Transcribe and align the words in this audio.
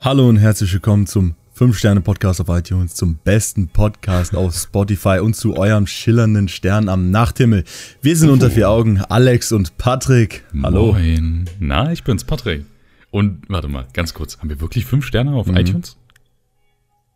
Hallo 0.00 0.28
und 0.28 0.36
herzlich 0.38 0.72
willkommen 0.72 1.06
zum 1.06 1.34
5-Sterne-Podcast 1.58 2.40
auf 2.40 2.48
iTunes, 2.48 2.94
zum 2.94 3.16
besten 3.16 3.68
Podcast 3.68 4.34
auf 4.34 4.54
Spotify 4.54 5.18
und 5.20 5.34
zu 5.34 5.56
eurem 5.58 5.86
schillernden 5.86 6.48
Stern 6.48 6.88
am 6.88 7.10
Nachthimmel. 7.10 7.64
Wir 8.00 8.16
sind 8.16 8.30
unter 8.30 8.50
vier 8.50 8.70
Augen, 8.70 9.02
Alex 9.02 9.52
und 9.52 9.76
Patrick. 9.76 10.44
Hallo. 10.62 10.92
Moin. 10.92 11.50
Na, 11.58 11.92
ich 11.92 12.02
bin's, 12.02 12.24
Patrick. 12.24 12.64
Und 13.10 13.42
warte 13.48 13.68
mal, 13.68 13.86
ganz 13.92 14.14
kurz. 14.14 14.38
Haben 14.38 14.48
wir 14.48 14.60
wirklich 14.60 14.86
fünf 14.86 15.04
Sterne 15.04 15.34
auf 15.34 15.48
iTunes? 15.48 15.98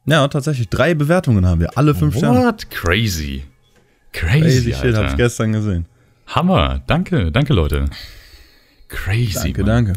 Ja, 0.05 0.29
tatsächlich, 0.29 0.69
drei 0.69 0.93
Bewertungen 0.93 1.47
haben 1.47 1.61
wir, 1.61 1.79
alle 1.79 1.95
fünf 1.95 2.17
Sterne. 2.19 2.41
What? 2.41 2.71
Crazy. 2.71 3.45
Crazy, 4.13 4.41
Crazy 4.41 4.73
shit, 4.75 4.85
Alter. 4.85 4.99
hab 5.05 5.11
ich 5.13 5.17
gestern 5.17 5.53
gesehen. 5.53 5.87
Hammer. 6.27 6.83
Danke, 6.87 7.33
danke, 7.33 7.55
Leute. 7.55 7.87
Crazy, 8.89 9.33
Danke, 9.55 9.63
Mann. 9.63 9.87
danke. 9.87 9.93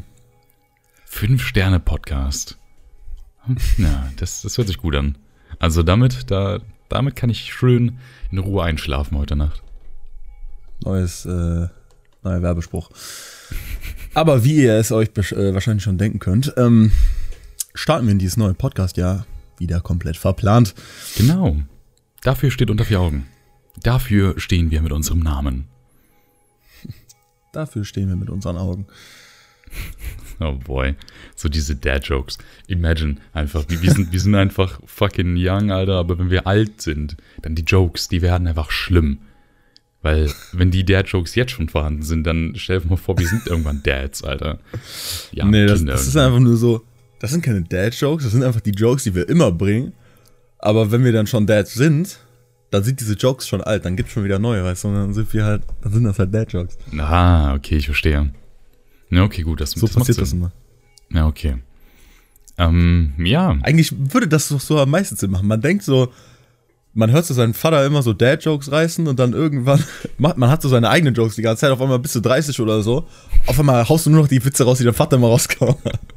Fünf 1.05 1.43
Sterne 1.45 1.79
Podcast. 1.81 2.56
Ja, 3.77 4.11
das, 4.17 4.41
das 4.41 4.57
hört 4.57 4.67
sich 4.67 4.77
gut 4.77 4.95
an. 4.95 5.17
Also 5.59 5.83
damit, 5.83 6.29
da, 6.31 6.59
damit 6.89 7.15
kann 7.15 7.29
ich 7.29 7.53
schön 7.53 7.99
in 8.31 8.37
Ruhe 8.37 8.63
einschlafen 8.63 9.17
heute 9.17 9.35
Nacht. 9.35 9.63
Neues, 10.83 11.25
äh, 11.25 11.67
neuer 12.23 12.41
Werbespruch. 12.41 12.89
Aber 14.13 14.43
wie 14.43 14.63
ihr 14.63 14.73
es 14.73 14.91
euch 14.91 15.09
äh, 15.09 15.53
wahrscheinlich 15.53 15.83
schon 15.83 15.97
denken 15.97 16.19
könnt, 16.19 16.53
ähm, 16.57 16.91
starten 17.73 18.07
wir 18.07 18.11
in 18.11 18.19
dieses 18.19 18.37
neue 18.37 18.53
Podcast-Jahr 18.53 19.25
wieder 19.57 19.81
komplett 19.81 20.17
verplant. 20.17 20.75
Genau. 21.15 21.57
Dafür 22.21 22.51
steht 22.51 22.69
unter 22.69 22.85
vier 22.85 22.99
Augen. 22.99 23.27
Dafür 23.81 24.39
stehen 24.39 24.71
wir 24.71 24.81
mit 24.81 24.91
unserem 24.91 25.19
Namen. 25.19 25.67
Dafür 27.53 27.85
stehen 27.85 28.09
wir 28.09 28.15
mit 28.15 28.29
unseren 28.29 28.57
Augen. 28.57 28.87
Oh 30.39 30.53
boy. 30.53 30.95
So 31.35 31.49
diese 31.49 31.75
Dad-Jokes. 31.75 32.37
Imagine 32.67 33.15
einfach, 33.33 33.65
wir, 33.67 33.91
sind, 33.91 34.11
wir 34.11 34.19
sind 34.19 34.35
einfach 34.35 34.79
fucking 34.85 35.35
young, 35.37 35.71
Alter, 35.71 35.95
aber 35.95 36.19
wenn 36.19 36.29
wir 36.29 36.45
alt 36.45 36.81
sind, 36.81 37.17
dann 37.41 37.55
die 37.55 37.63
Jokes, 37.63 38.07
die 38.07 38.21
werden 38.21 38.47
einfach 38.47 38.69
schlimm. 38.69 39.19
Weil, 40.03 40.31
wenn 40.53 40.69
die 40.69 40.85
Dad-Jokes 40.85 41.35
jetzt 41.35 41.51
schon 41.51 41.69
vorhanden 41.69 42.03
sind, 42.03 42.25
dann 42.25 42.53
stell 42.55 42.79
dir 42.79 42.87
mal 42.87 42.97
vor, 42.97 43.17
wir 43.17 43.27
sind 43.27 43.47
irgendwann 43.47 43.81
Dads, 43.83 44.23
Alter. 44.23 44.59
Ja, 45.31 45.45
nee, 45.45 45.65
das, 45.65 45.83
das 45.83 46.07
ist 46.07 46.15
einfach 46.15 46.39
nur 46.39 46.55
so, 46.55 46.85
das 47.19 47.31
sind 47.31 47.43
keine 47.43 47.63
Dad-Jokes, 47.63 48.23
das 48.23 48.33
sind 48.33 48.43
einfach 48.43 48.61
die 48.61 48.71
Jokes, 48.71 49.03
die 49.03 49.15
wir 49.15 49.27
immer 49.27 49.51
bringen. 49.51 49.93
Aber 50.59 50.91
wenn 50.91 51.03
wir 51.03 51.11
dann 51.11 51.27
schon 51.27 51.47
Dads 51.47 51.73
sind, 51.73 52.19
dann 52.69 52.83
sind 52.83 52.99
diese 52.99 53.13
Jokes 53.13 53.47
schon 53.47 53.61
alt, 53.61 53.85
dann 53.85 53.95
gibt's 53.95 54.11
schon 54.11 54.23
wieder 54.23 54.39
neue, 54.39 54.63
weißt 54.63 54.83
du, 54.83 54.87
und 54.89 54.95
dann 54.95 55.13
sind 55.13 55.33
wir 55.33 55.45
halt, 55.45 55.63
dann 55.81 55.93
sind 55.93 56.03
das 56.03 56.19
halt 56.19 56.33
Dad-Jokes. 56.33 56.77
Ah, 56.99 57.55
okay, 57.55 57.77
ich 57.77 57.85
verstehe. 57.85 58.31
Ja, 59.09 59.23
okay, 59.23 59.43
gut, 59.43 59.61
das, 59.61 59.71
So 59.71 59.87
das 59.87 59.95
passiert 59.95 60.19
das 60.19 60.33
immer. 60.33 60.51
Ja, 61.11 61.27
okay. 61.27 61.57
Ähm, 62.57 63.13
ja. 63.19 63.55
Eigentlich 63.61 63.93
würde 63.95 64.27
das 64.27 64.49
doch 64.49 64.59
so 64.59 64.79
am 64.79 64.89
meisten 64.89 65.15
Sinn 65.15 65.31
machen. 65.31 65.47
Man 65.47 65.61
denkt 65.61 65.83
so, 65.83 66.11
man 66.93 67.11
hört 67.11 67.25
so 67.25 67.33
seinen 67.35 67.53
Vater 67.53 67.85
immer 67.85 68.01
so 68.01 68.13
Dad-Jokes 68.13 68.71
reißen 68.71 69.07
und 69.07 69.19
dann 69.19 69.33
irgendwann 69.33 69.83
macht 70.17 70.37
man 70.37 70.49
hat 70.49 70.63
so 70.63 70.69
seine 70.69 70.89
eigenen 70.89 71.13
Jokes 71.13 71.35
die 71.35 71.43
ganze 71.43 71.61
Zeit, 71.61 71.71
auf 71.71 71.79
einmal 71.79 71.99
bist 71.99 72.15
du 72.15 72.19
30 72.19 72.59
oder 72.59 72.81
so. 72.81 73.07
Auf 73.45 73.59
einmal 73.59 73.87
haust 73.87 74.07
du 74.07 74.09
nur 74.09 74.21
noch 74.21 74.27
die 74.27 74.43
Witze 74.43 74.63
raus, 74.63 74.79
die 74.79 74.83
dein 74.83 74.95
Vater 74.95 75.17
immer 75.17 75.27
rausgehauen 75.27 75.77
hat. 75.85 75.99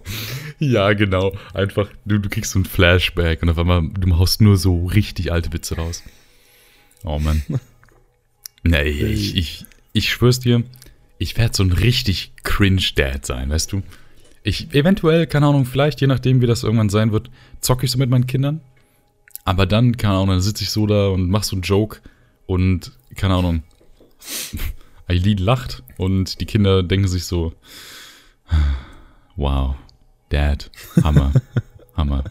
Ja, 0.63 0.93
genau. 0.93 1.33
Einfach, 1.55 1.89
du, 2.05 2.19
du 2.19 2.29
kriegst 2.29 2.53
so 2.53 2.59
ein 2.59 2.67
Flashback 2.67 3.43
und 3.43 3.49
auf 3.49 3.57
einmal, 3.57 3.89
du 3.99 4.19
haust 4.19 4.43
nur 4.43 4.59
so 4.59 4.85
richtig 4.85 5.33
alte 5.33 5.55
Witze 5.55 5.77
raus. 5.77 6.03
Oh 7.03 7.19
Mann. 7.19 7.43
Nee, 8.63 8.83
ich, 8.83 9.37
ich, 9.37 9.65
ich 9.95 10.11
schwör's 10.11 10.39
dir, 10.39 10.63
ich 11.21 11.37
werde 11.37 11.55
so 11.55 11.63
ein 11.63 11.71
richtig 11.71 12.33
cringe 12.45 12.83
Dad 12.97 13.27
sein, 13.27 13.51
weißt 13.51 13.73
du? 13.73 13.83
Ich, 14.43 14.75
eventuell, 14.75 15.27
keine 15.27 15.47
Ahnung, 15.47 15.67
vielleicht, 15.67 16.01
je 16.01 16.07
nachdem, 16.07 16.41
wie 16.41 16.47
das 16.47 16.65
irgendwann 16.65 16.89
sein 16.89 17.12
wird, 17.12 17.31
zocke 17.61 17.85
ich 17.85 17.93
so 17.93 17.99
mit 17.99 18.09
meinen 18.09 18.27
Kindern. 18.27 18.62
Aber 19.45 19.67
dann, 19.67 19.99
keine 19.99 20.15
Ahnung, 20.15 20.29
dann 20.29 20.41
sitze 20.41 20.65
ich 20.65 20.71
so 20.71 20.87
da 20.87 21.09
und 21.09 21.29
mach 21.29 21.43
so 21.43 21.57
einen 21.57 21.62
Joke 21.62 21.99
und, 22.47 22.93
keine 23.17 23.35
Ahnung, 23.35 23.62
Eileen 25.09 25.37
lacht 25.37 25.83
und 25.99 26.41
die 26.41 26.47
Kinder 26.47 26.83
denken 26.83 27.06
sich 27.06 27.27
so, 27.27 27.53
wow, 29.37 29.75
Dad, 30.31 30.71
Hammer, 31.05 31.34
Hammer. 31.97 32.25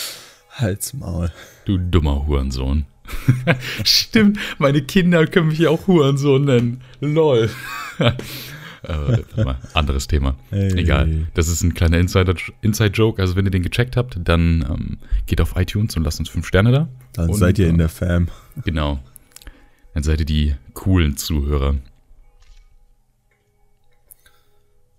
Halt's 0.50 0.92
Maul. 0.92 1.32
Du 1.64 1.78
dummer 1.78 2.26
Hurensohn. 2.26 2.84
Stimmt, 3.84 4.38
meine 4.58 4.82
Kinder 4.82 5.26
können 5.26 5.48
mich 5.48 5.58
ja 5.58 5.70
auch 5.70 5.86
Hurensohn 5.86 6.44
nennen. 6.44 6.80
Lol. 7.00 7.50
äh, 7.98 9.42
mal, 9.42 9.58
anderes 9.74 10.06
Thema. 10.06 10.36
Hey. 10.50 10.72
Egal. 10.78 11.26
Das 11.34 11.48
ist 11.48 11.62
ein 11.62 11.74
kleiner 11.74 11.98
Inside-Joke. 11.98 13.20
Also, 13.20 13.36
wenn 13.36 13.44
ihr 13.44 13.50
den 13.50 13.62
gecheckt 13.62 13.96
habt, 13.96 14.18
dann 14.22 14.64
ähm, 14.68 14.98
geht 15.26 15.40
auf 15.40 15.54
iTunes 15.56 15.96
und 15.96 16.04
lasst 16.04 16.18
uns 16.18 16.28
fünf 16.28 16.46
Sterne 16.46 16.72
da. 16.72 16.88
Dann 17.12 17.30
Und, 17.30 17.36
seid 17.36 17.58
ihr 17.58 17.68
in 17.68 17.76
äh, 17.76 17.78
der 17.78 17.88
Fam. 17.88 18.28
Genau. 18.64 19.00
Dann 19.92 20.02
seid 20.02 20.20
ihr 20.20 20.26
die 20.26 20.54
coolen 20.72 21.16
Zuhörer. 21.16 21.76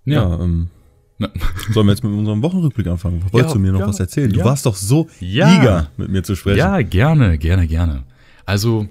Ja, 0.06 0.30
Ja. 0.30 0.40
ähm, 0.44 0.70
Na. 1.18 1.30
sollen 1.72 1.88
wir 1.88 1.94
jetzt 1.94 2.04
mit 2.04 2.12
unserem 2.12 2.42
Wochenrückblick 2.42 2.88
anfangen? 2.88 3.22
Wolltest 3.32 3.50
Ja, 3.50 3.54
du 3.54 3.60
mir 3.60 3.72
noch 3.72 3.80
ja, 3.80 3.88
was 3.88 4.00
erzählen? 4.00 4.32
Du 4.32 4.40
ja. 4.40 4.46
warst 4.46 4.66
doch 4.66 4.76
so 4.76 5.08
Ja. 5.20 5.50
eager, 5.62 5.90
mit 5.98 6.10
mir 6.10 6.24
zu 6.24 6.36
sprechen. 6.36 6.58
Ja, 6.58 6.82
gerne, 6.82 7.38
gerne, 7.38 7.68
gerne. 7.68 8.04
Also, 8.46 8.88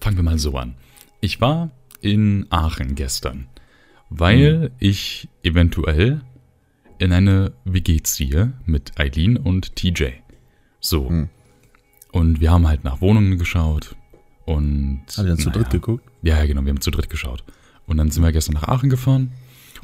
fangen 0.00 0.16
wir 0.16 0.22
mal 0.24 0.38
so 0.38 0.56
an. 0.56 0.74
Ich 1.20 1.40
war 1.40 1.70
in 2.00 2.46
Aachen 2.50 2.94
gestern, 2.94 3.46
weil 4.08 4.70
ich 4.78 5.28
eventuell 5.42 6.22
in 6.98 7.12
eine 7.12 7.52
WG 7.64 8.00
ziehe 8.02 8.54
mit 8.64 8.98
Eileen 8.98 9.36
und 9.36 9.76
TJ. 9.76 10.04
So. 10.80 11.08
Hm. 11.08 11.28
Und 12.12 12.40
wir 12.40 12.50
haben 12.50 12.66
halt 12.66 12.84
nach 12.84 13.02
Wohnungen 13.02 13.36
geschaut 13.38 13.96
und. 14.46 15.02
Habt 15.08 15.18
ihr 15.18 15.24
dann 15.24 15.38
zu 15.38 15.48
naja. 15.50 15.60
dritt 15.60 15.70
geguckt? 15.70 16.04
Ja, 16.22 16.44
genau, 16.46 16.62
wir 16.64 16.70
haben 16.70 16.80
zu 16.80 16.90
dritt 16.90 17.10
geschaut. 17.10 17.44
Und 17.86 17.98
dann 17.98 18.10
sind 18.10 18.22
wir 18.22 18.32
gestern 18.32 18.54
nach 18.54 18.64
Aachen 18.68 18.88
gefahren. 18.88 19.32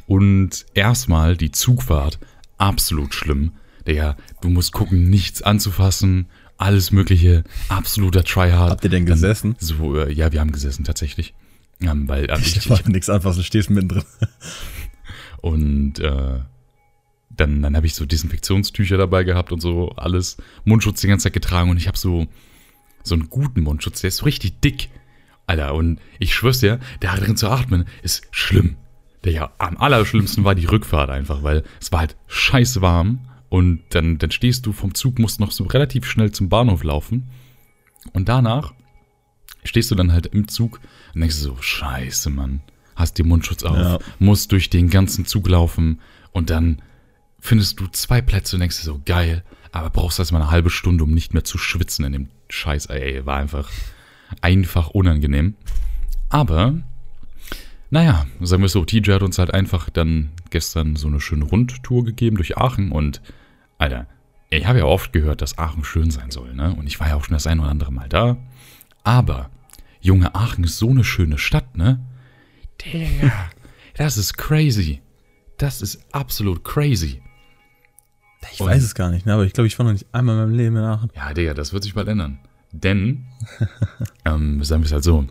Und 0.07 0.65
erstmal 0.73 1.37
die 1.37 1.51
Zugfahrt, 1.51 2.19
absolut 2.57 3.13
schlimm. 3.13 3.53
Digga, 3.87 4.17
du 4.41 4.49
musst 4.49 4.73
gucken, 4.73 5.09
nichts 5.09 5.41
anzufassen, 5.41 6.27
alles 6.57 6.91
mögliche, 6.91 7.43
absoluter 7.69 8.23
Tryhard. 8.23 8.71
Habt 8.71 8.83
ihr 8.83 8.89
denn 8.89 9.05
Dann 9.05 9.15
gesessen? 9.15 9.55
So, 9.59 9.97
äh, 9.97 10.11
ja, 10.11 10.31
wir 10.31 10.39
haben 10.39 10.51
gesessen 10.51 10.83
tatsächlich. 10.83 11.33
Ähm, 11.81 12.07
weil, 12.07 12.29
äh, 12.29 12.39
Ich 12.39 12.55
ich, 12.55 12.69
war 12.69 12.79
nichts 12.87 13.09
anfassen, 13.09 13.43
stehst 13.43 13.69
mittendrin. 13.69 14.03
und 15.41 15.99
äh, 15.99 16.39
dann, 17.35 17.61
dann 17.61 17.75
habe 17.75 17.85
ich 17.85 17.95
so 17.95 18.05
Desinfektionstücher 18.05 18.97
dabei 18.97 19.23
gehabt 19.23 19.51
und 19.51 19.59
so 19.59 19.89
alles. 19.91 20.37
Mundschutz 20.65 21.01
die 21.01 21.07
ganze 21.07 21.23
Zeit 21.23 21.33
getragen 21.33 21.69
und 21.69 21.77
ich 21.77 21.87
habe 21.87 21.97
so, 21.97 22.27
so 23.03 23.15
einen 23.15 23.29
guten 23.29 23.61
Mundschutz, 23.61 24.01
der 24.01 24.09
ist 24.09 24.17
so 24.17 24.25
richtig 24.25 24.61
dick. 24.61 24.89
Alter, 25.45 25.73
und 25.73 25.99
ich 26.19 26.33
schwör's 26.33 26.59
dir, 26.59 26.79
da 27.01 27.17
drin 27.17 27.35
zu 27.35 27.49
atmen 27.49 27.85
ist 28.01 28.25
schlimm. 28.31 28.77
Der 29.23 29.31
ja, 29.31 29.51
am 29.57 29.77
allerschlimmsten 29.77 30.43
war 30.43 30.55
die 30.55 30.65
Rückfahrt 30.65 31.09
einfach, 31.09 31.43
weil 31.43 31.63
es 31.79 31.91
war 31.91 32.01
halt 32.01 32.17
scheiße 32.27 32.81
warm 32.81 33.19
und 33.49 33.81
dann, 33.89 34.17
dann 34.17 34.31
stehst 34.31 34.65
du 34.65 34.73
vom 34.73 34.93
Zug, 34.95 35.19
musst 35.19 35.39
noch 35.39 35.51
so 35.51 35.63
relativ 35.65 36.05
schnell 36.05 36.31
zum 36.31 36.49
Bahnhof 36.49 36.83
laufen 36.83 37.29
und 38.11 38.27
danach 38.27 38.73
stehst 39.63 39.91
du 39.91 39.95
dann 39.95 40.11
halt 40.11 40.25
im 40.27 40.47
Zug 40.49 40.81
und 41.13 41.21
denkst 41.21 41.35
so, 41.37 41.55
scheiße, 41.59 42.29
Mann, 42.29 42.61
hast 42.95 43.17
den 43.17 43.27
Mundschutz 43.29 43.63
auf, 43.63 43.77
Ja. 43.77 43.99
musst 44.19 44.51
durch 44.51 44.69
den 44.69 44.89
ganzen 44.89 45.25
Zug 45.25 45.47
laufen 45.47 46.01
und 46.31 46.49
dann 46.49 46.81
findest 47.39 47.79
du 47.79 47.87
zwei 47.87 48.21
Plätze 48.21 48.55
und 48.57 48.59
denkst 48.59 48.77
dir 48.79 48.83
so, 48.85 49.01
geil, 49.05 49.43
aber 49.71 49.89
brauchst 49.89 50.19
erstmal 50.19 50.41
eine 50.41 50.51
halbe 50.51 50.69
Stunde, 50.69 51.05
um 51.05 51.13
nicht 51.13 51.33
mehr 51.33 51.43
zu 51.45 51.57
schwitzen 51.57 52.03
in 52.05 52.11
dem 52.13 52.27
Scheiß, 52.49 52.87
ey, 52.87 53.25
war 53.25 53.37
einfach, 53.37 53.69
einfach 54.41 54.89
unangenehm. 54.89 55.55
Aber, 56.29 56.73
naja, 57.93 58.25
sagen 58.41 58.63
wir 58.63 58.69
so, 58.69 58.83
TJ 58.83 59.11
hat 59.11 59.21
uns 59.21 59.37
halt 59.37 59.53
einfach 59.53 59.87
dann 59.91 60.31
gestern 60.49 60.95
so 60.95 61.07
eine 61.07 61.21
schöne 61.21 61.45
Rundtour 61.45 62.03
gegeben 62.03 62.37
durch 62.37 62.57
Aachen 62.57 62.91
und, 62.91 63.21
Alter, 63.77 64.07
ich 64.49 64.65
habe 64.65 64.79
ja 64.79 64.85
oft 64.85 65.13
gehört, 65.13 65.43
dass 65.43 65.59
Aachen 65.59 65.83
schön 65.83 66.09
sein 66.09 66.31
soll, 66.31 66.55
ne? 66.55 66.73
Und 66.73 66.87
ich 66.87 66.99
war 66.99 67.09
ja 67.09 67.15
auch 67.15 67.23
schon 67.23 67.35
das 67.35 67.45
ein 67.45 67.59
oder 67.59 67.69
andere 67.69 67.93
Mal 67.93 68.09
da. 68.09 68.37
Aber, 69.03 69.51
Junge, 70.01 70.33
Aachen 70.33 70.63
ist 70.63 70.79
so 70.79 70.89
eine 70.89 71.03
schöne 71.03 71.37
Stadt, 71.37 71.77
ne? 71.77 71.99
Digga, 72.83 73.31
das 73.95 74.17
ist 74.17 74.39
crazy. 74.39 75.03
Das 75.59 75.83
ist 75.83 76.03
absolut 76.11 76.63
crazy. 76.63 77.21
Ich 78.53 78.59
weiß 78.59 78.81
es 78.81 78.95
gar 78.95 79.11
nicht, 79.11 79.27
ne? 79.27 79.35
aber 79.35 79.45
ich 79.45 79.53
glaube, 79.53 79.67
ich 79.67 79.77
war 79.77 79.85
noch 79.85 79.93
nicht 79.93 80.07
einmal 80.13 80.33
in 80.33 80.41
meinem 80.41 80.55
Leben 80.55 80.77
in 80.77 80.83
Aachen. 80.83 81.11
Ja, 81.15 81.31
Digga, 81.31 81.53
das 81.53 81.73
wird 81.73 81.83
sich 81.83 81.93
bald 81.93 82.07
ändern. 82.07 82.39
Denn, 82.71 83.27
ähm, 84.25 84.63
sagen 84.63 84.81
wir 84.81 84.87
es 84.87 84.93
halt 84.93 85.03
so, 85.03 85.27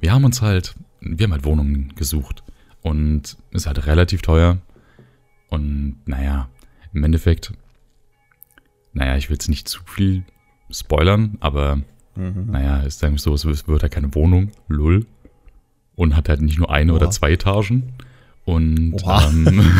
wir 0.00 0.12
haben 0.12 0.24
uns 0.24 0.42
halt, 0.42 0.74
wir 1.04 1.24
haben 1.24 1.32
halt 1.32 1.44
Wohnungen 1.44 1.94
gesucht 1.94 2.42
und 2.82 3.36
ist 3.50 3.66
halt 3.66 3.86
relativ 3.86 4.22
teuer. 4.22 4.58
Und 5.48 5.96
naja, 6.06 6.48
im 6.92 7.04
Endeffekt, 7.04 7.52
naja, 8.92 9.16
ich 9.16 9.28
will 9.28 9.34
jetzt 9.34 9.48
nicht 9.48 9.68
zu 9.68 9.80
viel 9.84 10.24
spoilern, 10.70 11.36
aber 11.40 11.80
naja, 12.16 12.80
ist 12.80 13.00
sagen 13.00 13.14
wir 13.14 13.18
so, 13.18 13.34
es 13.34 13.66
wird 13.66 13.82
halt 13.82 13.92
keine 13.92 14.14
Wohnung, 14.14 14.52
lull. 14.68 15.06
Und 15.96 16.16
hat 16.16 16.28
halt 16.28 16.40
nicht 16.42 16.58
nur 16.58 16.70
eine 16.70 16.92
Oha. 16.92 17.00
oder 17.00 17.10
zwei 17.10 17.32
Etagen. 17.32 17.92
Und, 18.44 18.96
ähm, 19.04 19.72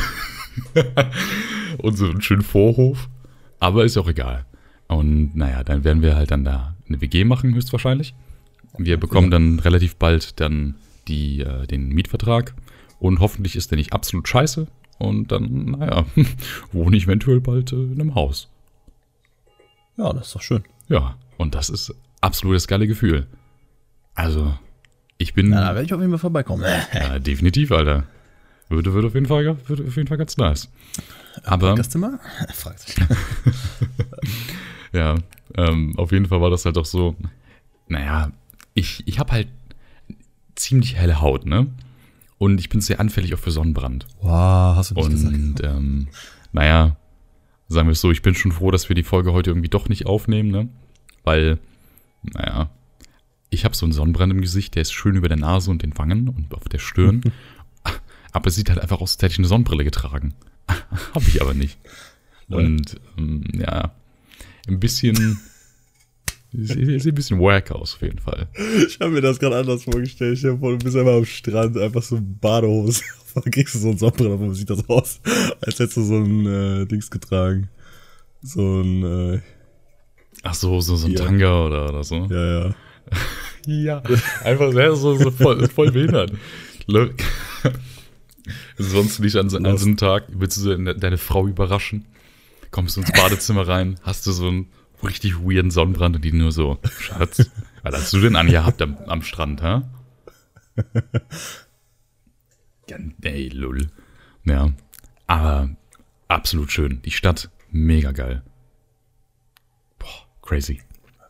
und 1.78 1.96
so 1.96 2.08
einen 2.08 2.22
schönen 2.22 2.42
Vorhof. 2.42 3.08
Aber 3.58 3.84
ist 3.84 3.96
auch 3.96 4.08
egal. 4.08 4.44
Und 4.86 5.34
naja, 5.34 5.64
dann 5.64 5.84
werden 5.84 6.02
wir 6.02 6.16
halt 6.16 6.30
dann 6.30 6.44
da 6.44 6.74
eine 6.88 7.00
WG 7.00 7.24
machen, 7.24 7.54
höchstwahrscheinlich. 7.54 8.14
Wir 8.78 8.96
bekommen 8.96 9.30
dann 9.30 9.60
relativ 9.60 9.96
bald 9.96 10.40
dann 10.40 10.74
die, 11.08 11.40
äh, 11.40 11.66
den 11.66 11.88
Mietvertrag 11.88 12.54
und 12.98 13.20
hoffentlich 13.20 13.56
ist 13.56 13.70
der 13.70 13.76
nicht 13.76 13.92
absolut 13.92 14.28
scheiße. 14.28 14.66
Und 14.98 15.32
dann, 15.32 15.72
naja, 15.72 16.06
wohne 16.72 16.96
ich 16.96 17.04
eventuell 17.04 17.40
bald 17.40 17.72
äh, 17.72 17.76
in 17.76 18.00
einem 18.00 18.14
Haus. 18.14 18.48
Ja, 19.96 20.12
das 20.12 20.28
ist 20.28 20.34
doch 20.34 20.42
schön. 20.42 20.64
Ja, 20.88 21.16
und 21.36 21.54
das 21.54 21.70
ist 21.70 21.94
absolut 22.20 22.56
das 22.56 22.68
geile 22.68 22.86
Gefühl. 22.86 23.26
Also, 24.14 24.56
ich 25.18 25.34
bin. 25.34 25.52
Ja, 25.52 25.60
da 25.60 25.66
werde 25.74 25.84
ich 25.84 25.94
auf 25.94 26.00
jeden 26.00 26.12
Fall 26.12 26.20
vorbeikommen. 26.20 26.64
Ja, 26.94 27.18
definitiv, 27.18 27.72
Alter. 27.72 28.04
Würde, 28.68 28.92
würde, 28.92 29.08
auf 29.08 29.14
jeden 29.14 29.26
Fall, 29.26 29.44
würde 29.66 29.84
auf 29.84 29.96
jeden 29.96 30.08
Fall 30.08 30.16
ganz 30.16 30.36
nice. 30.36 30.70
Aber, 31.44 31.74
Gastzimmer? 31.74 32.18
Fragt 32.54 32.80
sich. 32.80 32.96
ja, 34.92 35.16
ähm, 35.56 35.98
auf 35.98 36.12
jeden 36.12 36.26
Fall 36.26 36.40
war 36.40 36.50
das 36.50 36.64
halt 36.64 36.78
auch 36.78 36.86
so. 36.86 37.14
Naja, 37.88 38.32
ich, 38.72 39.06
ich 39.06 39.18
habe 39.18 39.32
halt 39.32 39.48
ziemlich 40.54 40.96
helle 40.96 41.20
Haut, 41.20 41.46
ne? 41.46 41.66
Und 42.38 42.58
ich 42.58 42.68
bin 42.68 42.80
sehr 42.80 43.00
anfällig 43.00 43.34
auch 43.34 43.38
für 43.38 43.50
Sonnenbrand. 43.50 44.06
Wow, 44.20 44.76
hast 44.76 44.90
du 44.90 44.94
nicht 44.94 45.10
gesagt. 45.10 45.34
Und 45.34 45.64
ähm, 45.64 46.08
naja, 46.52 46.96
sagen 47.68 47.88
wir 47.88 47.92
es 47.92 48.00
so, 48.00 48.10
ich 48.10 48.22
bin 48.22 48.34
schon 48.34 48.52
froh, 48.52 48.70
dass 48.70 48.88
wir 48.88 48.96
die 48.96 49.02
Folge 49.02 49.32
heute 49.32 49.50
irgendwie 49.50 49.68
doch 49.68 49.88
nicht 49.88 50.06
aufnehmen, 50.06 50.50
ne? 50.50 50.68
Weil, 51.22 51.58
naja, 52.22 52.70
ich 53.50 53.64
habe 53.64 53.74
so 53.74 53.86
einen 53.86 53.92
Sonnenbrand 53.92 54.32
im 54.32 54.40
Gesicht, 54.40 54.74
der 54.74 54.82
ist 54.82 54.92
schön 54.92 55.16
über 55.16 55.28
der 55.28 55.38
Nase 55.38 55.70
und 55.70 55.82
den 55.82 55.96
Wangen 55.96 56.28
und 56.28 56.54
auf 56.54 56.68
der 56.68 56.78
Stirn. 56.78 57.22
aber 58.32 58.48
es 58.48 58.56
sieht 58.56 58.68
halt 58.68 58.80
einfach 58.80 59.00
aus, 59.00 59.14
als 59.14 59.22
hätte 59.22 59.32
ich 59.32 59.38
eine 59.38 59.48
Sonnenbrille 59.48 59.84
getragen. 59.84 60.34
habe 60.68 61.24
ich 61.28 61.40
aber 61.40 61.54
nicht. 61.54 61.78
Und 62.48 63.00
ähm, 63.16 63.44
ja, 63.54 63.92
ein 64.68 64.80
bisschen. 64.80 65.40
Sieht, 66.56 67.02
sieht 67.02 67.12
ein 67.12 67.14
bisschen 67.14 67.40
wack 67.40 67.70
aus, 67.72 67.94
auf 67.94 68.02
jeden 68.02 68.18
Fall. 68.20 68.46
Ich 68.86 68.98
habe 69.00 69.10
mir 69.10 69.20
das 69.20 69.38
gerade 69.40 69.56
anders 69.56 69.84
vorgestellt. 69.84 70.38
Ich 70.38 70.44
hab 70.44 70.60
vor, 70.60 70.70
du 70.76 70.84
bist 70.84 70.96
einfach 70.96 71.14
am 71.14 71.24
Strand, 71.24 71.76
einfach 71.76 72.02
so 72.02 72.18
Badehose. 72.20 73.02
Dann 73.34 73.50
kriegst 73.50 73.74
du 73.74 73.78
so 73.80 73.88
einen 73.88 73.98
Sonnenbrand, 73.98 74.32
aber 74.42 74.54
sieht 74.54 74.70
das 74.70 74.88
aus, 74.88 75.20
als 75.60 75.78
hättest 75.80 75.96
du 75.96 76.02
so 76.04 76.16
ein 76.16 76.46
äh, 76.46 76.86
Dings 76.86 77.10
getragen. 77.10 77.68
So 78.42 78.80
ein, 78.82 79.02
äh, 79.34 79.40
Ach 80.44 80.54
so, 80.54 80.80
so, 80.80 80.94
so 80.94 81.06
ein 81.08 81.12
Ja. 81.14 81.24
Tanga 81.24 81.66
oder, 81.66 81.88
oder 81.88 82.04
so. 82.04 82.26
ja, 82.30 82.60
ja. 82.68 82.74
Ja, 83.66 84.02
einfach 84.44 84.72
sehr 84.72 84.94
so, 84.94 85.16
so 85.16 85.30
voll, 85.30 85.66
voll 85.68 85.90
behindert. 85.90 86.32
Sonst 88.76 89.20
nicht 89.20 89.36
an, 89.36 89.48
so- 89.48 89.56
an 89.56 89.76
so 89.78 89.86
einem 89.86 89.96
Tag, 89.96 90.24
willst 90.28 90.62
du 90.64 90.76
deine 90.94 91.18
Frau 91.18 91.46
überraschen, 91.46 92.04
kommst 92.70 92.96
du 92.96 93.00
ins 93.00 93.12
Badezimmer 93.12 93.66
rein, 93.66 93.98
hast 94.02 94.26
du 94.26 94.32
so 94.32 94.48
einen 94.48 94.66
richtig 95.06 95.36
weirden 95.40 95.70
Sonnenbrand 95.70 96.16
und 96.16 96.24
die 96.24 96.32
nur 96.32 96.52
so, 96.52 96.78
Schatz, 97.00 97.50
was 97.82 97.94
hast 97.94 98.12
du 98.12 98.20
denn 98.20 98.36
angehabt 98.36 98.80
am, 98.82 98.96
am 99.06 99.22
Strand, 99.22 99.62
hä? 99.62 99.82
Ja, 102.88 102.96
nee, 103.18 103.48
lull. 103.48 103.88
Ja, 104.44 104.72
aber 105.26 105.70
absolut 106.28 106.70
schön. 106.70 107.00
Die 107.02 107.10
Stadt, 107.10 107.50
mega 107.70 108.12
geil. 108.12 108.42
Boah, 109.98 110.26
crazy. 110.42 110.82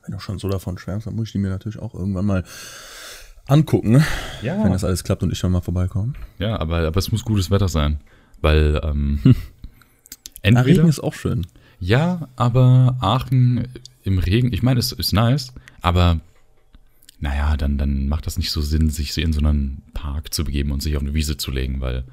Wenn 0.05 0.13
du 0.13 0.19
schon 0.21 0.39
so 0.39 0.49
davon 0.49 0.77
schwärmst, 0.79 1.07
dann 1.07 1.15
muss 1.15 1.29
ich 1.29 1.33
die 1.33 1.39
mir 1.39 1.51
natürlich 1.51 1.79
auch 1.79 1.95
irgendwann 1.95 2.27
mal 2.27 2.45
angucken, 3.47 4.05
Ja. 4.43 4.63
wenn 4.65 4.73
das 4.73 4.85
alles 4.85 5.05
klappt 5.05 5.23
und 5.23 5.31
ich 5.33 5.41
dann 5.41 5.53
mal 5.53 5.61
vorbeikomme. 5.61 6.15
Ja, 6.39 6.59
aber, 6.59 6.79
aber 6.87 6.99
es 6.99 7.13
muss 7.13 7.25
gutes 7.25 7.51
Wetter 7.51 7.69
sein. 7.69 8.01
Weil, 8.41 8.81
ähm, 8.83 9.21
Ja, 9.25 9.33
entweder, 10.43 10.67
Regen 10.81 10.89
ist 10.89 11.01
auch 11.01 11.15
schön. 11.15 11.47
Ja, 11.85 12.29
aber 12.37 12.97
Aachen 13.01 13.69
im 14.05 14.19
Regen, 14.19 14.55
ich 14.55 14.63
meine, 14.63 14.81
es 14.81 14.93
ist 14.93 15.13
nice, 15.13 15.53
aber 15.83 16.21
naja, 17.21 17.59
dann, 17.59 17.77
dann 17.77 18.09
macht 18.09 18.27
das 18.27 18.39
nicht 18.39 18.51
so 18.51 18.63
Sinn, 18.63 18.89
sich 18.89 19.17
in 19.19 19.35
so 19.35 19.41
einen 19.41 19.83
Park 19.93 20.33
zu 20.33 20.45
begeben 20.45 20.73
und 20.73 20.83
sich 20.83 20.97
auf 20.97 21.03
eine 21.03 21.13
Wiese 21.13 21.37
zu 21.37 21.51
legen, 21.51 21.83
weil, 21.83 22.05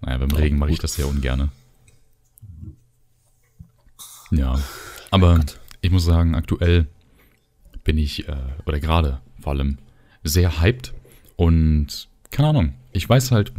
naja, 0.00 0.16
beim 0.16 0.30
Regen 0.30 0.58
mache 0.58 0.70
ich 0.70 0.78
das 0.78 0.94
sehr 0.94 1.06
ungerne. 1.06 1.50
Ja, 4.30 4.58
aber 5.10 5.40
ich 5.82 5.90
muss 5.90 6.04
sagen, 6.04 6.34
aktuell 6.34 6.86
bin 7.84 7.98
ich, 7.98 8.28
äh, 8.28 8.36
oder 8.64 8.80
gerade 8.80 9.20
vor 9.40 9.52
allem, 9.52 9.76
sehr 10.24 10.62
hyped 10.62 10.94
und 11.36 12.08
keine 12.30 12.48
Ahnung, 12.48 12.74
ich 12.92 13.06
weiß 13.06 13.30
halt, 13.30 13.52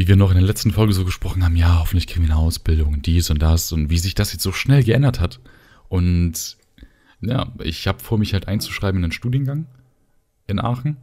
wie 0.00 0.08
wir 0.08 0.16
noch 0.16 0.30
in 0.30 0.38
der 0.38 0.46
letzten 0.46 0.70
Folge 0.70 0.94
so 0.94 1.04
gesprochen 1.04 1.44
haben, 1.44 1.56
ja, 1.56 1.78
hoffentlich 1.78 2.06
kriegen 2.06 2.26
wir 2.26 2.32
eine 2.34 2.40
Ausbildung 2.40 2.94
und 2.94 3.04
dies 3.04 3.28
und 3.28 3.42
das 3.42 3.70
und 3.70 3.90
wie 3.90 3.98
sich 3.98 4.14
das 4.14 4.32
jetzt 4.32 4.42
so 4.42 4.50
schnell 4.50 4.82
geändert 4.82 5.20
hat. 5.20 5.40
Und 5.90 6.56
ja, 7.20 7.52
ich 7.62 7.86
habe 7.86 8.00
vor, 8.00 8.16
mich 8.16 8.32
halt 8.32 8.48
einzuschreiben 8.48 8.98
in 9.00 9.04
einen 9.04 9.12
Studiengang 9.12 9.66
in 10.46 10.58
Aachen 10.58 10.96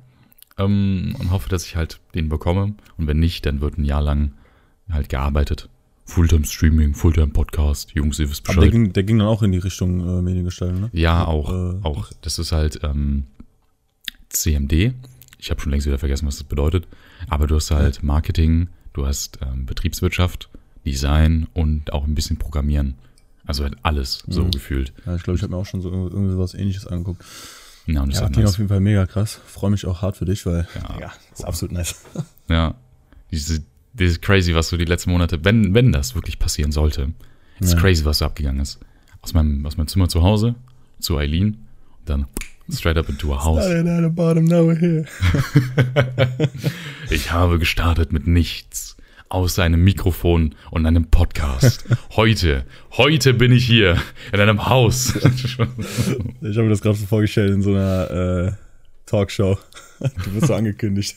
ähm, 0.58 1.16
und 1.20 1.30
hoffe, 1.30 1.48
dass 1.48 1.64
ich 1.64 1.76
halt 1.76 2.00
den 2.16 2.28
bekomme. 2.28 2.74
Und 2.98 3.06
wenn 3.06 3.20
nicht, 3.20 3.46
dann 3.46 3.62
wird 3.62 3.78
ein 3.78 3.86
Jahr 3.86 4.02
lang 4.02 4.32
halt 4.90 5.10
gearbeitet. 5.10 5.70
Fulltime-Streaming, 6.06 6.96
Fulltime-Podcast, 6.96 7.92
Jungs, 7.94 8.18
ihr 8.18 8.32
wisst 8.32 8.50
Aber 8.50 8.62
der 8.62 8.62
Bescheid. 8.62 8.72
ging, 8.72 8.94
der 8.94 9.04
ging 9.04 9.20
dann 9.20 9.28
auch 9.28 9.44
in 9.44 9.52
die 9.52 9.60
Richtung 9.60 10.00
äh, 10.00 10.22
Mediengestaltung, 10.24 10.80
ne? 10.82 10.90
Ja, 10.92 11.24
auch, 11.26 11.52
Äh, 11.52 11.84
auch. 11.84 12.10
Das 12.22 12.40
ist 12.40 12.52
halt 12.52 12.80
ähm, 12.82 13.26
CMD. 14.30 14.94
Ich 15.38 15.52
habe 15.52 15.62
schon 15.62 15.72
längst 15.72 15.86
wieder 15.86 16.00
vergessen, 16.00 16.26
was 16.26 16.38
das 16.38 16.46
bedeutet. 16.46 16.88
Aber 17.30 17.46
du 17.46 17.56
hast 17.58 17.70
halt 17.70 18.02
Marketing, 18.02 18.70
du 18.94 19.06
hast 19.08 19.40
ähm, 19.42 19.66
Betriebswirtschaft, 19.66 20.50
Design 20.86 21.48
und 21.54 21.92
auch 21.94 22.06
ein 22.06 22.16
bisschen 22.16 22.38
Programmieren. 22.38 22.96
Also 23.46 23.64
halt 23.64 23.76
alles 23.84 24.24
so 24.28 24.44
Mhm. 24.46 24.52
gefühlt. 24.52 24.94
Ja, 25.06 25.16
ich 25.16 25.24
glaube, 25.24 25.38
ich 25.38 25.44
habe 25.44 25.52
mir 25.54 25.58
auch 25.58 25.66
schon 25.66 25.82
so 25.82 25.90
irgendwie 25.90 26.38
was 26.38 26.54
ähnliches 26.54 26.86
angeguckt. 26.88 27.24
Ja, 27.86 28.02
und 28.02 28.12
das 28.12 28.20
Ja, 28.20 28.26
klingt 28.28 28.44
nice. 28.44 28.50
auf 28.54 28.58
jeden 28.58 28.68
Fall 28.70 28.82
mega 28.82 29.06
krass. 29.06 29.40
Freue 29.46 29.72
mich 29.72 29.86
auch 29.86 30.02
hart 30.02 30.18
für 30.18 30.26
dich, 30.26 30.46
weil 30.46 30.68
Ja. 30.76 30.98
ja, 31.00 31.14
ist 31.34 31.46
absolut 31.46 31.72
nice. 31.74 31.96
Ja, 32.50 32.76
diese, 33.32 33.60
das 33.94 34.12
ist 34.12 34.22
crazy, 34.22 34.54
was 34.56 34.70
so 34.70 34.78
die 34.78 34.86
letzten 34.86 35.12
Monate, 35.12 35.44
wenn, 35.46 35.74
wenn 35.74 35.92
das 35.92 36.16
wirklich 36.16 36.40
passieren 36.40 36.72
sollte, 36.72 37.12
ist 37.60 37.74
Ja. 37.74 37.80
crazy, 37.80 38.04
was 38.06 38.20
so 38.20 38.26
abgegangen 38.26 38.62
ist. 38.62 38.80
Aus 39.22 39.34
meinem, 39.34 39.66
aus 39.66 39.78
meinem 39.78 39.88
Zimmer 39.88 40.08
zu 40.10 40.22
Hause 40.22 40.56
zu 41.00 41.18
Eileen 41.18 41.68
und 42.00 42.10
dann 42.10 42.26
straight 42.70 42.98
up 42.98 43.10
into 43.10 43.34
a 43.34 43.38
house. 43.38 43.66
at 43.66 43.84
the 43.84 44.10
bottom, 44.10 44.46
now 44.46 44.64
we're 44.64 44.76
here. 44.76 45.06
Ich 47.10 47.32
habe 47.32 47.58
gestartet 47.58 48.12
mit 48.12 48.28
nichts. 48.28 48.98
Außer 49.30 49.64
einem 49.64 49.84
Mikrofon 49.84 50.56
und 50.72 50.86
einem 50.86 51.06
Podcast. 51.10 51.86
Heute, 52.16 52.66
heute 52.92 53.34
bin 53.34 53.52
ich 53.52 53.66
hier 53.66 54.02
in 54.32 54.40
einem 54.40 54.68
Haus. 54.68 55.16
Ich 55.16 55.58
habe 55.58 56.64
mir 56.64 56.70
das 56.70 56.82
gerade 56.82 56.98
so 56.98 57.06
vorgestellt 57.06 57.52
in 57.52 57.62
so 57.62 57.72
einer 57.72 58.12
äh, 58.12 58.52
Talkshow. 59.06 59.58
Du 60.00 60.34
wirst 60.36 60.48
so 60.48 60.54
angekündigt. 60.54 61.16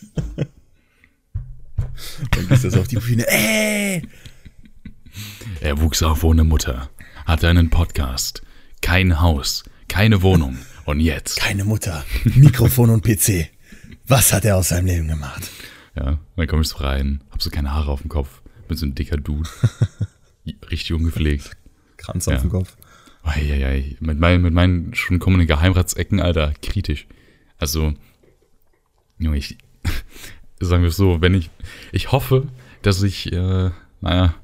Dann 2.30 2.48
gehst 2.48 2.64
du 2.64 2.70
so 2.70 2.80
auf 2.80 2.88
die 2.88 2.96
Bühne. 2.96 3.26
Ey! 3.28 4.02
Er 5.60 5.80
wuchs 5.80 6.02
auf 6.02 6.24
ohne 6.24 6.44
Mutter, 6.44 6.88
hatte 7.26 7.48
einen 7.48 7.68
Podcast, 7.68 8.42
kein 8.80 9.20
Haus, 9.20 9.64
keine 9.88 10.22
Wohnung 10.22 10.56
und 10.84 11.00
jetzt. 11.00 11.38
Keine 11.40 11.64
Mutter, 11.64 12.04
Mikrofon 12.24 12.90
und 12.90 13.04
PC. 13.04 13.48
Was 14.06 14.32
hat 14.32 14.44
er 14.44 14.56
aus 14.56 14.68
seinem 14.68 14.86
Leben 14.86 15.08
gemacht? 15.08 15.42
Ja, 15.96 16.18
dann 16.36 16.46
komm 16.46 16.60
ich 16.62 16.68
so 16.68 16.78
rein, 16.78 17.22
hab 17.30 17.42
so 17.42 17.50
keine 17.50 17.72
Haare 17.72 17.90
auf 17.90 18.00
dem 18.02 18.08
Kopf, 18.10 18.42
bin 18.68 18.76
so 18.76 18.86
ein 18.86 18.94
dicker 18.94 19.16
Dude. 19.16 19.48
Richtig 20.70 20.92
ungepflegt. 20.92 21.50
Kranz 21.96 22.26
Ja. 22.26 22.34
auf 22.36 22.40
dem 22.42 22.50
Kopf. 22.50 22.76
Eieiei, 23.22 23.96
mit 24.00 24.18
meinen, 24.18 24.42
mit 24.42 24.54
meinen 24.54 24.94
schon 24.94 25.18
kommenden 25.18 25.46
Geheimratsecken, 25.46 26.20
Alter, 26.20 26.54
kritisch. 26.62 27.06
Also, 27.58 27.92
Junge, 29.18 29.36
ich, 29.36 29.58
sagen 30.60 30.82
wir 30.82 30.88
es 30.88 30.96
so, 30.96 31.20
wenn 31.20 31.34
ich, 31.34 31.50
ich 31.92 32.12
hoffe, 32.12 32.48
dass 32.82 33.02
ich, 33.02 33.30
äh, 33.32 33.70
naja, 34.00 34.34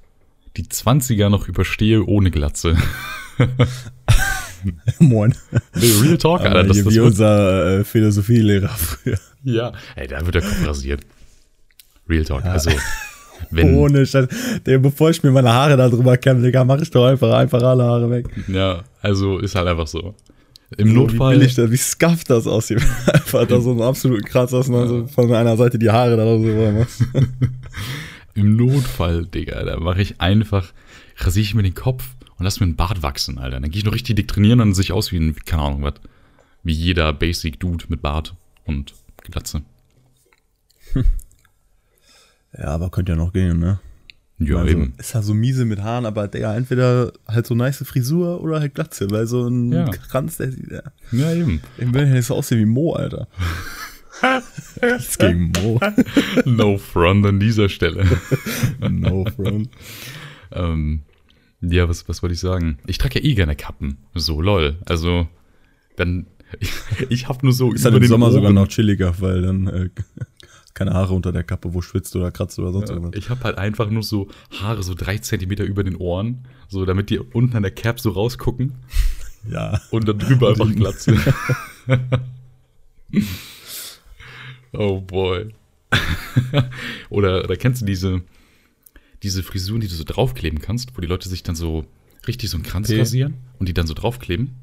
die 0.58 0.64
20er 0.64 1.28
noch 1.30 1.48
überstehe 1.48 2.04
ohne 2.04 2.30
Glatze. 2.30 2.76
Moin. 4.98 5.34
Real 5.74 6.16
Talk, 6.18 6.40
Alter, 6.42 6.64
das, 6.64 6.82
das 6.82 6.94
wie 6.94 7.00
unser 7.00 7.80
äh, 7.80 7.84
Philosophielehrer 7.84 8.68
früher. 8.68 9.18
ja, 9.44 9.72
ey, 9.94 10.06
da 10.06 10.20
wird 10.24 10.34
der 10.36 10.42
Kopf 10.42 10.66
rasiert. 10.66 11.00
Real 12.08 12.24
Talk, 12.24 12.44
also, 12.44 12.70
wenn, 13.50 13.74
Ohne 13.76 14.06
Scheiß. 14.06 14.28
Bevor 14.64 15.10
ich 15.10 15.22
mir 15.22 15.30
meine 15.30 15.52
Haare 15.52 15.76
da 15.76 15.88
drüber 15.88 16.16
kämme, 16.16 16.42
Digga, 16.42 16.64
mach 16.64 16.80
ich 16.80 16.90
doch 16.90 17.06
einfach, 17.06 17.32
einfach 17.34 17.62
alle 17.62 17.84
Haare 17.84 18.10
weg. 18.10 18.26
ja, 18.48 18.82
also, 19.02 19.38
ist 19.38 19.54
halt 19.54 19.68
einfach 19.68 19.86
so. 19.86 20.14
Im 20.78 20.88
So, 20.88 20.94
Notfall, 20.94 21.34
Wie 21.34 21.38
billig 21.38 21.54
das, 21.54 21.70
wie 21.70 21.76
scuff 21.76 22.24
das 22.24 22.46
aussieht. 22.48 22.82
einfach 23.12 23.46
da 23.46 23.60
so 23.60 23.70
einen 23.70 23.82
absoluten 23.82 24.24
Kratz 24.24 24.52
aus 24.52 24.68
und 24.68 24.74
dann 24.74 24.88
so 24.88 25.06
von 25.06 25.32
einer 25.32 25.56
Seite 25.56 25.78
die 25.78 25.90
Haare 25.90 26.16
da 26.16 26.24
so 26.24 26.42
rüber 26.42 26.72
machst. 26.72 27.04
Im 28.34 28.56
Notfall, 28.56 29.26
Digga, 29.26 29.62
da 29.64 29.78
mache 29.78 30.02
ich 30.02 30.20
einfach, 30.20 30.72
rasiere 31.18 31.44
ich 31.44 31.54
mir 31.54 31.62
den 31.62 31.74
Kopf 31.74 32.04
und 32.38 32.44
lass 32.44 32.60
mir 32.60 32.64
einen 32.66 32.76
Bart 32.76 33.02
wachsen, 33.02 33.38
Alter. 33.38 33.60
Dann 33.60 33.70
gehe 33.70 33.78
ich 33.80 33.84
noch 33.84 33.94
richtig 33.94 34.16
dick 34.16 34.28
trainieren 34.28 34.60
und 34.60 34.68
dann 34.68 34.74
sehe 34.74 34.84
ich 34.84 34.92
aus 34.92 35.12
wie 35.12 35.18
ein, 35.18 35.34
keine 35.44 35.62
Ahnung, 35.62 35.82
was. 35.82 35.94
Wie 36.62 36.72
jeder 36.72 37.12
Basic 37.12 37.60
Dude 37.60 37.84
mit 37.88 38.02
Bart 38.02 38.34
und 38.64 38.94
Glatze. 39.22 39.62
Ja, 42.58 42.68
aber 42.68 42.90
könnte 42.90 43.12
ja 43.12 43.16
noch 43.16 43.34
gehen, 43.34 43.58
ne? 43.58 43.80
Ja, 44.38 44.56
also, 44.58 44.70
eben. 44.70 44.94
Ist 44.98 45.14
ja 45.14 45.20
so 45.22 45.34
miese 45.34 45.64
mit 45.64 45.82
Haaren, 45.82 46.06
aber 46.06 46.28
der 46.28 46.54
entweder 46.54 47.12
halt 47.26 47.46
so 47.46 47.54
nice 47.54 47.82
Frisur 47.86 48.40
oder 48.40 48.60
halt 48.60 48.74
Glatze, 48.74 49.10
weil 49.10 49.26
so 49.26 49.46
ein 49.46 49.72
Ja. 49.72 49.84
Kranz, 49.90 50.36
der 50.38 50.52
sieht 50.52 50.70
ja. 50.70 50.82
Ja, 51.12 51.32
eben. 51.34 51.60
Ich 51.78 51.92
will 51.92 52.06
ja 52.06 52.14
nicht 52.14 52.26
so 52.26 52.34
aussehen 52.34 52.60
wie 52.60 52.64
Mo, 52.66 52.94
Alter. 52.94 53.28
Nichts 54.82 55.18
gegen 55.18 55.52
Mo. 55.62 55.78
No 56.46 56.78
front 56.78 57.26
an 57.26 57.40
dieser 57.40 57.68
Stelle. 57.68 58.06
No 58.80 59.26
front. 59.36 59.68
ähm, 60.52 61.02
ja, 61.70 61.88
was, 61.88 62.08
was 62.08 62.22
wollte 62.22 62.34
ich 62.34 62.40
sagen? 62.40 62.78
Ich 62.86 62.98
trage 62.98 63.20
ja 63.20 63.24
eh 63.24 63.34
gerne 63.34 63.56
Kappen. 63.56 63.98
So, 64.14 64.40
lol. 64.40 64.76
Also, 64.86 65.28
dann, 65.96 66.26
ich, 66.60 66.70
ich 67.08 67.28
habe 67.28 67.44
nur 67.44 67.52
so 67.52 67.72
Ist 67.72 67.84
halt 67.84 67.94
im 67.94 68.06
Sommer 68.06 68.30
sogar 68.30 68.52
noch 68.52 68.68
chilliger, 68.68 69.14
weil 69.20 69.42
dann 69.42 69.66
äh, 69.66 69.90
keine 70.74 70.92
Haare 70.92 71.14
unter 71.14 71.32
der 71.32 71.42
Kappe, 71.42 71.72
wo 71.72 71.80
schwitzt 71.80 72.14
oder 72.16 72.30
kratzt 72.30 72.58
oder 72.58 72.72
sonst 72.72 72.90
irgendwas. 72.90 73.14
Ich 73.14 73.30
habe 73.30 73.42
halt 73.44 73.56
einfach 73.58 73.88
nur 73.88 74.02
so 74.02 74.28
Haare 74.60 74.82
so 74.82 74.94
drei 74.94 75.18
Zentimeter 75.18 75.64
über 75.64 75.82
den 75.82 75.96
Ohren, 75.96 76.46
so 76.68 76.84
damit 76.84 77.08
die 77.10 77.18
unten 77.18 77.56
an 77.56 77.62
der 77.62 77.72
Cap 77.72 77.98
so 77.98 78.10
rausgucken 78.10 78.74
Ja. 79.50 79.80
und 79.90 80.06
dann 80.06 80.18
drüber 80.18 80.50
einfach 80.50 80.70
Glatze. 80.74 81.16
oh 84.72 85.00
boy. 85.00 85.54
oder, 87.08 87.44
oder 87.44 87.56
kennst 87.56 87.82
du 87.82 87.86
diese, 87.86 88.22
diese 89.22 89.42
Frisuren, 89.42 89.80
die 89.80 89.88
du 89.88 89.94
so 89.94 90.04
draufkleben 90.04 90.60
kannst, 90.60 90.96
wo 90.96 91.00
die 91.00 91.06
Leute 91.06 91.28
sich 91.28 91.42
dann 91.42 91.56
so 91.56 91.84
richtig 92.26 92.50
so 92.50 92.56
einen 92.56 92.64
Kranz 92.64 92.88
Okay. 92.88 93.00
rasieren 93.00 93.34
und 93.58 93.68
die 93.68 93.74
dann 93.74 93.86
so 93.86 93.94
draufkleben? 93.94 94.54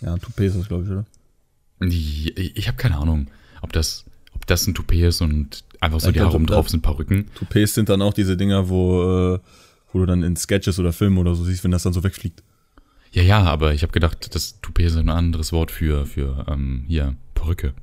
Ja, 0.00 0.16
Toupet 0.18 0.46
ist 0.48 0.56
das, 0.58 0.68
glaube 0.68 0.84
ich, 0.84 0.90
oder? 0.90 1.04
Die, 1.80 2.30
ich 2.54 2.68
habe 2.68 2.76
keine 2.76 2.96
Ahnung, 2.98 3.28
ob 3.62 3.72
das, 3.72 4.04
ob 4.32 4.46
das 4.46 4.66
ein 4.66 4.74
Toupet 4.74 5.02
ist 5.04 5.20
und 5.20 5.64
einfach 5.80 6.00
so 6.00 6.06
Ja, 6.06 6.12
die 6.12 6.20
Haare 6.20 6.34
oben 6.36 6.46
drauf 6.46 6.68
sind, 6.68 6.80
ein 6.80 6.82
paar 6.82 6.98
Rücken. 6.98 7.26
Toupets 7.34 7.74
sind 7.74 7.88
dann 7.88 8.02
auch 8.02 8.14
diese 8.14 8.36
Dinger, 8.36 8.68
wo, 8.68 9.34
äh, 9.34 9.38
wo 9.92 9.98
du 9.98 10.06
dann 10.06 10.22
in 10.22 10.36
Sketches 10.36 10.78
oder 10.78 10.92
Filmen 10.92 11.18
oder 11.18 11.34
so 11.34 11.44
siehst, 11.44 11.64
wenn 11.64 11.70
das 11.70 11.82
dann 11.82 11.92
so 11.92 12.02
wegfliegt. 12.04 12.42
Ja, 13.12 13.22
ja, 13.22 13.42
aber 13.42 13.74
ich 13.74 13.82
habe 13.82 13.92
gedacht, 13.92 14.34
das 14.34 14.60
Toupet 14.60 14.86
ist 14.86 14.96
ein 14.96 15.08
anderes 15.08 15.52
Wort 15.52 15.70
für, 15.70 16.04
für 16.06 16.46
ähm, 16.48 16.84
hier, 16.88 17.14
Perücke. 17.34 17.74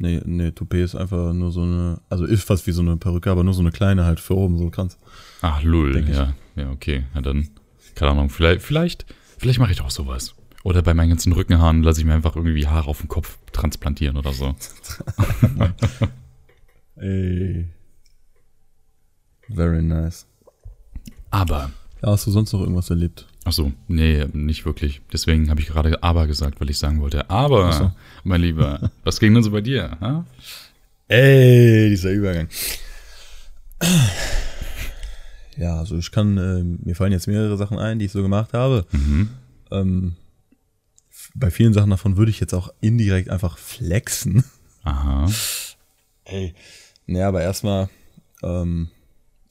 Nee, 0.00 0.22
nee, 0.24 0.50
Toupet 0.50 0.82
ist 0.82 0.94
einfach 0.94 1.34
nur 1.34 1.52
so 1.52 1.60
eine, 1.62 2.00
also 2.08 2.24
ist 2.24 2.44
fast 2.44 2.66
wie 2.66 2.72
so 2.72 2.80
eine 2.80 2.96
Perücke, 2.96 3.30
aber 3.30 3.44
nur 3.44 3.52
so 3.52 3.60
eine 3.60 3.70
kleine 3.70 4.06
halt 4.06 4.18
für 4.18 4.34
oben, 4.34 4.56
so 4.56 4.64
ein 4.64 4.70
Kranz. 4.70 4.98
Ach, 5.42 5.62
lull, 5.62 6.08
ja. 6.08 6.32
Ja, 6.56 6.70
okay. 6.70 7.04
Ja, 7.14 7.20
dann, 7.20 7.50
keine 7.94 8.12
Ahnung, 8.12 8.30
vielleicht, 8.30 8.62
vielleicht, 8.62 9.04
vielleicht 9.36 9.58
mache 9.58 9.72
ich 9.72 9.82
auch 9.82 9.90
sowas. 9.90 10.34
Oder 10.62 10.80
bei 10.80 10.94
meinen 10.94 11.10
ganzen 11.10 11.34
Rückenhaaren 11.34 11.82
lasse 11.82 12.00
ich 12.00 12.06
mir 12.06 12.14
einfach 12.14 12.34
irgendwie 12.34 12.66
Haare 12.66 12.88
auf 12.88 13.00
den 13.00 13.08
Kopf 13.08 13.36
transplantieren 13.52 14.16
oder 14.16 14.32
so. 14.32 14.54
Ey. 16.96 17.68
Very 19.48 19.82
nice. 19.82 20.26
Aber, 21.30 21.70
Ja, 22.02 22.08
hast 22.12 22.26
du 22.26 22.30
sonst 22.30 22.54
noch 22.54 22.60
irgendwas 22.60 22.88
erlebt? 22.88 23.26
Ach 23.44 23.52
so, 23.52 23.72
nee, 23.88 24.26
nicht 24.32 24.64
wirklich. 24.64 25.00
Deswegen 25.12 25.50
habe 25.50 25.60
ich 25.60 25.68
gerade 25.68 26.02
aber 26.02 26.26
gesagt, 26.26 26.60
weil 26.60 26.70
ich 26.70 26.78
sagen 26.78 27.00
wollte. 27.00 27.28
Aber, 27.30 27.72
so. 27.72 27.92
mein 28.24 28.40
Lieber, 28.40 28.90
was 29.04 29.20
ging 29.20 29.34
denn 29.34 29.42
so 29.42 29.50
bei 29.50 29.60
dir? 29.60 29.96
Ha? 30.00 30.24
Ey, 31.08 31.88
dieser 31.88 32.10
Übergang. 32.10 32.48
Ja, 35.56 35.78
also 35.78 35.98
ich 35.98 36.10
kann, 36.10 36.38
äh, 36.38 36.62
mir 36.62 36.94
fallen 36.94 37.12
jetzt 37.12 37.26
mehrere 37.26 37.56
Sachen 37.56 37.78
ein, 37.78 37.98
die 37.98 38.06
ich 38.06 38.12
so 38.12 38.22
gemacht 38.22 38.52
habe. 38.52 38.86
Mhm. 38.92 39.30
Ähm, 39.70 40.16
bei 41.34 41.50
vielen 41.50 41.72
Sachen 41.72 41.90
davon 41.90 42.16
würde 42.16 42.30
ich 42.30 42.40
jetzt 42.40 42.54
auch 42.54 42.72
indirekt 42.80 43.28
einfach 43.28 43.58
flexen. 43.58 44.44
Aha. 44.84 45.30
Ey. 46.24 46.54
Naja, 47.06 47.28
aber 47.28 47.42
erstmal, 47.42 47.88
ähm, 48.42 48.88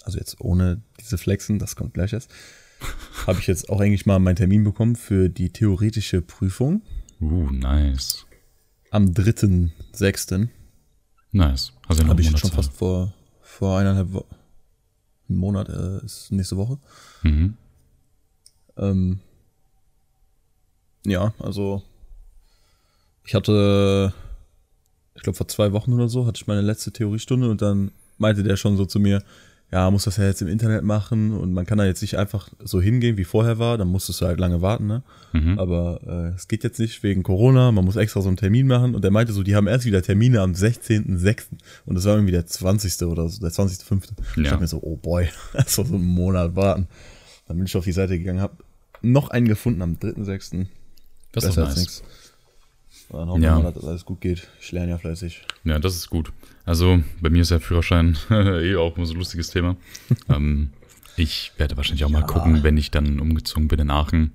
also 0.04 0.18
jetzt 0.18 0.40
ohne 0.40 0.82
diese 1.00 1.18
Flexen, 1.18 1.60
das 1.60 1.76
kommt 1.76 1.94
gleich 1.94 2.14
erst, 2.14 2.32
habe 3.28 3.40
ich 3.40 3.48
jetzt 3.48 3.70
auch 3.70 3.80
eigentlich 3.80 4.06
mal 4.06 4.20
meinen 4.20 4.36
Termin 4.36 4.64
bekommen 4.64 4.96
für 4.96 5.30
die 5.30 5.50
theoretische 5.52 6.22
Prüfung 6.22 6.82
Uh, 7.22 7.50
nice. 7.52 8.26
am 8.92 9.08
3.6. 9.08 10.48
Nice. 11.34 11.74
Also 11.88 12.08
Habe 12.08 12.22
ich 12.22 12.28
jetzt 12.30 12.40
schon 12.40 12.50
Zeit. 12.50 12.56
fast 12.56 12.74
vor, 12.74 13.14
vor 13.42 13.78
eineinhalb 13.78 14.14
Wochen. 14.14 14.36
Ein 15.30 15.36
Monat 15.36 15.68
äh, 15.70 16.04
ist 16.06 16.32
nächste 16.32 16.56
Woche. 16.58 16.80
Mhm. 17.24 17.56
Ähm, 18.78 19.20
ja, 21.06 21.34
also 21.40 21.84
ich 23.26 23.36
hatte, 23.36 24.14
ich 25.16 25.22
glaube 25.22 25.36
vor 25.38 25.48
zwei 25.50 25.72
Wochen 25.74 25.94
oder 25.94 26.08
so, 26.10 26.26
hatte 26.26 26.38
ich 26.42 26.48
meine 26.48 26.62
letzte 26.62 26.92
Theoriestunde 26.92 27.50
und 27.50 27.62
dann 27.62 27.92
meinte 28.18 28.44
der 28.44 28.56
schon 28.56 28.78
so 28.78 28.86
zu 28.86 29.00
mir, 29.00 29.22
ja, 29.72 29.92
muss 29.92 30.06
das 30.06 30.18
ja 30.18 30.26
jetzt 30.26 30.42
im 30.42 30.48
Internet 30.48 30.84
machen 30.84 31.32
und 31.32 31.54
man 31.54 31.66
kann 31.66 31.78
da 31.78 31.86
jetzt 31.86 32.02
nicht 32.02 32.18
einfach 32.18 32.50
so 32.64 32.82
hingehen, 32.82 33.18
wie 33.18 33.24
vorher 33.24 33.60
war, 33.60 33.78
dann 33.78 33.88
musstest 33.88 34.20
du 34.22 34.26
halt 34.26 34.40
lange 34.40 34.62
warten, 34.62 34.88
ne? 34.88 35.04
Mhm. 35.34 35.60
Aber 35.60 36.00
äh, 36.08 36.36
es 36.36 36.48
geht 36.48 36.64
jetzt 36.64 36.80
nicht 36.80 37.04
wegen 37.04 37.22
Corona, 37.22 37.72
man 37.72 37.86
muss 37.86 37.96
extra 37.96 38.22
so 38.22 38.30
einen 38.30 38.38
Termin 38.38 38.66
machen 38.66 38.96
und 38.96 39.04
der 39.04 39.12
meinte 39.12 39.32
so, 39.32 39.44
die 39.44 39.56
haben 39.56 39.68
erst 39.68 39.86
wieder 39.86 40.02
Termine 40.02 40.42
am 40.42 40.54
16.06. 40.54 41.44
und 41.86 41.96
das 41.96 42.06
war 42.06 42.14
irgendwie 42.16 42.32
der 42.32 42.48
20. 42.48 43.04
oder 43.08 43.30
so, 43.30 43.40
der 43.42 43.52
20.05. 43.52 44.04
Ich 44.32 44.38
Ja. 44.38 44.44
dachte 44.44 44.62
mir 44.62 44.68
so, 44.68 44.80
oh 44.82 44.96
boy, 44.96 45.30
das 45.54 45.78
war 45.78 45.86
so 45.86 45.94
einen 45.96 46.06
Monat 46.06 46.56
warten. 46.56 46.88
Dann 47.48 47.58
bin 47.58 47.66
ich 47.68 47.76
auf 47.78 47.84
die 47.86 47.92
Seite 47.92 48.18
gegangen, 48.18 48.42
habe 48.42 48.58
noch 49.02 49.30
einen 49.30 49.48
gefunden 49.48 49.82
am 49.84 49.94
3.06. 49.94 50.66
Das 51.32 51.44
ist 51.44 51.58
als 51.60 51.70
nice. 51.70 51.78
nix. 51.80 52.04
Dann 53.12 53.30
hoffen 53.30 53.42
Ja. 53.44 53.58
wir 53.58 53.64
mal, 53.64 53.72
dass 53.74 53.84
alles 53.86 54.06
gut 54.06 54.22
geht. 54.22 54.48
Ich 54.62 54.72
lerne 54.72 54.92
ja 54.92 54.98
fleißig. 54.98 55.44
Ja, 55.64 55.80
das 55.80 55.96
ist 55.96 56.10
gut. 56.10 56.32
Also 56.70 57.02
bei 57.20 57.32
mir 57.32 57.42
ist 57.42 57.50
der 57.50 57.60
Führerschein 57.62 58.16
eh 58.30 58.76
auch 58.76 58.96
so 58.96 59.14
ein 59.14 59.18
lustiges 59.18 59.50
Thema. 59.50 59.76
ähm, 60.30 60.70
ich 61.18 61.52
werde 61.58 61.76
wahrscheinlich 61.78 62.06
auch 62.06 62.12
mal 62.12 62.22
gucken, 62.22 62.62
wenn 62.62 62.78
ich 62.78 62.92
dann 62.92 63.20
umgezogen 63.20 63.68
bin 63.68 63.80
in 63.80 63.90
Aachen. 63.90 64.34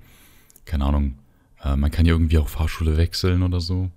Keine 0.64 0.84
Ahnung. 0.84 1.16
Äh, 1.62 1.76
man 1.76 1.92
kann 1.92 2.06
ja 2.06 2.12
irgendwie 2.12 2.38
auch 2.38 2.48
Fahrschule 2.48 2.96
wechseln 2.96 3.44
oder 3.44 3.60
so. 3.60 3.88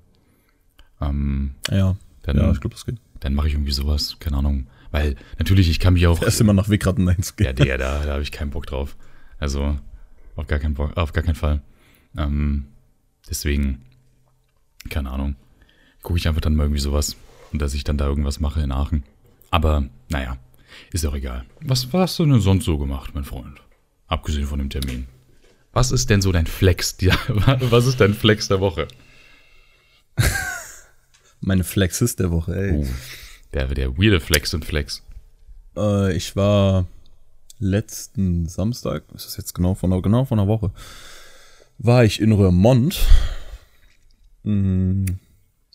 Ähm, 1.01 1.55
Ja, 1.71 1.95
dann 2.21 2.37
ja 2.37 2.51
ich 2.51 2.61
glaube, 2.61 2.75
das 2.75 2.85
geht. 2.85 2.97
dann 3.21 3.33
mache 3.33 3.47
ich 3.47 3.55
irgendwie 3.55 3.71
sowas. 3.71 4.17
Keine 4.19 4.37
Ahnung. 4.37 4.67
Weil 4.91 5.15
natürlich, 5.39 5.67
ich 5.67 5.79
kann 5.79 5.95
mich 5.95 6.05
auch. 6.05 6.21
Erst 6.27 6.39
immer 6.39 6.53
nach 6.53 6.69
Wickratten 6.69 7.07
Ja, 7.07 7.13
einzugehen. 7.13 7.55
der, 7.55 7.79
da, 7.79 8.05
da 8.05 8.11
habe 8.13 8.21
ich 8.21 8.31
keinen 8.31 8.51
Bock 8.51 8.67
drauf. 8.67 8.95
Also 9.39 9.79
auf 10.35 10.45
gar 10.45 10.59
keinen 10.59 10.75
Bock, 10.75 10.95
auf 10.95 11.11
gar 11.11 11.23
keinen 11.23 11.33
Fall. 11.33 11.63
Ähm, 12.15 12.67
deswegen, 13.27 13.81
keine 14.91 15.09
Ahnung. 15.09 15.35
Gucke 16.03 16.19
ich 16.19 16.27
einfach 16.27 16.41
dann 16.41 16.55
mal 16.55 16.65
irgendwie 16.65 16.81
sowas 16.81 17.17
und 17.57 17.63
dass 17.63 17.73
ich 17.73 17.83
dann 17.83 17.97
da 17.97 18.05
irgendwas 18.05 18.39
mache 18.39 18.61
in 18.61 18.71
Aachen. 18.71 19.03
Aber 19.49 19.89
naja, 20.09 20.37
ist 20.91 21.03
auch 21.07 21.15
egal. 21.15 21.43
Was, 21.61 21.91
was 21.91 22.01
hast 22.01 22.19
du 22.19 22.25
denn 22.27 22.39
sonst 22.39 22.65
so 22.65 22.77
gemacht, 22.77 23.15
mein 23.15 23.23
Freund? 23.23 23.59
Abgesehen 24.05 24.45
von 24.45 24.59
dem 24.59 24.69
Termin. 24.69 25.07
Was 25.73 25.91
ist 25.91 26.11
denn 26.11 26.21
so 26.21 26.31
dein 26.31 26.45
Flex? 26.45 26.97
Die, 26.97 27.07
was 27.07 27.87
ist 27.87 27.99
dein 27.99 28.13
Flex 28.13 28.47
der 28.47 28.59
Woche? 28.59 28.87
Meine 31.41 31.63
Flexes 31.63 32.15
der 32.15 32.29
Woche, 32.29 32.55
ey. 32.55 32.71
Uh, 32.73 32.87
der, 33.53 33.67
der 33.69 33.97
weirde 33.97 34.19
Flex 34.19 34.53
und 34.53 34.63
Flex. 34.63 35.01
Äh, 35.75 36.15
ich 36.15 36.35
war 36.35 36.85
letzten 37.57 38.47
Samstag, 38.47 39.03
ist 39.15 39.25
das 39.25 39.37
jetzt 39.37 39.55
genau 39.55 39.73
von, 39.73 39.99
genau 40.03 40.25
von 40.25 40.37
einer 40.37 40.47
Woche, 40.47 40.71
war 41.79 42.03
ich 42.03 42.21
in 42.21 42.33
Röhrmond 42.33 43.03
mm, 44.43 45.05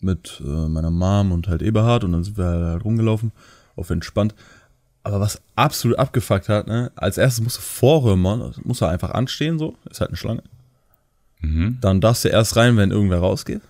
mit 0.03 0.41
äh, 0.45 0.67
meiner 0.67 0.91
Mom 0.91 1.31
und 1.31 1.47
halt 1.47 1.61
Eberhard 1.61 2.03
und 2.03 2.11
dann 2.13 2.23
sind 2.23 2.37
wir 2.37 2.45
halt 2.45 2.83
rumgelaufen, 2.85 3.31
auf 3.75 3.89
entspannt. 3.89 4.35
Aber 5.03 5.19
was 5.19 5.41
absolut 5.55 5.99
abgefuckt 5.99 6.47
hat, 6.49 6.67
ne, 6.67 6.91
als 6.95 7.17
erstes 7.17 7.43
musst 7.43 7.57
du 7.57 7.61
vor 7.61 8.03
Röhrmond, 8.05 8.65
musst 8.65 8.81
du 8.81 8.85
einfach 8.85 9.11
anstehen, 9.11 9.59
so, 9.59 9.75
ist 9.89 9.99
halt 9.99 10.11
eine 10.11 10.17
Schlange. 10.17 10.43
Mhm. 11.41 11.77
Dann 11.81 11.99
darfst 11.99 12.23
du 12.23 12.29
erst 12.29 12.55
rein, 12.55 12.77
wenn 12.77 12.91
irgendwer 12.91 13.19
rausgeht. 13.19 13.61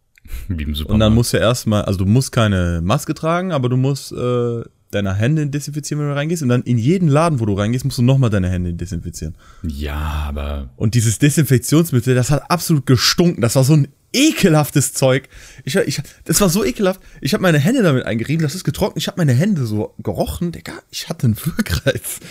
Wie 0.48 0.62
im 0.62 0.70
Und 0.70 0.74
Supermarkt. 0.76 1.02
dann 1.02 1.14
musst 1.14 1.32
du 1.32 1.36
erstmal, 1.38 1.82
also 1.82 1.98
du 1.98 2.06
musst 2.06 2.32
keine 2.32 2.80
Maske 2.82 3.12
tragen, 3.14 3.52
aber 3.52 3.68
du 3.68 3.76
musst 3.76 4.12
äh, 4.12 4.62
deine 4.90 5.14
Hände 5.14 5.46
desinfizieren, 5.46 6.02
wenn 6.02 6.08
du 6.10 6.16
reingehst. 6.16 6.42
Und 6.42 6.48
dann 6.48 6.62
in 6.62 6.78
jeden 6.78 7.08
Laden, 7.08 7.40
wo 7.40 7.44
du 7.46 7.52
reingehst, 7.52 7.84
musst 7.84 7.98
du 7.98 8.02
nochmal 8.02 8.30
deine 8.30 8.48
Hände 8.48 8.72
desinfizieren. 8.72 9.34
ja, 9.62 10.24
aber 10.28 10.70
Und 10.76 10.94
dieses 10.94 11.18
Desinfektionsmittel, 11.18 12.14
das 12.14 12.30
hat 12.30 12.50
absolut 12.50 12.86
gestunken. 12.86 13.42
Das 13.42 13.56
war 13.56 13.64
so 13.64 13.74
ein 13.74 13.88
ekelhaftes 14.12 14.92
Zeug. 14.94 15.28
Ich, 15.64 15.76
ich, 15.76 16.00
das 16.24 16.40
war 16.40 16.48
so 16.48 16.64
ekelhaft. 16.64 17.00
Ich 17.20 17.34
habe 17.34 17.42
meine 17.42 17.58
Hände 17.58 17.82
damit 17.82 18.04
eingerieben, 18.04 18.42
das 18.42 18.54
ist 18.54 18.64
getrocknet. 18.64 19.02
Ich 19.02 19.08
habe 19.08 19.18
meine 19.18 19.32
Hände 19.32 19.66
so 19.66 19.94
gerochen. 19.98 20.52
Digga, 20.52 20.72
ich 20.90 21.08
hatte 21.08 21.26
einen 21.26 21.36
Wirkreiz. 21.36 22.20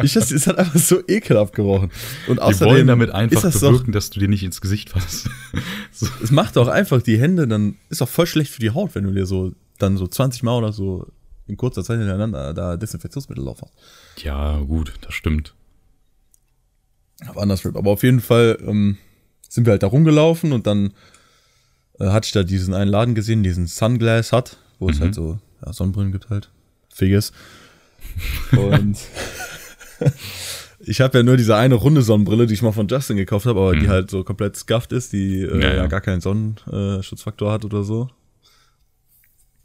Ich, 0.00 0.12
das, 0.12 0.30
es 0.30 0.46
hat 0.46 0.58
einfach 0.58 0.78
so 0.78 1.00
ekelhaft 1.08 1.54
gerochen. 1.54 1.90
Und 2.28 2.36
die 2.36 2.42
außerdem 2.42 2.68
wollen 2.68 2.86
damit 2.86 3.10
einfach 3.10 3.42
das 3.42 3.58
doch, 3.58 3.72
bewirken, 3.72 3.90
dass 3.90 4.10
du 4.10 4.20
dir 4.20 4.28
nicht 4.28 4.44
ins 4.44 4.60
Gesicht 4.60 4.90
fasst. 4.90 5.28
so. 5.92 6.06
es 6.22 6.30
macht 6.30 6.56
auch 6.56 6.68
einfach 6.68 7.02
die 7.02 7.18
Hände, 7.18 7.48
dann 7.48 7.74
ist 7.88 8.00
auch 8.00 8.08
voll 8.08 8.28
schlecht 8.28 8.52
für 8.52 8.60
die 8.60 8.70
Haut, 8.70 8.94
wenn 8.94 9.02
du 9.02 9.12
dir 9.12 9.26
so 9.26 9.52
dann 9.78 9.96
so 9.96 10.06
20 10.06 10.44
Mal 10.44 10.56
oder 10.56 10.72
so 10.72 11.08
in 11.48 11.56
kurzer 11.56 11.82
Zeit 11.82 11.98
hintereinander 11.98 12.54
da 12.54 12.76
Desinfektionsmittel 12.76 13.44
drauf 13.44 13.62
hast. 13.62 14.22
Ja, 14.22 14.60
gut, 14.60 14.92
das 15.00 15.14
stimmt. 15.14 15.54
Aber 17.26 17.42
anders 17.42 17.64
Aber 17.66 17.90
auf 17.90 18.02
jeden 18.02 18.20
Fall 18.20 18.58
ähm, 18.64 18.98
sind 19.52 19.66
wir 19.66 19.72
halt 19.72 19.82
da 19.82 19.88
rumgelaufen 19.88 20.52
und 20.52 20.66
dann 20.66 20.94
äh, 22.00 22.06
hatte 22.06 22.24
ich 22.24 22.32
da 22.32 22.42
diesen 22.42 22.72
einen 22.72 22.90
Laden 22.90 23.14
gesehen, 23.14 23.42
diesen 23.42 23.66
Sunglass 23.66 24.32
hat, 24.32 24.56
wo 24.78 24.88
es 24.88 24.98
halt 24.98 25.14
so 25.14 25.38
ja, 25.62 25.74
Sonnenbrillen 25.74 26.10
gibt 26.10 26.30
halt. 26.30 26.50
Figes. 26.88 27.34
Und 28.52 28.96
ich 30.80 31.02
habe 31.02 31.18
ja 31.18 31.22
nur 31.22 31.36
diese 31.36 31.54
eine 31.54 31.74
runde 31.74 32.00
Sonnenbrille, 32.00 32.46
die 32.46 32.54
ich 32.54 32.62
mal 32.62 32.72
von 32.72 32.88
Justin 32.88 33.18
gekauft 33.18 33.44
habe, 33.44 33.60
aber 33.60 33.76
die 33.76 33.90
halt 33.90 34.10
so 34.10 34.24
komplett 34.24 34.56
scuffed 34.56 34.90
ist, 34.90 35.12
die 35.12 35.42
äh, 35.42 35.60
Ja, 35.60 35.68
ja, 35.68 35.74
ja. 35.74 35.86
gar 35.86 36.00
keinen 36.00 36.22
Sonnenschutzfaktor 36.22 37.52
hat 37.52 37.66
oder 37.66 37.82
so. 37.82 38.08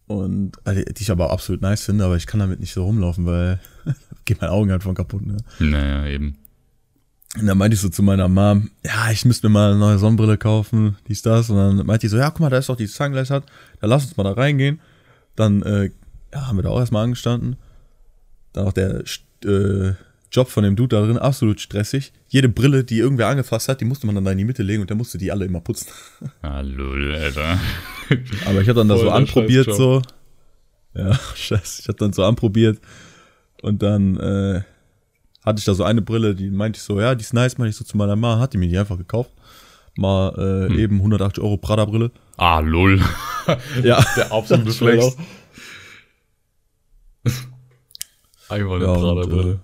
Und 0.08 0.58
also, 0.66 0.82
die 0.84 1.02
ich 1.02 1.12
aber 1.12 1.32
absolut 1.32 1.62
nice 1.62 1.84
finde, 1.84 2.04
aber 2.04 2.18
ich 2.18 2.28
kann 2.28 2.42
damit 2.42 2.60
nicht 2.60 2.74
so 2.74 2.84
rumlaufen, 2.84 3.26
weil 3.26 3.62
geht 4.26 4.42
meine 4.42 4.52
Augen 4.52 4.70
halt 4.70 4.84
von 4.84 4.96
kaputt, 4.96 5.26
ne? 5.26 5.38
Naja, 5.60 6.08
eben. 6.08 6.36
Und 7.40 7.46
dann 7.46 7.58
meinte 7.58 7.76
ich 7.76 7.82
so 7.82 7.90
zu 7.90 8.02
meiner 8.02 8.28
Mom, 8.28 8.72
ja, 8.84 9.12
ich 9.12 9.26
müsste 9.26 9.48
mir 9.48 9.54
mal 9.54 9.72
eine 9.72 9.80
neue 9.80 10.00
Sonnenbrille 10.00 10.38
kaufen, 10.38 10.98
dies, 11.08 11.22
das. 11.22 11.50
Und 11.50 11.58
dann 11.58 11.86
meinte 11.86 12.08
die 12.08 12.08
so, 12.08 12.18
ja, 12.18 12.30
guck 12.30 12.40
mal, 12.40 12.50
da 12.50 12.58
ist 12.58 12.70
doch 12.70 12.76
die 12.76 12.88
Sunglass 12.88 13.30
hat, 13.30 13.46
da 13.80 13.88
lass 13.88 14.06
uns 14.06 14.18
mal 14.18 14.24
da 14.24 14.32
reingehen. 14.32 14.80
Dann 15.36 15.62
äh, 15.62 15.92
ja, 16.34 16.48
haben 16.48 16.58
wir 16.58 16.64
da 16.64 16.70
auch 16.70 16.80
erstmal 16.80 17.04
angestanden. 17.04 17.58
Dann 18.54 18.66
auch 18.66 18.74
der 18.74 19.04
äh, 19.46 19.94
Job 20.32 20.50
von 20.50 20.64
dem 20.64 20.76
Dude 20.76 20.96
da 20.96 21.06
drin, 21.06 21.18
absolut 21.18 21.62
stressig. 21.62 22.12
Jede 22.28 22.50
Brille, 22.50 22.84
die 22.84 22.98
irgendwer 22.98 23.28
angefasst 23.28 23.70
hat, 23.70 23.82
die 23.82 23.86
musste 23.86 24.08
man 24.08 24.16
dann 24.16 24.26
da 24.26 24.32
in 24.32 24.38
die 24.38 24.46
Mitte 24.46 24.64
legen 24.64 24.82
und 24.82 24.90
der 24.90 24.98
musste 24.98 25.18
die 25.18 25.32
alle 25.32 25.46
immer 25.46 25.62
putzen. 25.62 25.88
Ah, 26.42 26.62
lol, 26.62 27.16
Alter. 27.16 27.60
Aber 28.46 28.62
ich 28.62 28.68
habe 28.68 28.80
dann 28.80 28.88
da 28.88 28.96
Voll 28.96 29.04
so 29.04 29.10
der 29.10 29.16
anprobiert, 29.16 29.74
so. 29.74 30.02
Ja, 30.96 31.14
scheiße. 31.36 31.82
Ich 31.84 31.88
habe 31.88 31.98
dann 31.98 32.14
so 32.14 32.24
anprobiert. 32.24 32.80
Und 33.62 33.82
dann 33.82 34.18
äh, 34.18 34.62
hatte 35.46 35.60
ich 35.60 35.66
da 35.66 35.74
so 35.74 35.84
eine 35.84 36.02
Brille, 36.02 36.36
die 36.36 36.50
meinte 36.50 36.78
ich 36.78 36.84
so, 36.84 37.00
ja, 37.00 37.16
die 37.16 37.22
ist 37.22 37.34
nice, 37.34 37.58
meinte 37.58 37.70
ich 37.70 37.76
so 37.78 37.84
zu 37.86 37.96
meiner 37.98 38.16
Mama, 38.16 38.40
hat 38.40 38.54
die 38.54 38.58
mir 38.58 38.68
die 38.68 38.78
einfach 38.78 38.98
gekauft. 38.98 39.32
Mal 39.96 40.30
äh, 40.68 40.70
Hm. 40.72 40.80
eben 40.80 40.96
180 40.98 41.44
Euro 41.44 41.58
Prada-Brille. 41.58 42.12
Ah, 42.38 42.60
lol. 42.60 43.02
Ja, 43.84 44.04
Der 44.18 44.32
absolute 44.32 44.72
Flex. 44.72 45.16
Einmal 48.50 48.78
eine 48.78 48.86
Ja, 48.86 48.94
Prada-Brille. 48.94 49.52
äh, 49.54 49.58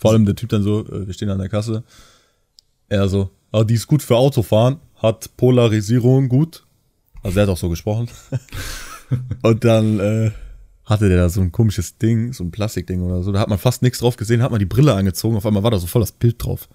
vor 0.00 0.12
allem 0.12 0.24
der 0.26 0.34
Typ 0.36 0.48
dann 0.50 0.62
so, 0.62 0.80
äh, 0.86 1.06
wir 1.06 1.14
stehen 1.14 1.30
an 1.30 1.38
der 1.38 1.48
Kasse. 1.48 1.82
Er 2.88 3.08
so, 3.08 3.30
ah, 3.52 3.64
die 3.64 3.74
ist 3.74 3.86
gut 3.86 4.02
für 4.02 4.16
Autofahren, 4.16 4.78
hat 4.96 5.36
Polarisierung 5.36 6.28
gut. 6.28 6.64
Also 7.22 7.38
er 7.38 7.42
hat 7.44 7.50
auch 7.50 7.56
so 7.58 7.68
gesprochen. 7.68 8.08
und 9.42 9.64
dann 9.64 10.00
äh, 10.00 10.30
hatte 10.90 11.08
der 11.08 11.18
da 11.18 11.28
so 11.28 11.40
ein 11.40 11.52
komisches 11.52 11.96
Ding, 11.98 12.32
so 12.32 12.44
ein 12.44 12.50
Plastikding 12.50 13.02
oder 13.02 13.22
so. 13.22 13.32
Da 13.32 13.38
hat 13.40 13.48
man 13.48 13.58
fast 13.58 13.80
nichts 13.80 14.00
drauf 14.00 14.16
gesehen, 14.16 14.42
hat 14.42 14.50
man 14.50 14.58
die 14.58 14.66
Brille 14.66 14.92
angezogen, 14.94 15.36
auf 15.36 15.46
einmal 15.46 15.62
war 15.62 15.70
da 15.70 15.78
so 15.78 15.86
voll 15.86 16.02
das 16.02 16.12
Bild 16.12 16.44
drauf. 16.44 16.68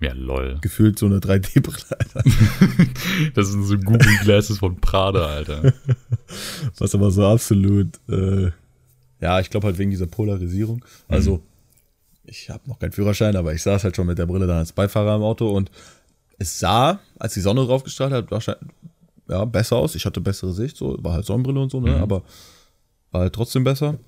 Ja, 0.00 0.12
lol. 0.14 0.58
Gefühlt 0.60 0.98
so 0.98 1.06
eine 1.06 1.18
3D-Brille, 1.18 1.96
Alter. 1.96 2.22
Das 3.34 3.48
sind 3.48 3.64
so 3.64 3.78
Google 3.78 4.16
Glasses 4.24 4.58
von 4.58 4.80
Prada, 4.80 5.26
Alter. 5.26 5.74
Was 6.78 6.94
aber 6.94 7.12
so 7.12 7.24
absolut, 7.24 8.00
äh, 8.08 8.50
ja, 9.20 9.38
ich 9.38 9.50
glaube 9.50 9.68
halt 9.68 9.78
wegen 9.78 9.90
dieser 9.90 10.08
Polarisierung. 10.08 10.84
Also, 11.06 11.40
ich 12.24 12.50
habe 12.50 12.68
noch 12.68 12.80
keinen 12.80 12.90
Führerschein, 12.90 13.36
aber 13.36 13.54
ich 13.54 13.62
saß 13.62 13.84
halt 13.84 13.94
schon 13.94 14.06
mit 14.06 14.18
der 14.18 14.26
Brille 14.26 14.48
dann 14.48 14.58
als 14.58 14.72
Beifahrer 14.72 15.14
im 15.14 15.22
Auto 15.22 15.50
und 15.50 15.70
es 16.38 16.58
sah, 16.58 16.98
als 17.18 17.34
die 17.34 17.40
Sonne 17.40 17.64
drauf 17.64 17.84
gestrahlt 17.84 18.12
hat, 18.12 18.30
wahrscheinlich, 18.30 18.72
ja, 19.28 19.44
besser 19.44 19.76
aus. 19.76 19.94
Ich 19.94 20.04
hatte 20.04 20.20
bessere 20.20 20.52
Sicht, 20.52 20.76
so, 20.76 20.98
war 21.00 21.12
halt 21.12 21.26
Sonnenbrille 21.26 21.60
und 21.60 21.70
so, 21.70 21.80
ne, 21.80 21.96
aber 21.98 22.22
war 23.12 23.20
halt 23.22 23.34
trotzdem 23.34 23.64
besser. 23.64 23.98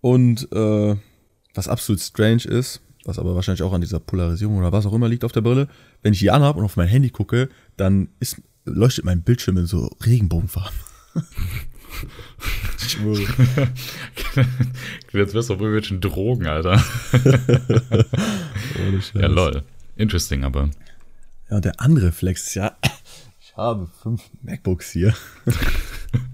Und, 0.00 0.50
äh, 0.52 0.96
was 1.54 1.68
absolut 1.68 2.00
strange 2.00 2.44
ist, 2.44 2.80
was 3.04 3.18
aber 3.18 3.34
wahrscheinlich 3.34 3.62
auch 3.62 3.72
an 3.72 3.80
dieser 3.80 4.00
Polarisierung 4.00 4.58
oder 4.58 4.72
was 4.72 4.86
auch 4.86 4.92
immer 4.92 5.08
liegt 5.08 5.24
auf 5.24 5.32
der 5.32 5.40
Brille, 5.40 5.68
wenn 6.02 6.12
ich 6.12 6.18
die 6.18 6.30
anhab 6.30 6.56
und 6.56 6.64
auf 6.64 6.76
mein 6.76 6.88
Handy 6.88 7.10
gucke, 7.10 7.48
dann 7.76 8.08
ist, 8.20 8.40
leuchtet 8.64 9.04
mein 9.04 9.22
Bildschirm 9.22 9.58
in 9.58 9.66
so 9.66 9.90
Regenbogenfarben. 10.04 10.78
ich 12.78 12.90
schwöre. 12.90 13.22
Jetzt 15.12 15.34
wirst 15.34 15.48
du 15.48 15.54
auf 15.54 15.60
irgendwelchen 15.60 16.00
Drogen, 16.00 16.46
Alter. 16.46 16.82
Ohne 18.86 19.00
Scheiß. 19.00 19.14
Ja, 19.14 19.26
lol. 19.26 19.62
Interesting, 19.96 20.44
aber. 20.44 20.70
Ja, 21.48 21.56
und 21.56 21.64
der 21.64 21.80
andere 21.80 22.10
Flex 22.10 22.48
ist 22.48 22.54
ja, 22.54 22.76
ich 23.40 23.56
habe 23.56 23.88
fünf 24.02 24.22
MacBooks 24.42 24.90
hier. 24.90 25.14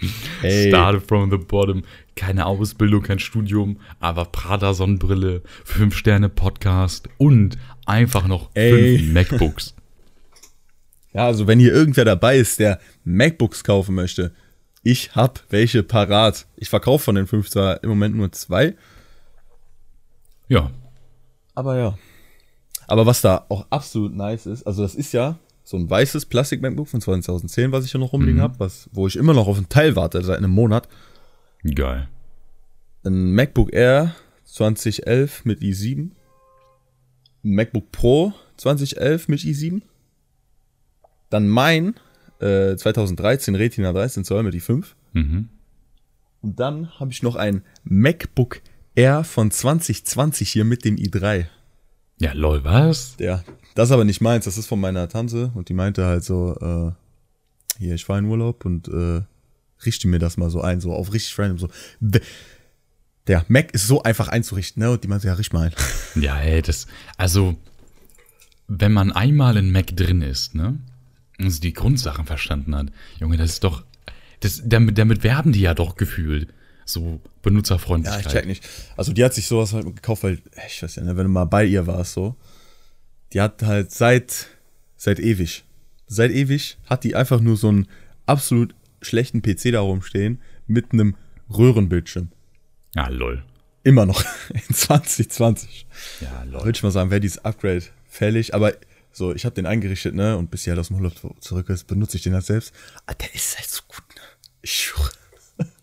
Ey, 0.42 0.68
Started 0.68 1.02
from 1.02 1.30
the 1.30 1.36
bottom. 1.36 1.82
Keine 2.16 2.46
Ausbildung, 2.46 3.02
kein 3.02 3.18
Studium, 3.18 3.78
aber 3.98 4.26
Prada 4.26 4.74
Sonnenbrille, 4.74 5.42
5 5.64 5.94
Sterne 5.96 6.28
Podcast 6.28 7.08
und 7.18 7.56
einfach 7.86 8.26
noch 8.26 8.50
Ey. 8.54 8.98
fünf 8.98 9.12
MacBooks. 9.12 9.74
ja, 11.12 11.26
also 11.26 11.46
wenn 11.46 11.58
hier 11.58 11.72
irgendwer 11.72 12.04
dabei 12.04 12.38
ist, 12.38 12.58
der 12.58 12.80
MacBooks 13.04 13.64
kaufen 13.64 13.94
möchte, 13.94 14.32
ich 14.82 15.14
hab 15.14 15.44
welche 15.50 15.82
parat. 15.82 16.46
Ich 16.56 16.68
verkaufe 16.68 17.04
von 17.04 17.14
den 17.14 17.26
fünf 17.26 17.50
zwar 17.50 17.82
im 17.82 17.90
Moment 17.90 18.16
nur 18.16 18.32
zwei, 18.32 18.74
Ja, 20.48 20.70
aber 21.54 21.76
ja. 21.78 21.98
Aber 22.86 23.06
was 23.06 23.20
da 23.20 23.44
auch 23.48 23.66
absolut 23.70 24.14
nice 24.14 24.46
ist, 24.46 24.66
also 24.66 24.82
das 24.82 24.94
ist 24.94 25.12
ja 25.12 25.38
so 25.64 25.76
ein 25.76 25.88
weißes 25.88 26.26
Plastik-MacBook 26.26 26.88
von 26.88 27.00
2010, 27.00 27.70
was 27.72 27.84
ich 27.84 27.92
hier 27.92 28.00
noch 28.00 28.12
rumliegen 28.12 28.40
hab, 28.42 28.58
was, 28.60 28.88
wo 28.92 29.06
ich 29.06 29.16
immer 29.16 29.34
noch 29.34 29.46
auf 29.46 29.56
einen 29.56 29.68
Teil 29.68 29.94
warte 29.96 30.22
seit 30.22 30.38
einem 30.38 30.50
Monat. 30.50 30.88
geil. 31.74 32.08
ein 33.04 33.32
MacBook 33.32 33.72
Air 33.72 34.14
2011 34.44 35.44
mit 35.44 35.60
i7, 35.60 36.10
ein 37.44 37.54
MacBook 37.54 37.90
Pro 37.92 38.32
2011 38.56 39.28
mit 39.28 39.40
i7, 39.40 39.82
dann 41.30 41.48
mein 41.48 41.94
äh, 42.40 42.74
2013 42.76 43.54
Retina 43.54 43.92
13 43.92 44.24
Zoll 44.24 44.42
mit 44.42 44.54
i5 44.54 44.84
Mhm. 45.12 45.48
und 46.42 46.60
dann 46.60 46.98
habe 47.00 47.10
ich 47.12 47.22
noch 47.22 47.36
ein 47.36 47.62
MacBook 47.84 48.60
Air 48.94 49.24
von 49.24 49.50
2020 49.50 50.50
hier 50.50 50.64
mit 50.64 50.84
dem 50.84 50.96
i3. 50.96 51.46
Ja, 52.20 52.34
lol, 52.34 52.62
was? 52.64 53.16
Der, 53.16 53.42
das 53.74 53.88
ist 53.88 53.92
aber 53.92 54.04
nicht 54.04 54.20
meins, 54.20 54.44
das 54.44 54.58
ist 54.58 54.66
von 54.66 54.78
meiner 54.78 55.08
Tante 55.08 55.50
und 55.54 55.70
die 55.70 55.74
meinte 55.74 56.04
halt 56.04 56.22
so, 56.22 56.54
äh, 56.60 56.92
hier, 57.78 57.94
ich 57.94 58.06
war 58.10 58.18
in 58.18 58.26
Urlaub 58.26 58.66
und 58.66 58.88
äh, 58.88 59.22
richte 59.86 60.06
mir 60.06 60.18
das 60.18 60.36
mal 60.36 60.50
so 60.50 60.60
ein, 60.60 60.82
so 60.82 60.92
auf 60.92 61.14
richtig 61.14 61.38
random, 61.38 61.58
so. 61.58 61.68
Der 63.26 63.44
Mac 63.48 63.72
ist 63.72 63.86
so 63.86 64.02
einfach 64.02 64.28
einzurichten, 64.28 64.82
ne? 64.82 64.90
Und 64.90 65.04
die 65.04 65.08
meinte, 65.08 65.28
ja, 65.28 65.34
richt 65.34 65.52
mal 65.52 65.68
ein. 65.68 65.74
Ja, 66.20 66.38
ey, 66.40 66.60
das, 66.60 66.86
also, 67.16 67.56
wenn 68.68 68.92
man 68.92 69.12
einmal 69.12 69.56
in 69.56 69.72
Mac 69.72 69.96
drin 69.96 70.20
ist, 70.20 70.54
ne, 70.54 70.78
und 71.38 71.62
die 71.64 71.72
Grundsachen 71.72 72.26
verstanden 72.26 72.74
hat, 72.76 72.88
Junge, 73.18 73.38
das 73.38 73.52
ist 73.52 73.64
doch, 73.64 73.84
das, 74.40 74.62
damit, 74.64 74.98
damit 74.98 75.22
werben 75.22 75.52
die 75.52 75.60
ja 75.60 75.72
doch 75.72 75.96
gefühlt. 75.96 76.52
So 76.84 77.20
Ja, 77.24 77.30
Benutzerfreundlichkeit. 77.42 78.26
ich 78.26 78.32
check 78.32 78.46
nicht. 78.46 78.68
Also 78.96 79.12
die 79.12 79.24
hat 79.24 79.34
sich 79.34 79.46
sowas 79.46 79.72
halt 79.72 79.84
gekauft, 79.86 80.22
weil, 80.24 80.38
ich 80.66 80.82
weiß 80.82 80.96
ja, 80.96 81.02
ne, 81.04 81.16
wenn 81.16 81.24
du 81.24 81.30
mal 81.30 81.44
bei 81.44 81.64
ihr 81.64 81.86
warst, 81.86 82.14
so, 82.14 82.36
die 83.32 83.40
hat 83.40 83.62
halt 83.62 83.92
seit, 83.92 84.46
seit 84.96 85.18
ewig, 85.20 85.64
seit 86.06 86.30
ewig 86.30 86.78
hat 86.86 87.04
die 87.04 87.14
einfach 87.14 87.40
nur 87.40 87.56
so 87.56 87.68
einen 87.68 87.86
absolut 88.26 88.74
schlechten 89.02 89.42
PC 89.42 89.72
da 89.72 89.80
rumstehen 89.80 90.40
mit 90.66 90.92
einem 90.92 91.16
Röhrenbildschirm. 91.48 92.30
Ja, 92.94 93.08
lol. 93.08 93.42
Immer 93.82 94.04
noch 94.06 94.22
in 94.50 94.74
2020. 94.74 95.86
Ja, 96.20 96.42
lol. 96.44 96.64
Würde 96.64 96.76
ich 96.76 96.82
mal 96.82 96.90
sagen, 96.90 97.10
wäre 97.10 97.20
dieses 97.20 97.44
Upgrade 97.44 97.82
fällig, 98.08 98.54
aber 98.54 98.74
so, 99.12 99.34
ich 99.34 99.44
habe 99.44 99.54
den 99.54 99.66
eingerichtet, 99.66 100.14
ne, 100.14 100.36
und 100.36 100.50
bis 100.50 100.64
sie 100.64 100.70
halt 100.70 100.78
aus 100.78 100.88
dem 100.88 100.96
Urlaub 100.96 101.14
zurück 101.40 101.68
ist, 101.68 101.86
benutze 101.86 102.16
ich 102.16 102.22
den 102.22 102.34
halt 102.34 102.44
selbst. 102.46 102.72
Ah, 103.06 103.14
der 103.14 103.34
ist 103.34 103.56
halt 103.58 103.68
so 103.68 103.82
gut, 103.88 104.04
ne? 104.14 104.22
Ich 104.62 104.72
schwöre. 104.72 105.10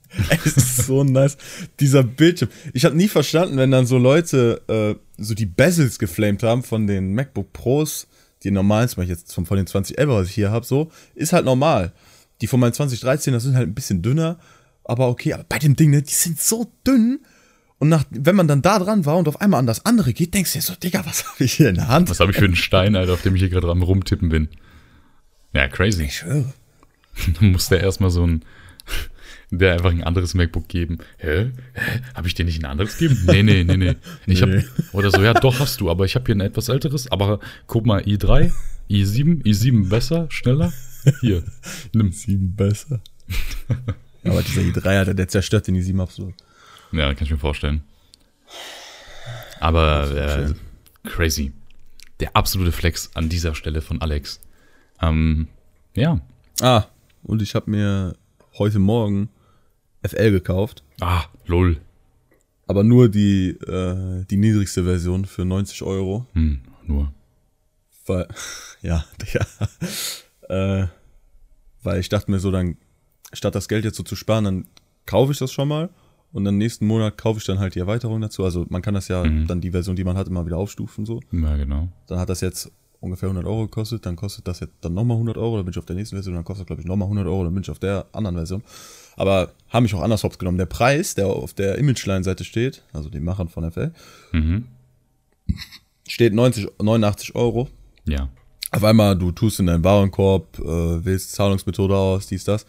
es 0.45 0.57
ist 0.57 0.77
so 0.85 1.03
nice. 1.03 1.37
Dieser 1.79 2.03
Bildschirm. 2.03 2.49
Ich 2.73 2.85
habe 2.85 2.95
nie 2.95 3.07
verstanden, 3.07 3.57
wenn 3.57 3.71
dann 3.71 3.85
so 3.85 3.97
Leute 3.97 4.61
äh, 4.67 4.95
so 5.21 5.33
die 5.33 5.45
Bezels 5.45 5.99
geflamed 5.99 6.43
haben 6.43 6.63
von 6.63 6.87
den 6.87 7.13
MacBook 7.13 7.53
Pros, 7.53 8.07
die 8.43 8.51
normalen, 8.51 8.87
zum 8.87 8.97
Beispiel 8.97 9.15
jetzt 9.15 9.33
von, 9.33 9.45
von 9.45 9.57
den 9.57 9.67
2011, 9.67 10.09
was 10.09 10.29
ich 10.29 10.35
hier 10.35 10.51
habe, 10.51 10.65
so, 10.65 10.91
ist 11.15 11.33
halt 11.33 11.45
normal. 11.45 11.93
Die 12.41 12.47
von 12.47 12.59
meinen 12.59 12.73
2013, 12.73 13.33
das 13.33 13.43
sind 13.43 13.55
halt 13.55 13.67
ein 13.67 13.73
bisschen 13.73 14.01
dünner, 14.01 14.39
aber 14.83 15.09
okay, 15.09 15.33
aber 15.33 15.43
bei 15.43 15.59
dem 15.59 15.75
Ding, 15.75 15.89
ne, 15.89 16.01
die 16.01 16.13
sind 16.13 16.39
so 16.39 16.71
dünn. 16.85 17.19
Und 17.79 17.89
nach, 17.89 18.05
wenn 18.09 18.35
man 18.35 18.47
dann 18.47 18.61
da 18.61 18.79
dran 18.79 19.05
war 19.05 19.17
und 19.17 19.27
auf 19.27 19.41
einmal 19.41 19.59
an 19.59 19.67
das 19.67 19.85
andere 19.85 20.13
geht, 20.13 20.33
denkst 20.33 20.53
du 20.53 20.59
dir 20.59 20.63
so, 20.63 20.73
Digga, 20.75 21.05
was 21.05 21.25
habe 21.31 21.43
ich 21.43 21.53
hier 21.53 21.69
in 21.69 21.75
der 21.75 21.87
Hand? 21.87 22.09
Was 22.09 22.19
habe 22.19 22.31
ich 22.31 22.37
für 22.37 22.45
einen 22.45 22.55
Stein, 22.55 22.95
Alter, 22.95 23.13
auf 23.13 23.21
dem 23.21 23.35
ich 23.35 23.41
hier 23.41 23.49
gerade 23.49 23.69
am 23.69 23.83
rumtippen 23.83 24.29
bin? 24.29 24.49
Ja, 25.53 25.67
crazy. 25.67 26.05
Ich 26.05 26.17
schwöre. 26.17 26.53
Dann 27.39 27.51
muss 27.51 27.69
der 27.69 27.81
erstmal 27.81 28.09
so 28.09 28.25
ein, 28.25 28.43
der 29.51 29.73
einfach 29.73 29.91
ein 29.91 30.03
anderes 30.03 30.33
MacBook 30.33 30.67
geben. 30.67 30.97
Hä? 31.17 31.51
Hä? 31.73 32.01
Habe 32.13 32.27
ich 32.27 32.33
dir 32.33 32.43
nicht 32.45 32.61
ein 32.61 32.65
anderes 32.69 32.97
gegeben? 32.97 33.23
Nee, 33.27 33.43
nee, 33.43 33.63
nee, 33.63 33.77
nee. 33.77 33.95
Ich 34.25 34.41
Nee. 34.41 34.61
hab, 34.63 34.93
oder 34.93 35.11
so, 35.11 35.21
ja, 35.23 35.33
doch 35.33 35.59
hast 35.59 35.79
du, 35.81 35.89
aber 35.89 36.05
ich 36.05 36.15
habe 36.15 36.25
hier 36.25 36.35
ein 36.35 36.41
etwas 36.41 36.69
älteres. 36.69 37.09
Aber 37.11 37.39
guck 37.65 37.85
mal, 37.85 38.01
i3, 38.01 38.51
i7, 38.89 39.43
i7 39.45 39.89
besser, 39.89 40.27
schneller. 40.29 40.73
Hier, 41.21 41.43
nimm. 41.93 42.11
Sieben 42.11 42.55
besser. 42.55 42.99
ja, 44.23 44.31
aber 44.31 44.43
dieser 44.43 44.61
i3 44.61 44.99
hat, 45.07 45.17
der 45.19 45.27
zerstört 45.29 45.67
den 45.67 45.75
i7 45.77 46.01
absolut. 46.01 46.33
Ja, 46.91 47.13
kann 47.13 47.23
ich 47.25 47.31
mir 47.31 47.37
vorstellen. 47.37 47.81
Aber 49.59 50.11
äh, 50.15 50.53
crazy. 51.09 51.53
Der 52.19 52.35
absolute 52.35 52.71
Flex 52.71 53.11
an 53.13 53.29
dieser 53.29 53.55
Stelle 53.55 53.81
von 53.81 54.01
Alex. 54.01 54.39
Ähm, 55.01 55.47
ja. 55.95 56.19
Ah, 56.61 56.85
und 57.23 57.41
ich 57.41 57.55
habe 57.55 57.69
mir 57.69 58.15
heute 58.57 58.79
Morgen 58.79 59.29
FL 60.03 60.31
gekauft. 60.31 60.83
Ah, 61.01 61.25
Lol. 61.45 61.77
Aber 62.67 62.83
nur 62.83 63.07
die, 63.09 63.49
äh, 63.51 64.25
die 64.29 64.37
niedrigste 64.37 64.83
Version 64.83 65.25
für 65.25 65.45
90 65.45 65.81
Euro. 65.83 66.25
Hm, 66.33 66.59
nur. 66.85 67.13
Weil, 68.05 68.27
ja, 68.81 69.05
ja. 69.33 69.45
Äh, 70.83 70.87
weil 71.83 71.99
ich 71.99 72.09
dachte 72.09 72.29
mir 72.31 72.39
so, 72.39 72.51
dann, 72.51 72.77
statt 73.33 73.55
das 73.55 73.67
Geld 73.67 73.85
jetzt 73.85 73.95
so 73.97 74.03
zu 74.03 74.15
sparen, 74.15 74.43
dann 74.43 74.67
kaufe 75.05 75.31
ich 75.31 75.37
das 75.39 75.51
schon 75.51 75.67
mal 75.69 75.89
und 76.33 76.43
dann 76.43 76.57
nächsten 76.57 76.85
Monat 76.87 77.17
kaufe 77.17 77.39
ich 77.39 77.45
dann 77.45 77.59
halt 77.59 77.75
die 77.75 77.79
Erweiterung 77.79 78.19
dazu. 78.21 78.43
Also 78.43 78.65
man 78.69 78.81
kann 78.81 78.93
das 78.93 79.07
ja 79.07 79.23
Mhm. 79.23 79.47
dann 79.47 79.61
die 79.61 79.71
Version, 79.71 79.95
die 79.95 80.03
man 80.03 80.17
hat, 80.17 80.27
immer 80.27 80.45
wieder 80.45 80.57
aufstufen 80.57 81.05
so. 81.05 81.21
Ja, 81.31 81.55
genau. 81.55 81.87
Dann 82.07 82.19
hat 82.19 82.27
das 82.29 82.41
jetzt 82.41 82.69
ungefähr 82.99 83.29
100 83.29 83.45
Euro 83.45 83.63
gekostet, 83.67 84.05
dann 84.05 84.15
kostet 84.17 84.47
das 84.47 84.59
jetzt 84.59 84.73
dann 84.81 84.93
nochmal 84.93 85.15
100 85.15 85.37
Euro, 85.37 85.55
dann 85.57 85.65
bin 85.65 85.71
ich 85.71 85.77
auf 85.79 85.85
der 85.85 85.95
nächsten 85.95 86.15
Version, 86.17 86.35
dann 86.35 86.43
kostet 86.43 86.63
das 86.63 86.67
glaube 86.67 86.81
ich 86.81 86.87
nochmal 86.87 87.05
100 87.05 87.27
Euro, 87.27 87.43
dann 87.45 87.53
bin 87.53 87.61
ich 87.63 87.69
auf 87.69 87.79
der 87.79 88.05
anderen 88.11 88.35
Version. 88.35 88.63
Aber 89.17 89.51
haben 89.67 89.83
mich 89.83 89.93
auch 89.93 90.01
anders 90.01 90.23
hops 90.23 90.37
genommen. 90.39 90.57
Der 90.57 90.65
Preis, 90.67 91.13
der 91.15 91.27
auf 91.27 91.53
der 91.53 91.77
Imageline-Seite 91.77 92.45
steht, 92.45 92.83
also 92.93 93.09
den 93.09 93.23
Machern 93.25 93.49
von 93.49 93.69
FL, 93.69 93.91
Mhm. 94.31 94.65
steht 96.07 96.33
90, 96.33 96.67
89 96.81 97.35
Euro. 97.35 97.67
Ja. 98.05 98.29
Auf 98.71 98.83
einmal, 98.83 99.17
du 99.17 99.31
tust 99.31 99.59
in 99.59 99.65
deinen 99.67 99.83
Warenkorb, 99.83 100.59
äh, 100.59 101.03
wählst 101.05 101.33
Zahlungsmethode 101.33 101.95
aus, 101.95 102.27
dies, 102.27 102.43
das. 102.45 102.65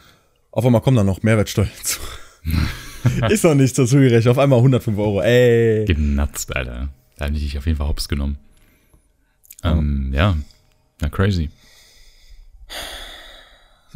Auf 0.50 0.64
einmal 0.66 0.80
kommen 0.80 0.96
dann 0.96 1.06
noch 1.06 1.22
Mehrwertsteuer 1.22 1.66
hinzu. 1.66 2.00
Ist 3.28 3.44
noch 3.44 3.54
nicht 3.54 3.78
dazu 3.78 3.96
gerechnet. 3.96 4.28
Auf 4.28 4.38
einmal 4.38 4.58
105 4.58 4.98
Euro. 4.98 5.20
Ey. 5.22 5.84
Genatzt, 5.84 6.54
Alter. 6.56 6.88
Da 7.16 7.26
habe 7.26 7.36
ich 7.36 7.42
dich 7.42 7.58
auf 7.58 7.66
jeden 7.66 7.78
Fall 7.78 7.88
hops 7.88 8.08
genommen. 8.08 8.38
Ähm, 9.62 10.12
ja. 10.14 10.36
Na, 11.00 11.08
crazy. 11.08 11.50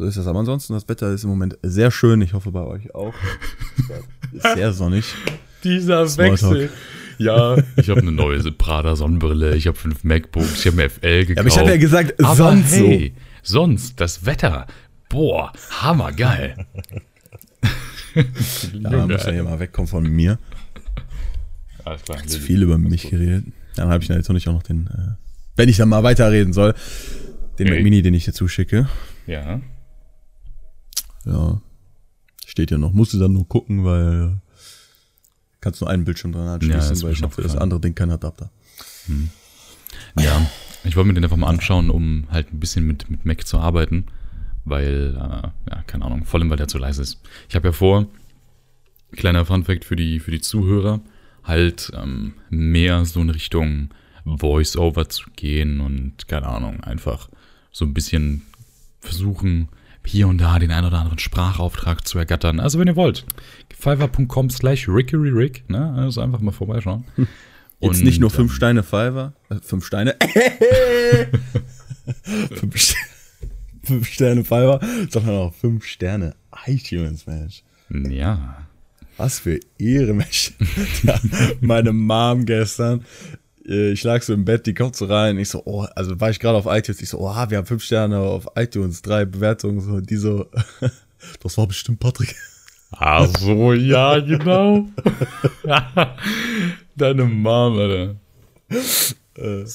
So 0.03 0.09
ist 0.09 0.17
das. 0.17 0.27
Aber 0.27 0.39
ansonsten, 0.39 0.73
das 0.73 0.89
Wetter 0.89 1.13
ist 1.13 1.23
im 1.23 1.29
Moment 1.29 1.57
sehr 1.63 1.89
schön. 1.89 2.21
Ich 2.21 2.33
hoffe 2.33 2.51
bei 2.51 2.59
euch 2.59 2.93
auch. 2.93 3.13
Ist 4.33 4.43
sehr 4.55 4.73
sonnig. 4.73 5.05
Dieser 5.63 6.05
Smalltalk. 6.09 6.51
Wechsel. 6.51 6.69
Ja, 7.19 7.55
ich 7.77 7.89
habe 7.89 8.01
eine 8.01 8.11
neue 8.11 8.41
Prada 8.51 8.97
Sonnenbrille, 8.97 9.55
ich 9.55 9.67
habe 9.67 9.77
fünf 9.77 10.03
MacBooks, 10.03 10.59
ich 10.59 10.65
habe 10.65 10.75
mir 10.75 10.89
FL 10.89 11.25
gekauft. 11.25 11.39
aber 11.39 11.47
ich 11.47 11.57
hab 11.57 11.67
ja 11.67 11.77
gesagt, 11.77 12.21
Aber 12.21 12.35
sonst 12.35 12.71
so. 12.71 12.85
hey, 12.85 13.13
sonst 13.43 14.01
das 14.01 14.25
Wetter. 14.25 14.67
Boah, 15.09 15.53
hammergeil. 15.69 16.65
Ja, 18.73 19.07
muss 19.07 19.25
ja 19.25 19.31
hier 19.31 19.43
mal 19.43 19.59
wegkommen 19.59 19.87
von 19.87 20.03
mir. 20.03 20.37
Alles 21.83 22.03
klar. 22.03 22.19
Zu 22.27 22.39
viel 22.39 22.61
über 22.61 22.77
mich 22.77 23.09
geredet. 23.09 23.45
Dann 23.75 23.89
habe 23.89 24.03
ich 24.03 24.09
natürlich 24.09 24.47
auch 24.47 24.53
noch 24.53 24.63
den, 24.63 24.85
äh, 24.85 25.15
wenn 25.55 25.69
ich 25.69 25.77
dann 25.77 25.89
mal 25.89 26.03
weiterreden 26.03 26.53
soll, 26.53 26.75
den. 27.57 27.69
Mac 27.69 27.81
Mini, 27.81 28.03
den 28.03 28.13
ich 28.13 28.25
dir 28.25 28.33
zuschicke. 28.33 28.87
Ja. 29.25 29.61
Ja. 31.25 31.61
Steht 32.45 32.71
ja 32.71 32.77
noch. 32.77 32.93
Musste 32.93 33.17
dann 33.17 33.33
nur 33.33 33.47
gucken, 33.47 33.85
weil 33.85 34.41
kannst 35.63 35.79
nur 35.79 35.89
einen 35.89 36.03
Bildschirm 36.03 36.33
dran 36.33 36.45
Ja, 36.45 36.53
anschließen, 36.55 36.91
ist 36.91 37.03
weil 37.03 37.13
ich 37.13 37.23
habe 37.23 37.33
für 37.33 37.41
das 37.41 37.55
andere 37.55 37.79
Ding 37.79 37.95
keinen 37.95 38.11
Adapter. 38.11 38.51
Ja, 40.19 40.45
ich 40.83 40.95
wollte 40.95 41.07
mir 41.07 41.13
den 41.13 41.23
einfach 41.23 41.37
mal 41.37 41.47
anschauen, 41.47 41.89
um 41.89 42.27
halt 42.29 42.53
ein 42.53 42.59
bisschen 42.59 42.85
mit, 42.85 43.09
mit 43.09 43.25
Mac 43.25 43.47
zu 43.47 43.57
arbeiten, 43.57 44.05
weil, 44.65 45.15
äh, 45.15 45.71
ja, 45.71 45.83
keine 45.87 46.05
Ahnung, 46.05 46.25
vor 46.25 46.39
allem, 46.39 46.49
weil 46.49 46.57
der 46.57 46.67
zu 46.67 46.77
leise 46.77 47.01
ist. 47.01 47.21
Ich 47.47 47.55
habe 47.55 47.69
ja 47.69 47.71
vor, 47.71 48.07
kleiner 49.13 49.45
Funfact 49.45 49.85
für 49.85 49.95
die, 49.95 50.19
für 50.19 50.31
die 50.31 50.41
Zuhörer, 50.41 50.99
halt 51.43 51.91
ähm, 51.95 52.33
mehr 52.49 53.05
so 53.05 53.21
in 53.21 53.29
Richtung 53.29 53.89
Voice-Over 54.25 55.09
zu 55.09 55.29
gehen 55.35 55.79
und, 55.79 56.27
keine 56.27 56.47
Ahnung, 56.47 56.81
einfach 56.83 57.29
so 57.71 57.85
ein 57.85 57.93
bisschen 57.93 58.43
versuchen, 58.99 59.69
hier 60.05 60.27
und 60.27 60.39
da 60.39 60.59
den 60.59 60.71
ein 60.71 60.85
oder 60.85 60.99
anderen 60.99 61.19
Sprachauftrag 61.19 62.07
zu 62.07 62.17
ergattern. 62.19 62.59
Also, 62.59 62.79
wenn 62.79 62.87
ihr 62.87 62.95
wollt, 62.95 63.25
fiverr.com 63.77 64.49
slash 64.49 64.87
rickeryrick, 64.87 65.69
ne, 65.69 65.93
also 65.97 66.21
einfach 66.21 66.39
mal 66.39 66.51
vorbeischauen. 66.51 67.05
Jetzt 67.79 67.99
Und, 67.99 68.03
nicht 68.05 68.19
nur 68.21 68.29
ähm, 68.29 68.35
fünf 68.35 68.53
Steine 68.53 68.83
Fiverr, 68.83 69.33
äh, 69.49 69.55
fünf 69.61 69.85
Steine. 69.85 70.15
fünf, 72.53 72.79
St 72.79 72.95
fünf 73.83 74.07
Sterne 74.07 74.43
Fiverr, 74.43 74.79
sondern 75.09 75.35
auch 75.35 75.53
fünf 75.53 75.85
Sterne 75.85 76.35
iTunes, 76.65 77.27
Mensch. 77.27 77.63
Ja. 77.89 78.65
Was 79.17 79.39
für 79.39 79.59
Ehre, 79.77 80.13
Mensch. 80.13 80.53
meine 81.61 81.91
Mom 81.93 82.45
gestern, 82.45 83.03
ich 83.65 84.03
lag 84.03 84.21
so 84.21 84.33
im 84.33 84.43
Bett, 84.45 84.65
die 84.65 84.73
kommt 84.73 84.95
so 84.95 85.05
rein, 85.05 85.37
ich 85.37 85.49
so, 85.49 85.61
oh, 85.65 85.85
also 85.95 86.19
war 86.19 86.29
ich 86.29 86.39
gerade 86.39 86.57
auf 86.57 86.65
iTunes, 86.67 87.01
ich 87.01 87.09
so, 87.09 87.19
oh, 87.19 87.33
wir 87.49 87.57
haben 87.57 87.65
fünf 87.65 87.83
Sterne 87.83 88.19
auf 88.19 88.47
iTunes, 88.55 89.01
drei 89.01 89.25
Bewertungen, 89.25 89.79
so, 89.81 90.01
die 90.01 90.17
so, 90.17 90.47
das 91.41 91.57
war 91.57 91.67
bestimmt 91.67 91.99
Patrick. 91.99 92.35
Ach 92.91 93.27
so, 93.39 93.73
ja, 93.73 94.19
genau. 94.19 94.87
Deine 96.95 97.23
Mom, 97.25 97.77
Alter. 97.79 98.15
Das 98.69 99.15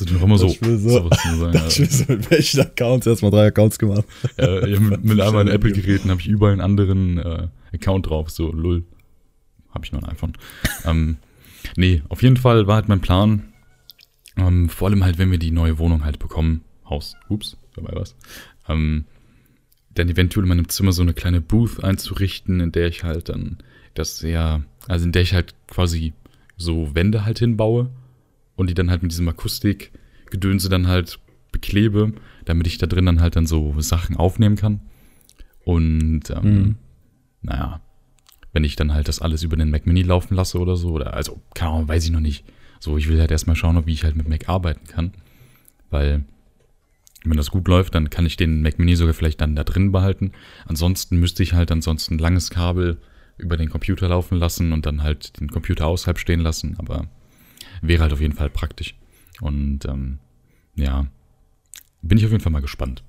ist 0.01 0.11
doch 0.13 0.23
immer 0.23 0.39
so. 0.39 0.47
ich 0.47 0.63
will 0.63 0.79
so- 0.79 1.09
sagen, 1.11 1.53
Ich 1.69 1.81
weiß 1.81 1.99
so, 1.99 2.05
mit 2.13 2.31
welchen 2.31 2.61
Accounts, 2.61 3.07
erstmal 3.07 3.31
drei 3.33 3.47
Accounts 3.47 3.79
gemacht. 3.79 4.05
Ja, 4.39 4.61
mit, 4.79 5.05
mit 5.05 5.21
all 5.21 5.33
meinen 5.33 5.49
Apple-Geräten 5.53 6.11
habe 6.11 6.21
ich 6.21 6.29
überall 6.29 6.53
einen 6.53 6.61
anderen 6.61 7.19
äh, 7.19 7.49
Account 7.75 8.09
drauf. 8.09 8.31
So, 8.31 8.53
lull. 8.53 8.85
Habe 9.75 9.85
ich 9.85 9.93
noch 9.93 10.03
ein 10.03 10.09
iPhone. 10.11 10.35
ähm, 10.85 11.17
nee, 11.77 12.03
auf 12.09 12.23
jeden 12.23 12.37
Fall 12.37 12.67
war 12.69 12.77
halt 12.77 12.89
mein 12.89 13.01
Plan. 13.01 13.43
Ähm, 14.39 14.69
vor 14.69 14.89
allem 14.89 15.05
halt, 15.05 15.19
wenn 15.19 15.31
wir 15.31 15.39
die 15.39 15.51
neue 15.51 15.79
Wohnung 15.79 16.05
halt 16.05 16.19
bekommen. 16.19 16.63
Haus. 16.89 17.17
Ups, 17.29 17.57
dabei 17.75 17.95
was. 17.95 18.15
Ähm, 18.69 19.05
dann 19.95 20.09
eventuell 20.09 20.45
in 20.45 20.49
meinem 20.49 20.69
Zimmer 20.69 20.93
so 20.93 21.03
eine 21.03 21.13
kleine 21.15 21.41
Booth 21.41 21.83
einzurichten, 21.83 22.61
in 22.61 22.73
der 22.73 22.89
ich 22.89 23.05
halt 23.05 23.29
dann 23.29 23.59
das 23.95 24.23
ja, 24.23 24.63
also 24.87 25.05
in 25.07 25.13
der 25.13 25.23
ich 25.23 25.35
halt 25.35 25.55
quasi 25.67 26.13
so 26.57 26.95
Wände 26.95 27.25
halt 27.25 27.39
hinbaue 27.41 27.91
und 28.57 28.71
die 28.71 28.75
dann 28.75 28.91
halt 28.91 29.03
mit 29.03 29.11
diesem 29.13 29.29
Akustikgedönse 29.29 30.69
dann 30.69 30.87
halt 30.87 31.19
beklebe, 31.53 32.13
damit 32.45 32.67
ich 32.67 32.79
da 32.79 32.87
drin 32.87 33.07
dann 33.07 33.21
halt 33.21 33.37
dann 33.37 33.47
so 33.47 33.81
Sachen 33.81 34.17
aufnehmen 34.17 34.57
kann. 34.57 34.81
Und 35.65 36.31
ähm, 36.31 36.43
Mhm. 36.45 36.75
naja, 37.43 37.81
wenn 38.53 38.65
ich 38.65 38.77
dann 38.77 38.95
halt 38.95 39.09
das 39.09 39.21
alles 39.21 39.43
über 39.43 39.57
den 39.57 39.71
Mac 39.71 39.87
Mini 39.87 40.03
laufen 40.03 40.35
lasse 40.35 40.59
oder 40.59 40.77
so, 40.77 40.91
oder 40.93 41.15
also, 41.15 41.41
keine 41.55 41.73
Ahnung, 41.73 41.89
weiß 41.89 42.05
ich 42.05 42.11
noch 42.11 42.21
nicht. 42.21 42.45
So, 42.81 42.97
ich 42.97 43.09
will 43.09 43.21
halt 43.21 43.31
erstmal 43.31 43.57
schauen, 43.57 43.87
wie 43.87 43.93
ich 43.93 44.05
halt 44.05 44.17
mit 44.17 44.29
Mac 44.29 44.49
arbeiten 44.49 44.87
kann. 44.87 45.13
Weil, 45.91 46.25
wenn 47.25 47.37
das 47.37 47.51
gut 47.51 47.69
läuft, 47.69 47.95
dann 47.95 48.11
kann 48.11 48.27
ich 48.27 48.37
den 48.37 48.63
Mac 48.63 48.79
Mini 48.79 48.97
sogar 48.97 49.15
vielleicht 49.15 49.41
dann 49.41 49.57
da 49.57 49.65
drin 49.65 49.93
behalten. 49.93 50.33
Ansonsten 50.67 51.19
müsste 51.19 51.43
ich 51.43 51.55
halt 51.55 51.73
ansonsten 51.73 52.15
ein 52.15 52.19
langes 52.19 52.51
Kabel 52.51 52.99
über 53.37 53.57
den 53.57 53.71
Computer 53.71 54.09
laufen 54.09 54.37
lassen 54.37 54.73
und 54.73 54.85
dann 54.85 55.03
halt 55.03 55.39
den 55.41 55.49
Computer 55.49 55.87
außerhalb 55.87 56.19
stehen 56.19 56.41
lassen, 56.41 56.77
aber 56.79 57.07
wäre 57.81 58.03
halt 58.03 58.13
auf 58.13 58.21
jeden 58.21 58.35
Fall 58.35 58.51
praktisch. 58.51 58.97
Und 59.41 59.85
ähm, 59.87 60.19
ja, 60.75 61.07
bin 62.03 62.19
ich 62.19 62.25
auf 62.25 62.33
jeden 62.33 62.43
Fall 62.43 62.53
mal 62.53 62.61
gespannt. 62.61 63.05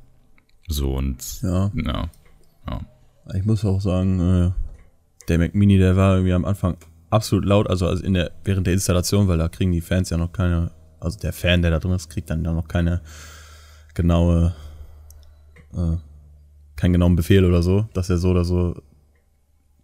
So 0.67 0.95
und 0.95 1.41
Ja. 1.41 1.71
ja, 1.73 2.09
ja. 2.67 2.81
Ich 3.35 3.45
muss 3.45 3.65
auch 3.65 3.81
sagen, 3.81 4.19
äh, 4.19 4.51
der 5.27 5.37
Mac 5.39 5.55
Mini, 5.55 5.77
der 5.77 5.95
war 5.95 6.15
irgendwie 6.15 6.33
am 6.33 6.45
Anfang 6.45 6.77
absolut 7.09 7.45
laut, 7.45 7.69
also, 7.69 7.87
also 7.87 8.03
in 8.03 8.13
der, 8.13 8.31
während 8.43 8.67
der 8.67 8.73
Installation, 8.73 9.27
weil 9.27 9.37
da 9.37 9.49
kriegen 9.49 9.71
die 9.71 9.81
Fans 9.81 10.09
ja 10.09 10.17
noch 10.17 10.31
keine, 10.31 10.71
also 10.99 11.17
der 11.19 11.33
Fan, 11.33 11.61
der 11.61 11.71
da 11.71 11.79
drin 11.79 11.91
ist, 11.91 12.09
kriegt 12.09 12.29
dann 12.29 12.43
ja 12.43 12.53
noch 12.53 12.67
keine 12.67 13.01
genaue, 13.93 14.53
äh, 15.73 15.97
keinen 16.75 16.93
genauen 16.93 17.15
Befehl 17.15 17.43
oder 17.45 17.61
so, 17.63 17.87
dass 17.93 18.09
er 18.09 18.17
so 18.17 18.29
oder 18.29 18.45
so 18.45 18.81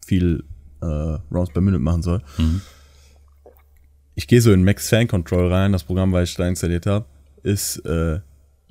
viel 0.05 0.43
äh, 0.81 0.85
Rounds 0.85 1.51
per 1.51 1.61
Minute 1.61 1.81
machen 1.81 2.01
soll. 2.03 2.21
Mhm. 2.37 2.61
Ich 4.15 4.27
gehe 4.27 4.39
so 4.41 4.53
in 4.53 4.63
Max 4.63 4.87
Fan 4.89 5.07
Control 5.07 5.51
rein, 5.51 5.71
das 5.73 5.83
Programm, 5.83 6.13
weil 6.13 6.23
ich 6.23 6.35
da 6.35 6.47
installiert 6.47 6.85
habe, 6.85 7.05
ist 7.43 7.77
äh, 7.85 8.19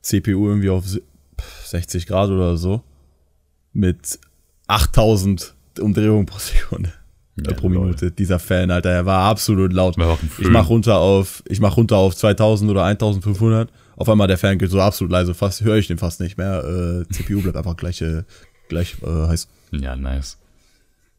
CPU 0.01 0.49
irgendwie 0.49 0.71
auf 0.71 0.87
si- 0.87 1.03
60 1.67 2.07
Grad 2.07 2.31
oder 2.31 2.57
so 2.57 2.83
mit 3.73 4.19
8000 4.69 5.55
Umdrehungen 5.81 6.25
pro 6.27 6.39
Sekunde. 6.39 6.93
Ja, 7.37 7.51
äh, 7.51 7.55
pro. 7.55 7.69
Minute. 7.69 8.11
Dieser 8.11 8.39
Fan, 8.39 8.71
Alter, 8.71 8.91
er 8.91 9.07
war 9.07 9.29
absolut 9.29 9.73
laut. 9.73 9.99
War 9.99 10.19
Ich 10.39 10.49
mach 10.49 10.69
runter 10.69 10.99
auf, 10.99 11.43
ich 11.49 11.61
mach 11.61 11.77
runter 11.77 11.97
auf 11.97 12.15
2000 12.15 12.71
oder 12.71 12.85
1500. 12.85 13.71
Auf 13.97 14.09
einmal 14.09 14.27
der 14.29 14.39
Fan 14.39 14.59
geht 14.59 14.71
so 14.71 14.81
absolut 14.81 15.13
leise, 15.13 15.35
fast 15.35 15.63
höre 15.63 15.77
ich 15.77 15.87
den 15.87 15.99
fast 15.99 16.21
nicht 16.21 16.37
mehr. 16.37 16.65
Äh, 16.65 17.13
CPU 17.13 17.41
bleibt 17.43 17.57
einfach 17.57 17.77
gleich, 17.77 18.01
äh, 18.03 18.25
gleich 18.69 18.97
äh, 19.03 19.29
heiß. 19.29 19.49
Ja, 19.71 19.97
nice. 19.97 20.39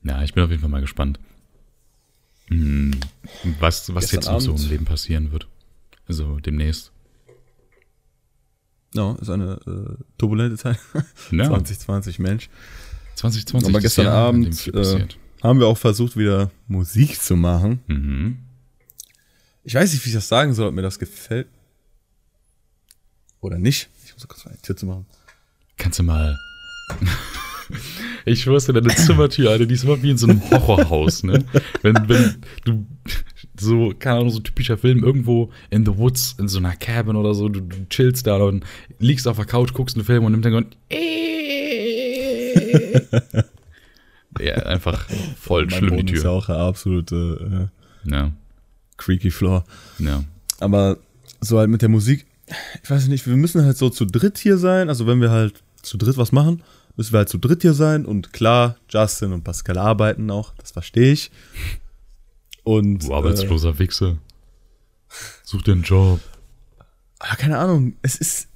Ja, 0.04 0.21
ich 0.23 0.34
bin 0.34 0.43
auf 0.43 0.49
jeden 0.49 0.62
Fall 0.62 0.69
mal 0.69 0.82
gespannt. 0.82 1.19
Hm, 2.49 2.91
was 3.60 3.93
was 3.95 4.12
Gestern 4.12 4.19
jetzt 4.19 4.47
noch 4.47 4.58
so 4.58 4.63
im 4.63 4.69
Leben 4.69 4.86
passieren 4.86 5.32
wird. 5.32 5.47
Also 6.08 6.39
demnächst. 6.39 6.91
Ja, 8.93 9.15
ist 9.19 9.30
eine 9.30 9.60
äh, 9.65 10.04
turbulente 10.17 10.58
Zeit. 10.58 10.78
Ja, 11.32 11.45
2020, 11.47 12.19
Mensch. 12.19 12.49
2020 13.15 13.69
Aber 13.69 13.82
gestern 13.82 14.06
Jahr, 14.06 14.15
Abend 14.15 14.56
viel 14.56 14.73
äh, 14.73 14.78
passiert. 14.78 15.17
Haben 15.45 15.60
wir 15.60 15.67
auch 15.67 15.77
versucht, 15.77 16.17
wieder 16.17 16.51
Musik 16.67 17.21
zu 17.21 17.36
machen. 17.36 17.79
Mhm. 17.88 18.38
Ich 19.63 19.75
weiß 19.75 19.93
nicht, 19.93 20.03
wie 20.05 20.10
ich 20.10 20.15
das 20.15 20.27
sagen 20.27 20.53
soll, 20.53 20.67
ob 20.67 20.75
mir 20.75 20.81
das 20.81 20.99
gefällt. 20.99 21.47
Oder 23.41 23.58
nicht. 23.58 23.89
Ich 24.05 24.13
muss 24.13 24.27
kurz 24.27 24.45
mal 24.45 24.51
eine 24.51 24.62
Tür 24.62 24.75
zu 24.75 24.86
machen. 24.86 25.05
Kannst 25.77 25.99
du 25.99 26.03
mal. 26.03 26.38
Ich 28.25 28.43
schwör's 28.43 28.65
dir, 28.65 28.73
deine 28.73 28.93
Zimmertür, 28.93 29.49
Alter, 29.49 29.65
die 29.65 29.73
ist 29.73 29.84
immer 29.84 29.99
wie 30.03 30.12
in 30.12 30.19
so 30.19 30.27
einem 30.27 30.39
Horrorhaus, 30.51 31.23
ne? 31.23 31.43
Wenn, 31.81 31.95
wenn 32.08 32.36
du 32.63 32.86
so, 33.60 33.91
keine 33.97 34.17
Ahnung, 34.17 34.29
so 34.29 34.39
typischer 34.39 34.77
Film, 34.77 35.03
irgendwo 35.03 35.51
in 35.71 35.84
the 35.84 35.97
woods, 35.97 36.36
in 36.38 36.47
so 36.47 36.60
einer 36.60 36.75
Cabin 36.75 37.15
oder 37.15 37.34
so, 37.34 37.49
du, 37.49 37.62
du 37.62 37.89
chillst 37.89 38.27
da 38.27 38.38
und 38.38 38.63
liegst 38.99 39.27
auf 39.27 39.38
der 39.38 39.45
Couch, 39.45 39.73
guckst 39.73 39.95
einen 39.95 40.05
Film 40.05 40.25
und 40.25 40.36
im 40.36 40.43
Hintergrund. 40.43 40.77
ja, 44.39 44.55
einfach 44.55 45.05
voll 45.39 45.63
mein 45.65 45.71
schlimm, 45.71 45.89
die 45.91 45.95
Boden 45.97 46.07
ist 46.09 46.13
ja 46.15 46.21
Tür. 46.23 46.31
auch 46.31 46.49
eine 46.49 46.57
absolute 46.59 47.69
äh, 48.05 48.11
Ja, 48.11 48.31
creaky 48.97 49.31
Floor. 49.31 49.63
ja. 49.99 50.23
Aber 50.59 50.97
so 51.41 51.59
halt 51.59 51.69
mit 51.69 51.81
der 51.81 51.89
Musik, 51.89 52.25
ich 52.83 52.89
weiß 52.89 53.07
nicht, 53.07 53.27
wir 53.27 53.35
müssen 53.35 53.63
halt 53.65 53.77
so 53.77 53.89
zu 53.89 54.05
dritt 54.05 54.37
hier 54.37 54.57
sein. 54.57 54.87
Also 54.89 55.05
wenn 55.05 55.19
wir 55.21 55.31
halt 55.31 55.55
zu 55.81 55.97
dritt 55.97 56.17
was 56.17 56.31
machen, 56.31 56.63
müssen 56.95 57.13
wir 57.13 57.17
halt 57.19 57.29
zu 57.29 57.37
dritt 57.37 57.61
hier 57.61 57.73
sein. 57.73 58.05
Und 58.05 58.31
klar, 58.33 58.77
Justin 58.89 59.33
und 59.33 59.43
Pascal 59.43 59.77
arbeiten 59.77 60.31
auch, 60.31 60.53
das 60.57 60.71
verstehe 60.71 61.11
ich. 61.11 61.29
Und 62.63 62.99
Du 63.07 63.13
arbeitsloser 63.13 63.77
Wichser. 63.79 64.17
Such 65.43 65.61
dir 65.63 65.73
einen 65.73 65.83
Job. 65.83 66.19
äh, 67.21 67.27
ja, 67.29 67.35
keine 67.35 67.57
Ahnung, 67.57 67.95
es 68.01 68.15
ist, 68.15 68.47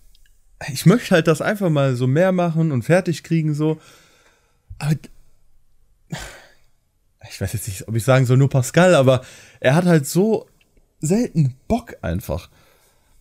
ich 0.72 0.86
möchte 0.86 1.12
halt 1.16 1.28
das 1.28 1.42
einfach 1.42 1.70
mal 1.70 1.96
so 1.96 2.08
mehr 2.08 2.32
machen 2.32 2.72
und 2.72 2.84
fertig 2.84 3.24
kriegen 3.24 3.54
so. 3.54 3.80
Aber 4.80 4.96
ich 7.30 7.40
weiß 7.40 7.54
jetzt 7.54 7.68
nicht, 7.68 7.88
ob 7.88 7.96
ich 7.96 8.04
sagen 8.04 8.26
soll 8.26 8.38
nur 8.38 8.50
Pascal, 8.50 8.96
aber 8.96 9.22
er 9.60 9.76
hat 9.76 9.86
halt 9.86 10.08
so 10.08 10.48
selten 11.00 11.56
Bock 11.68 11.96
einfach. 12.02 12.50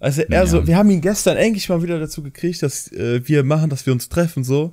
Also 0.00 0.22
er 0.22 0.30
Ja. 0.40 0.46
so, 0.46 0.66
wir 0.66 0.76
haben 0.76 0.90
ihn 0.90 1.00
gestern 1.00 1.36
endlich 1.36 1.68
mal 1.68 1.82
wieder 1.82 1.98
dazu 1.98 2.22
gekriegt, 2.22 2.62
dass 2.62 2.90
äh, 2.92 3.26
wir 3.26 3.44
machen, 3.44 3.70
dass 3.70 3.84
wir 3.86 3.92
uns 3.92 4.08
treffen 4.08 4.44
so. 4.44 4.64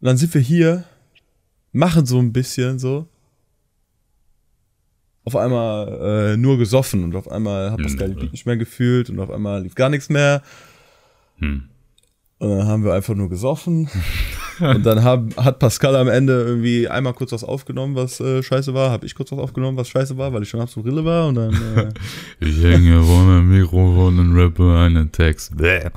Und 0.00 0.06
dann 0.08 0.16
sind 0.16 0.34
wir 0.34 0.40
hier, 0.40 0.84
machen 1.72 2.04
so 2.06 2.18
ein 2.18 2.32
bisschen 2.32 2.78
so. 2.78 3.08
Auf 5.24 5.36
einmal 5.36 6.32
äh, 6.34 6.36
nur 6.36 6.58
gesoffen 6.58 7.02
und 7.04 7.16
auf 7.16 7.30
einmal 7.30 7.70
hat 7.70 7.78
Hm, 7.78 7.84
Pascal? 7.86 8.10
Beat 8.10 8.32
nicht 8.32 8.44
mehr 8.44 8.58
gefühlt 8.58 9.08
und 9.08 9.18
auf 9.20 9.30
einmal 9.30 9.62
lief 9.62 9.74
gar 9.74 9.88
nichts 9.88 10.10
mehr. 10.10 10.42
Hm. 11.38 11.68
Und 12.38 12.48
dann 12.50 12.66
haben 12.66 12.84
wir 12.84 12.92
einfach 12.92 13.14
nur 13.14 13.30
gesoffen. 13.30 13.88
und 14.60 14.84
dann 14.84 15.02
haben, 15.02 15.30
hat 15.36 15.58
Pascal 15.58 15.96
am 15.96 16.08
Ende 16.08 16.42
irgendwie 16.42 16.88
einmal 16.88 17.14
kurz 17.14 17.32
was 17.32 17.44
aufgenommen, 17.44 17.94
was 17.94 18.20
äh, 18.20 18.42
scheiße 18.42 18.74
war. 18.74 18.90
Habe 18.90 19.06
ich 19.06 19.14
kurz 19.14 19.32
was 19.32 19.38
aufgenommen, 19.38 19.76
was 19.76 19.88
scheiße 19.88 20.16
war, 20.16 20.32
weil 20.32 20.42
ich 20.42 20.48
schon 20.48 20.60
absolut 20.60 20.90
Rille 20.90 21.04
war. 21.04 21.28
Und 21.28 21.36
dann, 21.36 21.54
äh, 21.76 21.88
Ich 22.40 22.62
hänge 22.62 23.02
vor 23.02 23.24
meinem 23.24 23.48
Mikrofon 23.48 24.18
und 24.18 24.36
rappe 24.36 24.78
einen 24.78 25.10
Text. 25.12 25.56
Bäh. 25.56 25.90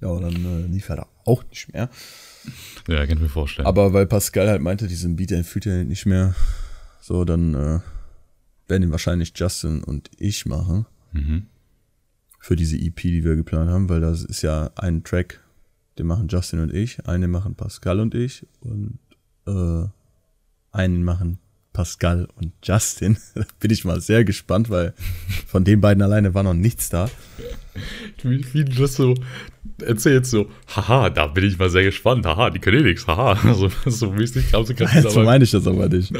ja, 0.00 0.08
und 0.08 0.22
dann 0.22 0.34
äh, 0.34 0.66
lief 0.66 0.88
er 0.88 0.96
da 0.96 1.06
auch 1.24 1.44
nicht 1.50 1.72
mehr. 1.72 1.88
Ja, 2.88 3.06
kann 3.06 3.16
ich 3.16 3.22
mir 3.22 3.28
vorstellen. 3.28 3.66
Aber 3.66 3.92
weil 3.92 4.06
Pascal 4.06 4.48
halt 4.48 4.62
meinte, 4.62 4.88
diesen 4.88 5.16
Beat, 5.16 5.30
den 5.30 5.44
fühlt 5.44 5.66
er 5.66 5.84
nicht 5.84 6.06
mehr. 6.06 6.34
So, 7.00 7.24
dann 7.24 7.54
äh, 7.54 7.80
werden 8.68 8.82
ihn 8.82 8.90
wahrscheinlich 8.90 9.32
Justin 9.36 9.84
und 9.84 10.10
ich 10.18 10.46
machen. 10.46 10.86
Mhm. 11.12 11.46
Für 12.40 12.56
diese 12.56 12.76
EP, 12.76 12.96
die 12.96 13.22
wir 13.22 13.36
geplant 13.36 13.70
haben, 13.70 13.88
weil 13.88 14.00
das 14.00 14.24
ist 14.24 14.42
ja 14.42 14.70
ein 14.74 15.04
Track, 15.04 15.40
den 15.98 16.06
machen 16.06 16.28
Justin 16.28 16.60
und 16.60 16.72
ich, 16.72 17.06
einen 17.06 17.30
machen 17.30 17.54
Pascal 17.54 18.00
und 18.00 18.14
ich 18.14 18.46
und 18.60 18.98
äh, 19.46 19.86
einen 20.72 21.04
machen 21.04 21.38
Pascal 21.72 22.28
und 22.36 22.52
Justin. 22.62 23.16
da 23.34 23.44
bin 23.60 23.70
ich 23.70 23.84
mal 23.84 24.00
sehr 24.00 24.24
gespannt, 24.24 24.70
weil 24.70 24.94
von 25.46 25.64
den 25.64 25.80
beiden 25.80 26.02
alleine 26.02 26.34
war 26.34 26.42
noch 26.42 26.54
nichts 26.54 26.88
da. 26.88 27.08
Wie, 28.22 28.44
wie 28.52 28.64
du 28.66 28.82
das 28.82 28.94
so 28.94 29.14
erzählst, 29.80 30.30
so, 30.30 30.50
haha, 30.76 31.08
da 31.08 31.26
bin 31.28 31.44
ich 31.44 31.58
mal 31.58 31.70
sehr 31.70 31.84
gespannt, 31.84 32.26
haha, 32.26 32.50
die 32.50 32.58
können 32.58 32.80
eh 32.80 32.90
nix, 32.90 33.06
haha. 33.06 33.34
So, 33.54 33.70
so 33.86 34.14
wie 34.14 34.20
nicht 34.20 34.52
kam, 34.52 34.64
so 34.66 34.74
kannst 34.74 34.94
du 35.06 35.10
so 35.10 35.22
meine 35.22 35.44
ich 35.44 35.50
das 35.50 35.66
aber 35.66 35.88
nicht. 35.88 36.12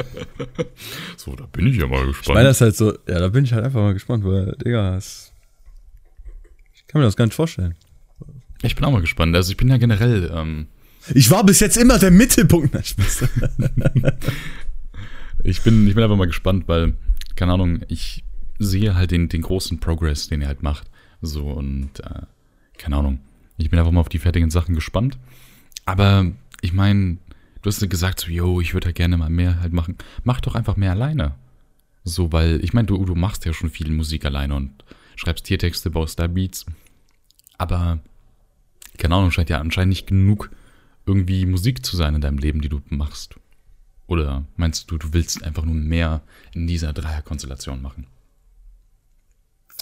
so, 1.19 1.37
da 1.37 1.45
bin 1.47 1.67
ich 1.67 1.77
ja 1.77 1.87
mal 1.87 2.01
Ich 2.09 2.17
gespannt. 2.17 2.35
meine 2.35 2.49
das 2.49 2.63
halt 2.63 2.75
so, 2.75 2.93
ja, 3.07 3.19
da 3.19 3.29
bin 3.29 3.45
ich 3.45 3.53
halt 3.53 3.65
einfach 3.67 3.83
mal 3.83 3.93
gespannt, 3.93 4.25
weil, 4.25 4.57
Digga, 4.65 4.97
es, 4.97 5.33
ich 6.75 6.87
kann 6.87 7.01
mir 7.03 7.07
das 7.07 7.17
gar 7.17 7.27
nicht 7.27 7.35
vorstellen. 7.35 7.75
Ich 8.63 8.75
bin 8.75 8.85
auch 8.85 8.93
mal 8.93 9.01
gespannt. 9.01 9.35
Also 9.37 9.51
ich 9.51 9.57
bin 9.57 9.69
ja 9.69 9.77
generell, 9.77 10.31
ähm, 10.35 10.67
Ich 11.15 11.31
war 11.31 11.45
bis 11.45 11.61
jetzt 11.61 11.77
immer 11.77 11.99
der 11.99 12.11
Mittelpunkt. 12.11 12.75
Ich 15.45 15.63
bin, 15.63 15.89
ich 15.89 15.95
bin 15.95 16.05
einfach 16.05 16.17
mal 16.17 16.27
gespannt, 16.27 16.69
weil, 16.69 16.95
keine 17.35 17.55
Ahnung, 17.55 17.81
ich 17.89 18.23
sehe 18.61 18.95
halt 18.95 19.11
den, 19.11 19.29
den 19.29 19.43
großen 19.43 19.81
Progress, 19.81 20.29
den 20.29 20.41
er 20.41 20.47
halt 20.47 20.63
macht. 20.63 20.89
So 21.21 21.49
und, 21.49 21.99
äh, 22.01 22.23
keine 22.79 22.97
Ahnung. 22.97 23.19
Ich 23.59 23.69
bin 23.69 23.79
einfach 23.79 23.91
mal 23.91 24.01
auf 24.01 24.09
die 24.09 24.21
fertigen 24.21 24.51
Sachen 24.51 24.75
gespannt. 24.75 25.19
Aber 25.85 26.31
ich 26.61 26.73
meine, 26.73 27.17
du 27.61 27.69
hast 27.69 27.81
gesagt, 27.91 28.21
so, 28.21 28.31
yo, 28.31 28.61
ich 28.61 28.73
würde 28.73 28.89
ja 28.89 28.93
gerne 28.93 29.17
mal 29.17 29.31
mehr 29.31 29.61
halt 29.61 29.73
machen. 29.73 29.97
Mach 30.23 30.41
doch 30.41 30.55
einfach 30.55 30.77
mehr 30.77 30.93
alleine. 30.93 31.35
So, 32.05 32.33
weil, 32.33 32.63
ich 32.63 32.73
meine, 32.73 32.87
du, 32.87 33.05
du 33.05 33.15
machst 33.15 33.45
ja 33.45 33.53
schon 33.53 33.71
viel 33.71 33.91
Musik 33.91 34.25
alleine 34.25 34.55
und 34.55 34.71
schreibst 35.17 35.45
Tiertexte, 35.45 35.91
baust 35.91 36.19
da 36.19 36.27
Beats. 36.27 36.67
Aber, 37.59 38.01
keine 38.99 39.15
Ahnung, 39.15 39.31
scheint 39.31 39.51
ja 39.51 39.59
anscheinend 39.59 39.91
nicht 39.91 40.07
genug 40.07 40.51
irgendwie 41.07 41.47
Musik 41.47 41.85
zu 41.85 41.97
sein 41.97 42.15
in 42.15 42.21
deinem 42.21 42.39
Leben, 42.39 42.61
die 42.61 42.69
du 42.69 42.81
machst. 42.89 43.37
Oder 44.07 44.45
meinst 44.57 44.91
du, 44.91 44.99
du 44.99 45.13
willst 45.13 45.43
einfach 45.43 45.65
nur 45.65 45.75
mehr 45.75 46.23
in 46.55 46.67
dieser 46.67 46.93
Dreierkonstellation 46.93 47.81
machen? 47.81 48.07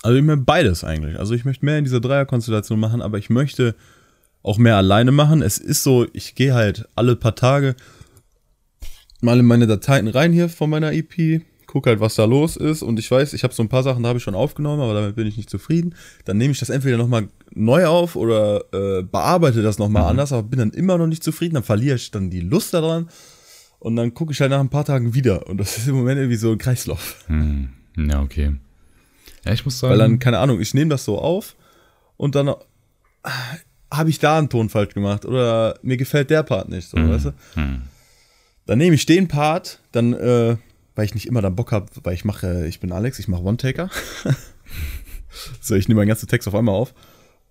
Also 0.03 0.17
ich 0.17 0.25
möchte 0.25 0.45
beides 0.45 0.85
eigentlich. 0.85 1.19
Also 1.19 1.35
ich 1.35 1.45
möchte 1.45 1.65
mehr 1.65 1.79
in 1.79 1.85
dieser 1.85 2.01
Dreierkonstellation 2.01 2.81
machen, 2.81 3.03
aber 3.03 3.19
ich 3.19 3.29
möchte 3.29 3.75
auch 4.43 4.57
mehr 4.57 4.77
alleine 4.77 5.13
machen. 5.13 5.43
Es 5.43 5.59
ist 5.59 5.83
so, 5.83 6.07
ich 6.13 6.35
gehe 6.35 6.55
halt 6.55 6.89
alle 6.95 7.17
paar 7.17 7.35
Tage 7.35 7.77
mal 9.21 9.39
in 9.39 9.47
meine 9.47 9.67
Dateien 9.67 10.09
rein 10.09 10.33
hier 10.33 10.49
von 10.49 10.71
meiner 10.71 10.93
EP, 10.93 11.43
gucke 11.71 11.89
halt, 11.89 12.01
was 12.01 12.17
da 12.17 12.25
los 12.25 12.57
ist 12.57 12.83
und 12.83 12.99
ich 12.99 13.09
weiß, 13.09 13.33
ich 13.33 13.45
habe 13.45 13.55
so 13.55 13.63
ein 13.63 13.69
paar 13.69 13.85
Sachen, 13.85 14.03
da 14.03 14.09
habe 14.09 14.17
ich 14.19 14.23
schon 14.25 14.35
aufgenommen, 14.35 14.83
aber 14.83 14.93
damit 14.93 15.15
bin 15.15 15.27
ich 15.29 15.37
nicht 15.37 15.49
zufrieden. 15.49 15.95
Dann 16.25 16.37
nehme 16.37 16.51
ich 16.53 16.59
das 16.59 16.69
entweder 16.69 16.97
nochmal 16.97 17.29
neu 17.55 17.87
auf 17.87 18.17
oder 18.17 18.65
äh, 18.73 19.03
bearbeite 19.05 19.63
das 19.63 19.79
nochmal 19.79 20.03
anders, 20.05 20.33
aber 20.33 20.43
bin 20.43 20.59
dann 20.59 20.71
immer 20.71 20.99
noch 20.99 21.07
nicht 21.07 21.23
zufrieden, 21.23 21.55
dann 21.55 21.63
verliere 21.63 21.95
ich 21.95 22.11
dann 22.11 22.29
die 22.29 22.41
Lust 22.41 22.75
daran 22.75 23.09
und 23.79 23.95
dann 23.95 24.15
gucke 24.15 24.33
ich 24.33 24.41
halt 24.41 24.51
nach 24.51 24.59
ein 24.59 24.69
paar 24.69 24.85
Tagen 24.85 25.15
wieder 25.15 25.47
und 25.49 25.59
das 25.59 25.79
ist 25.79 25.87
im 25.87 25.95
Moment 25.95 26.19
irgendwie 26.19 26.37
so 26.37 26.51
ein 26.51 26.59
Kreislauf. 26.59 27.25
Hm, 27.29 27.71
ja, 27.97 28.21
okay. 28.21 28.57
Ja, 29.45 29.53
ich 29.53 29.65
muss 29.65 29.79
sagen. 29.79 29.93
Weil 29.93 29.99
dann, 29.99 30.19
keine 30.19 30.39
Ahnung, 30.41 30.61
ich 30.61 30.75
nehme 30.75 30.91
das 30.91 31.05
so 31.05 31.19
auf 31.19 31.55
und 32.17 32.35
dann 32.35 32.49
ah, 32.49 33.31
habe 33.93 34.11
ich 34.11 34.19
da 34.19 34.39
einen 34.39 34.49
Ton 34.49 34.69
falsch 34.69 34.93
gemacht 34.93 35.25
oder 35.25 35.79
mir 35.83 35.97
gefällt 35.97 36.31
der 36.31 36.43
Part 36.43 36.69
nicht, 36.69 36.89
so, 36.91 36.97
weißt 36.97 37.27
du? 37.27 37.33
hm, 37.55 37.83
Dann 38.67 38.79
nehme 38.79 38.95
ich 38.97 39.07
den 39.07 39.29
Part, 39.29 39.81
dann, 39.93 40.13
äh, 40.15 40.57
weil 41.01 41.07
ich 41.07 41.15
nicht 41.15 41.29
immer 41.29 41.41
dann 41.41 41.57
Bock 41.57 41.73
habe, 41.73 41.87
weil 42.03 42.13
ich 42.13 42.27
mache, 42.27 42.67
ich 42.67 42.79
bin 42.79 42.93
Alex, 42.93 43.19
ich 43.19 43.27
mache 43.27 43.43
One-Taker. 43.43 43.89
so, 45.63 45.75
ich 45.75 45.89
nehme 45.89 46.01
meinen 46.01 46.09
ganzen 46.09 46.29
Text 46.29 46.47
auf 46.47 46.55
einmal 46.55 46.75
auf 46.75 46.93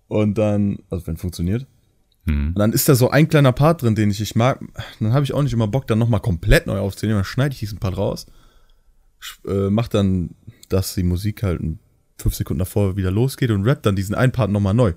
und 0.07 0.37
dann, 0.37 0.77
also 0.91 1.07
wenn 1.07 1.17
funktioniert. 1.17 1.65
hm, 2.25 2.53
dann 2.53 2.73
ist 2.73 2.87
da 2.87 2.93
so 2.93 3.09
ein 3.09 3.27
kleiner 3.27 3.51
Part 3.51 3.81
drin, 3.81 3.95
den 3.95 4.11
ich 4.11 4.19
nicht 4.19 4.35
mag. 4.35 4.63
Dann 4.99 5.13
habe 5.13 5.23
ich 5.23 5.33
auch 5.33 5.41
nicht 5.41 5.53
immer 5.53 5.67
Bock, 5.67 5.87
dann 5.87 5.97
nochmal 5.97 6.19
komplett 6.19 6.67
neu 6.67 6.77
aufzunehmen. 6.77 7.17
Dann 7.17 7.25
schneide 7.25 7.53
ich 7.53 7.59
diesen 7.59 7.79
Part 7.79 7.97
raus. 7.97 8.27
Äh, 9.47 9.71
mach 9.71 9.87
dann, 9.87 10.35
dass 10.69 10.93
die 10.93 11.01
Musik 11.01 11.41
halt 11.41 11.59
fünf 12.19 12.35
Sekunden 12.35 12.59
davor 12.59 12.97
wieder 12.97 13.09
losgeht 13.09 13.49
und 13.49 13.63
rap 13.63 13.81
dann 13.81 13.95
diesen 13.95 14.13
einen 14.13 14.31
Part 14.31 14.51
nochmal 14.51 14.75
neu. 14.75 14.93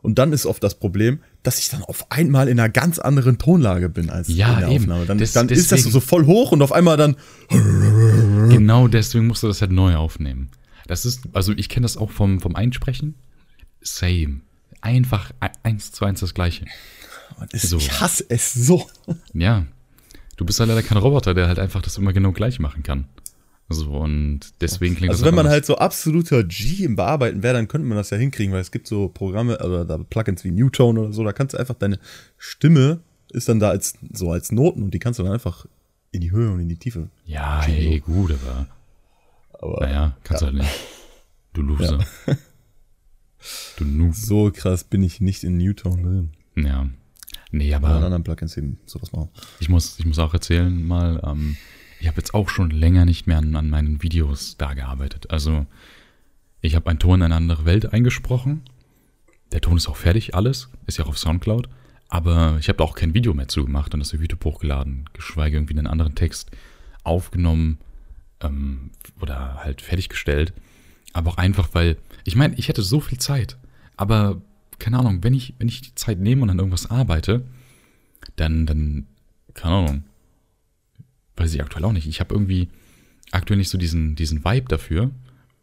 Und 0.00 0.18
dann 0.18 0.32
ist 0.32 0.46
oft 0.46 0.64
das 0.64 0.76
Problem, 0.76 1.20
dass 1.42 1.58
ich 1.58 1.68
dann 1.70 1.82
auf 1.82 2.10
einmal 2.12 2.48
in 2.48 2.58
einer 2.60 2.68
ganz 2.68 2.98
anderen 2.98 3.38
Tonlage 3.38 3.88
bin 3.88 4.10
als 4.10 4.28
Ja, 4.28 4.54
in 4.54 4.58
der 4.60 4.68
eben. 4.68 4.82
Aufnahme. 4.84 5.06
Dann, 5.06 5.18
Des- 5.18 5.32
dann 5.32 5.48
ist 5.48 5.72
das 5.72 5.78
deswegen- 5.80 5.92
so 5.92 6.00
voll 6.00 6.26
hoch 6.26 6.52
und 6.52 6.62
auf 6.62 6.72
einmal 6.72 6.96
dann. 6.96 7.16
Genau 8.48 8.88
deswegen 8.88 9.26
musst 9.26 9.42
du 9.42 9.48
das 9.48 9.60
halt 9.60 9.72
neu 9.72 9.96
aufnehmen. 9.96 10.50
Das 10.86 11.04
ist, 11.04 11.22
also 11.32 11.52
ich 11.56 11.68
kenne 11.68 11.84
das 11.84 11.96
auch 11.96 12.10
vom, 12.10 12.40
vom 12.40 12.54
Einsprechen. 12.56 13.14
Same. 13.80 14.40
Einfach 14.80 15.30
e- 15.42 15.48
eins 15.62 15.92
zu 15.92 16.04
eins 16.04 16.20
das 16.20 16.34
gleiche. 16.34 16.64
Es, 17.50 17.62
So. 17.62 17.78
Ich 17.78 18.00
hasse 18.00 18.24
es 18.28 18.52
so. 18.52 18.88
Ja. 19.32 19.66
Du 20.36 20.44
bist 20.44 20.58
halt 20.60 20.68
leider 20.68 20.82
kein 20.82 20.98
Roboter, 20.98 21.34
der 21.34 21.48
halt 21.48 21.58
einfach 21.58 21.82
das 21.82 21.96
immer 21.98 22.12
genau 22.12 22.32
gleich 22.32 22.58
machen 22.58 22.82
kann. 22.82 23.06
So, 23.68 23.90
und 23.92 24.40
deswegen 24.60 24.94
klingt 24.96 25.10
Also 25.12 25.24
das 25.24 25.28
wenn 25.28 25.34
man 25.34 25.48
halt 25.48 25.64
so 25.64 25.76
absoluter 25.76 26.44
G 26.44 26.84
im 26.84 26.96
Bearbeiten 26.96 27.42
wäre, 27.42 27.54
dann 27.54 27.68
könnte 27.68 27.86
man 27.86 27.96
das 27.96 28.10
ja 28.10 28.18
hinkriegen, 28.18 28.52
weil 28.52 28.60
es 28.60 28.70
gibt 28.70 28.86
so 28.86 29.08
Programme 29.08 29.58
oder 29.64 29.84
da 29.84 29.98
Plugins 29.98 30.44
wie 30.44 30.50
Newtone 30.50 31.00
oder 31.00 31.12
so, 31.12 31.24
da 31.24 31.32
kannst 31.32 31.54
du 31.54 31.58
einfach 31.58 31.74
deine 31.74 31.98
Stimme 32.36 33.00
ist 33.32 33.48
dann 33.48 33.60
da 33.60 33.70
als 33.70 33.94
so 34.12 34.30
als 34.30 34.52
Noten 34.52 34.82
und 34.82 34.92
die 34.92 34.98
kannst 34.98 35.18
du 35.18 35.22
dann 35.24 35.32
einfach 35.32 35.64
in 36.10 36.20
die 36.20 36.30
Höhe 36.32 36.50
und 36.50 36.60
in 36.60 36.68
die 36.68 36.76
Tiefe. 36.76 37.08
Ja, 37.24 37.64
ey, 37.64 37.98
gut, 38.00 38.32
aber 38.32 38.66
Aber 39.58 39.86
naja, 39.86 40.16
kannst 40.22 40.42
du 40.42 40.46
halt 40.46 40.56
nicht. 40.56 40.70
Du 41.54 41.62
Loser. 41.62 41.98
Du 43.76 43.84
Noob. 43.84 44.14
so 44.14 44.52
krass 44.54 44.84
bin 44.84 45.02
ich 45.02 45.20
nicht 45.20 45.42
in 45.42 45.56
Newtone 45.56 46.02
drin. 46.02 46.30
Ja. 46.64 46.88
Nee, 47.50 47.74
Aber 47.74 47.88
in 47.88 47.94
aber 47.94 48.04
anderen 48.04 48.22
Plugins 48.24 48.56
eben 48.56 48.78
sowas 48.86 49.12
machen. 49.12 49.30
ich 49.58 49.68
muss, 49.68 49.98
ich 49.98 50.06
muss 50.06 50.18
auch 50.20 50.32
erzählen 50.32 50.86
mal, 50.86 51.20
ähm, 51.24 51.56
ich 52.02 52.08
habe 52.08 52.16
jetzt 52.16 52.34
auch 52.34 52.48
schon 52.48 52.70
länger 52.70 53.04
nicht 53.04 53.28
mehr 53.28 53.38
an, 53.38 53.54
an 53.54 53.70
meinen 53.70 54.02
Videos 54.02 54.56
da 54.56 54.74
gearbeitet. 54.74 55.30
Also 55.30 55.66
ich 56.60 56.74
habe 56.74 56.90
einen 56.90 56.98
Ton 56.98 57.20
in 57.20 57.26
eine 57.26 57.36
andere 57.36 57.64
Welt 57.64 57.92
eingesprochen. 57.92 58.62
Der 59.52 59.60
Ton 59.60 59.76
ist 59.76 59.86
auch 59.86 59.96
fertig, 59.96 60.34
alles. 60.34 60.68
Ist 60.86 60.98
ja 60.98 61.04
auch 61.04 61.10
auf 61.10 61.18
Soundcloud. 61.18 61.68
Aber 62.08 62.56
ich 62.58 62.68
habe 62.68 62.78
da 62.78 62.84
auch 62.84 62.96
kein 62.96 63.14
Video 63.14 63.34
mehr 63.34 63.46
zugemacht 63.46 63.94
und 63.94 64.00
das 64.00 64.12
auf 64.12 64.20
YouTube 64.20 64.44
hochgeladen, 64.44 65.08
geschweige 65.12 65.56
irgendwie 65.56 65.78
einen 65.78 65.86
anderen 65.86 66.16
Text 66.16 66.50
aufgenommen 67.04 67.78
ähm, 68.40 68.90
oder 69.20 69.62
halt 69.62 69.80
fertiggestellt. 69.80 70.52
Aber 71.12 71.30
auch 71.30 71.36
einfach, 71.36 71.68
weil, 71.72 71.98
ich 72.24 72.34
meine, 72.34 72.56
ich 72.56 72.66
hätte 72.66 72.82
so 72.82 72.98
viel 72.98 73.18
Zeit, 73.18 73.58
aber 73.96 74.42
keine 74.80 74.98
Ahnung, 74.98 75.22
wenn 75.22 75.34
ich, 75.34 75.54
wenn 75.60 75.68
ich 75.68 75.82
die 75.82 75.94
Zeit 75.94 76.18
nehme 76.18 76.42
und 76.42 76.50
an 76.50 76.58
irgendwas 76.58 76.90
arbeite, 76.90 77.46
dann, 78.34 78.66
dann, 78.66 79.06
keine 79.54 79.74
Ahnung, 79.76 80.04
weiß 81.36 81.54
ich 81.54 81.62
aktuell 81.62 81.84
auch 81.84 81.92
nicht. 81.92 82.06
Ich 82.06 82.20
habe 82.20 82.34
irgendwie 82.34 82.68
aktuell 83.30 83.58
nicht 83.58 83.68
so 83.70 83.78
diesen, 83.78 84.14
diesen 84.14 84.44
Vibe 84.44 84.68
dafür. 84.68 85.10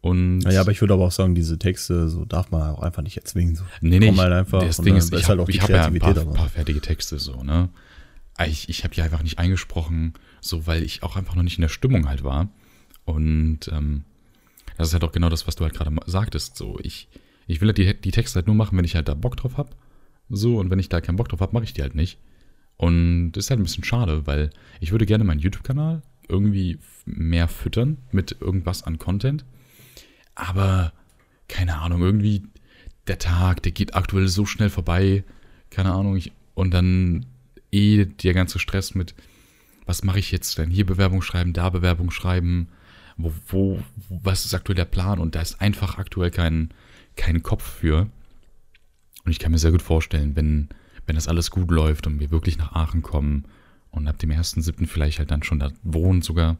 Und 0.02 0.38
Naja, 0.38 0.62
aber 0.62 0.70
ich 0.70 0.80
würde 0.80 0.94
aber 0.94 1.06
auch 1.06 1.12
sagen, 1.12 1.34
diese 1.34 1.58
Texte, 1.58 2.08
so 2.08 2.24
darf 2.24 2.50
man 2.50 2.62
auch 2.70 2.82
einfach 2.82 3.02
nicht 3.02 3.18
erzwingen. 3.18 3.54
So. 3.54 3.64
Nee, 3.80 3.98
nee, 3.98 4.10
ich, 4.10 4.18
halt 4.18 4.32
einfach. 4.32 4.60
das 4.60 4.78
Ding 4.78 4.96
ist, 4.96 5.12
ich 5.12 5.28
halt 5.28 5.38
habe 5.38 5.52
die 5.52 5.60
hab 5.60 5.68
ja 5.68 5.84
ein 5.84 5.98
paar, 5.98 6.14
paar 6.14 6.48
fertige 6.48 6.80
Texte 6.80 7.18
so, 7.18 7.42
ne? 7.42 7.68
Ich, 8.46 8.70
ich 8.70 8.84
habe 8.84 8.94
die 8.94 9.02
einfach 9.02 9.22
nicht 9.22 9.38
eingesprochen, 9.38 10.14
so 10.40 10.66
weil 10.66 10.82
ich 10.82 11.02
auch 11.02 11.16
einfach 11.16 11.34
noch 11.34 11.42
nicht 11.42 11.58
in 11.58 11.62
der 11.62 11.68
Stimmung 11.68 12.08
halt 12.08 12.24
war. 12.24 12.48
Und 13.04 13.68
ähm, 13.70 14.04
das 14.78 14.88
ist 14.88 14.94
halt 14.94 15.04
auch 15.04 15.12
genau 15.12 15.28
das, 15.28 15.46
was 15.46 15.56
du 15.56 15.64
halt 15.64 15.74
gerade 15.74 15.94
sagtest. 16.06 16.56
So, 16.56 16.78
ich, 16.82 17.08
ich 17.46 17.60
will 17.60 17.68
halt 17.68 17.76
die, 17.76 18.00
die 18.00 18.10
Texte 18.12 18.36
halt 18.36 18.46
nur 18.46 18.56
machen, 18.56 18.78
wenn 18.78 18.84
ich 18.86 18.94
halt 18.94 19.08
da 19.08 19.14
Bock 19.14 19.36
drauf 19.36 19.58
habe. 19.58 19.70
So, 20.30 20.58
und 20.58 20.70
wenn 20.70 20.78
ich 20.78 20.88
da 20.88 21.02
keinen 21.02 21.16
Bock 21.16 21.28
drauf 21.28 21.40
habe, 21.40 21.52
mache 21.52 21.64
ich 21.64 21.74
die 21.74 21.82
halt 21.82 21.94
nicht. 21.94 22.18
Und 22.80 23.32
das 23.32 23.44
ist 23.44 23.50
halt 23.50 23.60
ein 23.60 23.64
bisschen 23.64 23.84
schade, 23.84 24.26
weil 24.26 24.48
ich 24.80 24.90
würde 24.90 25.04
gerne 25.04 25.22
meinen 25.22 25.40
YouTube-Kanal 25.40 26.00
irgendwie 26.28 26.78
mehr 27.04 27.46
füttern 27.46 27.98
mit 28.10 28.38
irgendwas 28.40 28.84
an 28.84 28.98
Content. 28.98 29.44
Aber 30.34 30.94
keine 31.46 31.76
Ahnung, 31.76 32.00
irgendwie 32.00 32.44
der 33.06 33.18
Tag, 33.18 33.62
der 33.64 33.72
geht 33.72 33.94
aktuell 33.94 34.28
so 34.28 34.46
schnell 34.46 34.70
vorbei. 34.70 35.24
Keine 35.68 35.92
Ahnung, 35.92 36.16
ich, 36.16 36.32
und 36.54 36.72
dann 36.72 37.26
eh 37.70 38.06
der 38.06 38.32
ganze 38.32 38.58
Stress 38.58 38.94
mit, 38.94 39.14
was 39.84 40.02
mache 40.02 40.18
ich 40.18 40.32
jetzt 40.32 40.56
denn? 40.56 40.70
Hier 40.70 40.86
Bewerbung 40.86 41.20
schreiben, 41.20 41.52
da 41.52 41.68
Bewerbung 41.68 42.10
schreiben. 42.10 42.68
Wo, 43.18 43.30
wo, 43.48 43.82
was 44.08 44.46
ist 44.46 44.54
aktuell 44.54 44.76
der 44.76 44.86
Plan? 44.86 45.18
Und 45.18 45.34
da 45.34 45.42
ist 45.42 45.60
einfach 45.60 45.98
aktuell 45.98 46.30
kein, 46.30 46.70
kein 47.14 47.42
Kopf 47.42 47.62
für. 47.62 48.08
Und 49.26 49.32
ich 49.32 49.38
kann 49.38 49.52
mir 49.52 49.58
sehr 49.58 49.72
gut 49.72 49.82
vorstellen, 49.82 50.34
wenn, 50.34 50.70
wenn 51.10 51.16
das 51.16 51.26
alles 51.26 51.50
gut 51.50 51.72
läuft 51.72 52.06
und 52.06 52.20
wir 52.20 52.30
wirklich 52.30 52.56
nach 52.56 52.70
Aachen 52.70 53.02
kommen 53.02 53.44
und 53.90 54.06
ab 54.06 54.20
dem 54.20 54.30
1.7. 54.30 54.86
vielleicht 54.86 55.18
halt 55.18 55.32
dann 55.32 55.42
schon 55.42 55.58
da 55.58 55.72
wohnen 55.82 56.22
sogar, 56.22 56.56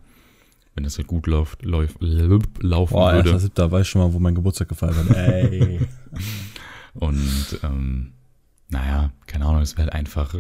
wenn 0.74 0.82
das 0.82 0.98
halt 0.98 1.06
gut 1.06 1.28
läuft, 1.28 1.62
läuft 1.62 1.98
laufen 2.00 2.94
Boah, 2.94 3.12
würde. 3.12 3.28
erster 3.28 3.38
Siebter 3.38 3.70
weiß 3.70 3.86
schon 3.86 4.02
mal, 4.02 4.12
wo 4.12 4.18
mein 4.18 4.34
Geburtstag 4.34 4.68
gefallen 4.68 4.96
wird. 4.96 5.16
Ey. 5.16 5.80
Und 6.94 7.60
ähm, 7.62 8.10
naja, 8.70 9.12
keine 9.28 9.46
Ahnung, 9.46 9.62
es 9.62 9.76
wäre 9.76 9.84
halt 9.84 9.94
einfach 9.94 10.34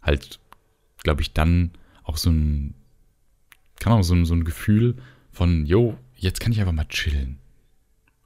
halt, 0.00 0.40
glaube 1.02 1.20
ich, 1.20 1.34
dann 1.34 1.72
auch 2.02 2.16
so 2.16 2.30
ein, 2.30 2.72
keine 3.78 3.96
Ahnung, 3.96 4.04
so 4.04 4.14
ein, 4.14 4.24
so 4.24 4.32
ein 4.32 4.44
Gefühl 4.44 4.96
von, 5.32 5.66
yo, 5.66 5.98
jetzt 6.16 6.40
kann 6.40 6.50
ich 6.50 6.60
einfach 6.60 6.72
mal 6.72 6.88
chillen. 6.88 7.40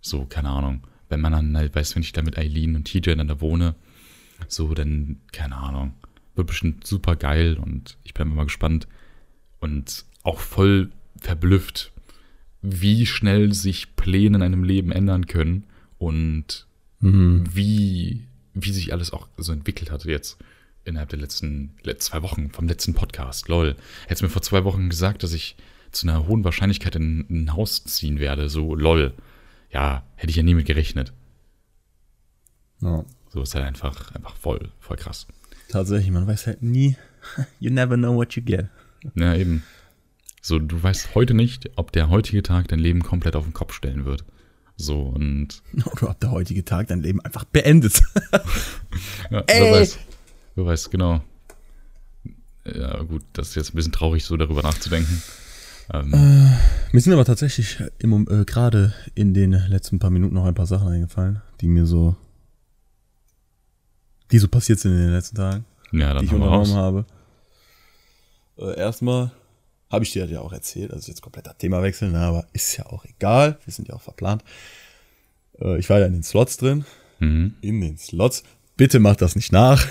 So, 0.01 0.27
keine 0.27 0.51
Ahnung. 0.51 0.87
Wenn 1.09 1.21
man 1.21 1.33
dann 1.33 1.57
halt 1.57 1.75
weiß, 1.75 1.97
wenn 1.97 2.05
ich 2.05 2.13
da 2.13 2.23
mit 2.23 2.39
Eileen 2.39 2.77
und 2.77 2.85
TJ 2.85 3.17
dann 3.17 3.27
da 3.27 3.41
wohne, 3.41 3.75
so, 4.47 4.73
dann, 4.75 5.21
keine 5.33 5.57
Ahnung, 5.57 5.95
wird 6.35 6.47
bestimmt 6.47 6.87
super 6.87 7.17
geil 7.17 7.57
und 7.57 7.97
ich 8.05 8.15
bin 8.15 8.33
mal 8.35 8.45
gespannt 8.45 8.87
und 9.61 10.05
auch 10.23 10.39
voll 10.41 10.91
verblüfft, 11.21 11.93
wie 12.63 13.07
schnell 13.07 13.53
sich 13.53 13.97
Pläne 13.97 14.37
in 14.39 14.43
einem 14.43 14.65
Leben 14.65 14.93
ändern 14.93 15.27
können 15.27 15.65
und 15.99 16.67
Mhm. 17.01 17.45
wie, 17.55 18.25
wie 18.55 18.73
sich 18.73 18.93
alles 18.93 19.13
auch 19.13 19.29
so 19.37 19.53
entwickelt 19.53 19.93
hatte 19.93 20.11
jetzt 20.11 20.37
innerhalb 20.85 21.11
der 21.11 21.21
letzten 21.21 21.75
le- 21.85 21.97
zwei 21.99 22.23
Wochen 22.23 22.51
vom 22.51 22.67
letzten 22.67 22.95
Podcast. 22.95 23.47
Lol. 23.49 23.77
Hättest 24.09 24.23
mir 24.23 24.29
vor 24.29 24.43
zwei 24.43 24.65
Wochen 24.65 24.89
gesagt, 24.89 25.23
dass 25.23 25.33
ich 25.33 25.55
zu 25.93 26.09
einer 26.09 26.27
hohen 26.27 26.43
Wahrscheinlichkeit 26.45 26.97
in, 26.97 27.25
in 27.29 27.45
ein 27.45 27.53
Haus 27.53 27.85
ziehen 27.85 28.19
werde. 28.19 28.49
So, 28.49 28.75
lol. 28.75 29.13
Ja, 29.71 30.03
hätte 30.17 30.31
ich 30.31 30.37
ja 30.37 30.43
nie 30.43 30.55
mit 30.55 30.67
gerechnet. 30.67 31.13
Ja. 32.81 33.05
So 33.31 33.43
ist 33.43 33.55
halt 33.55 33.65
einfach, 33.65 34.15
einfach 34.15 34.37
voll, 34.37 34.71
voll 34.81 34.97
krass. 34.97 35.27
Tatsächlich, 35.69 36.11
man 36.11 36.27
weiß 36.27 36.47
halt 36.47 36.63
nie. 36.63 36.97
You 37.61 37.71
never 37.71 37.97
know 37.97 38.15
what 38.15 38.33
you 38.35 38.43
get. 38.43 38.67
Ja, 39.15 39.35
eben. 39.35 39.63
So, 40.41 40.59
du 40.59 40.83
weißt 40.83 41.15
heute 41.15 41.35
nicht, 41.35 41.71
ob 41.77 41.93
der 41.93 42.09
heutige 42.09 42.43
Tag 42.43 42.69
dein 42.69 42.79
Leben 42.79 43.03
komplett 43.03 43.37
auf 43.37 43.45
den 43.45 43.53
Kopf 43.53 43.75
stellen 43.75 44.05
wird. 44.05 44.25
So, 44.77 45.03
und 45.03 45.63
Oder 45.93 46.11
ob 46.11 46.21
der 46.21 46.31
heutige 46.31 46.65
Tag 46.65 46.89
dein 46.89 47.03
Leben 47.03 47.21
einfach 47.21 47.45
beendet. 47.45 48.03
Ja, 49.31 49.41
Ey. 49.47 49.61
wer 49.63 49.73
weiß. 49.73 49.99
Wer 50.55 50.67
weiß, 50.67 50.91
genau. 50.91 51.23
Ja, 52.65 53.03
gut, 53.03 53.23
das 53.35 53.51
ist 53.51 53.55
jetzt 53.57 53.73
ein 53.73 53.77
bisschen 53.77 53.93
traurig, 53.93 54.25
so 54.25 54.37
darüber 54.37 54.63
nachzudenken. 54.63 55.23
Ähm, 55.93 56.11
Mir 56.93 57.01
sind 57.01 57.13
aber 57.13 57.25
tatsächlich 57.25 57.79
äh, 57.81 58.45
gerade 58.45 58.95
in 59.15 59.35
den 59.35 59.53
letzten 59.53 59.99
paar 59.99 60.11
Minuten 60.11 60.35
noch 60.35 60.47
ein 60.47 60.55
paar 60.55 60.67
Sachen 60.67 60.89
eingefallen, 60.89 61.43
die 61.61 61.69
mir 61.69 61.87
so, 61.87 62.17
die 64.31 64.39
so 64.39 64.49
passiert 64.49 64.79
sind 64.81 64.93
in 64.93 64.99
den 64.99 65.13
letzten 65.13 65.37
Tagen, 65.37 65.65
ja, 65.93 66.09
die 66.11 66.15
dann 66.15 66.25
ich 66.25 66.31
haben 66.33 66.41
wir 66.41 66.47
unternommen 66.47 66.75
habe. 66.77 67.05
Äh, 68.59 68.79
erstmal 68.79 69.31
habe 69.91 70.05
ich 70.05 70.13
dir 70.13 70.27
ja 70.27 70.41
auch 70.41 70.53
erzählt, 70.53 70.93
also 70.93 71.09
jetzt 71.09 71.23
kompletter 71.23 71.57
Themawechsel, 71.57 72.11
ne, 72.11 72.19
aber 72.21 72.47
ist 72.53 72.77
ja 72.77 72.87
auch 72.87 73.05
egal, 73.05 73.59
wir 73.65 73.73
sind 73.73 73.89
ja 73.89 73.95
auch 73.95 74.03
verplant. 74.03 74.43
Äh, 75.61 75.79
ich 75.79 75.89
war 75.89 75.99
ja 75.99 76.07
in 76.07 76.13
den 76.13 76.23
Slots 76.23 76.57
drin, 76.57 76.85
Mhm. 77.21 77.55
in 77.63 77.81
den 77.81 77.99
Slots. 77.99 78.45
Bitte 78.77 79.01
macht 79.01 79.21
das 79.23 79.35
nicht 79.35 79.51
nach. 79.51 79.85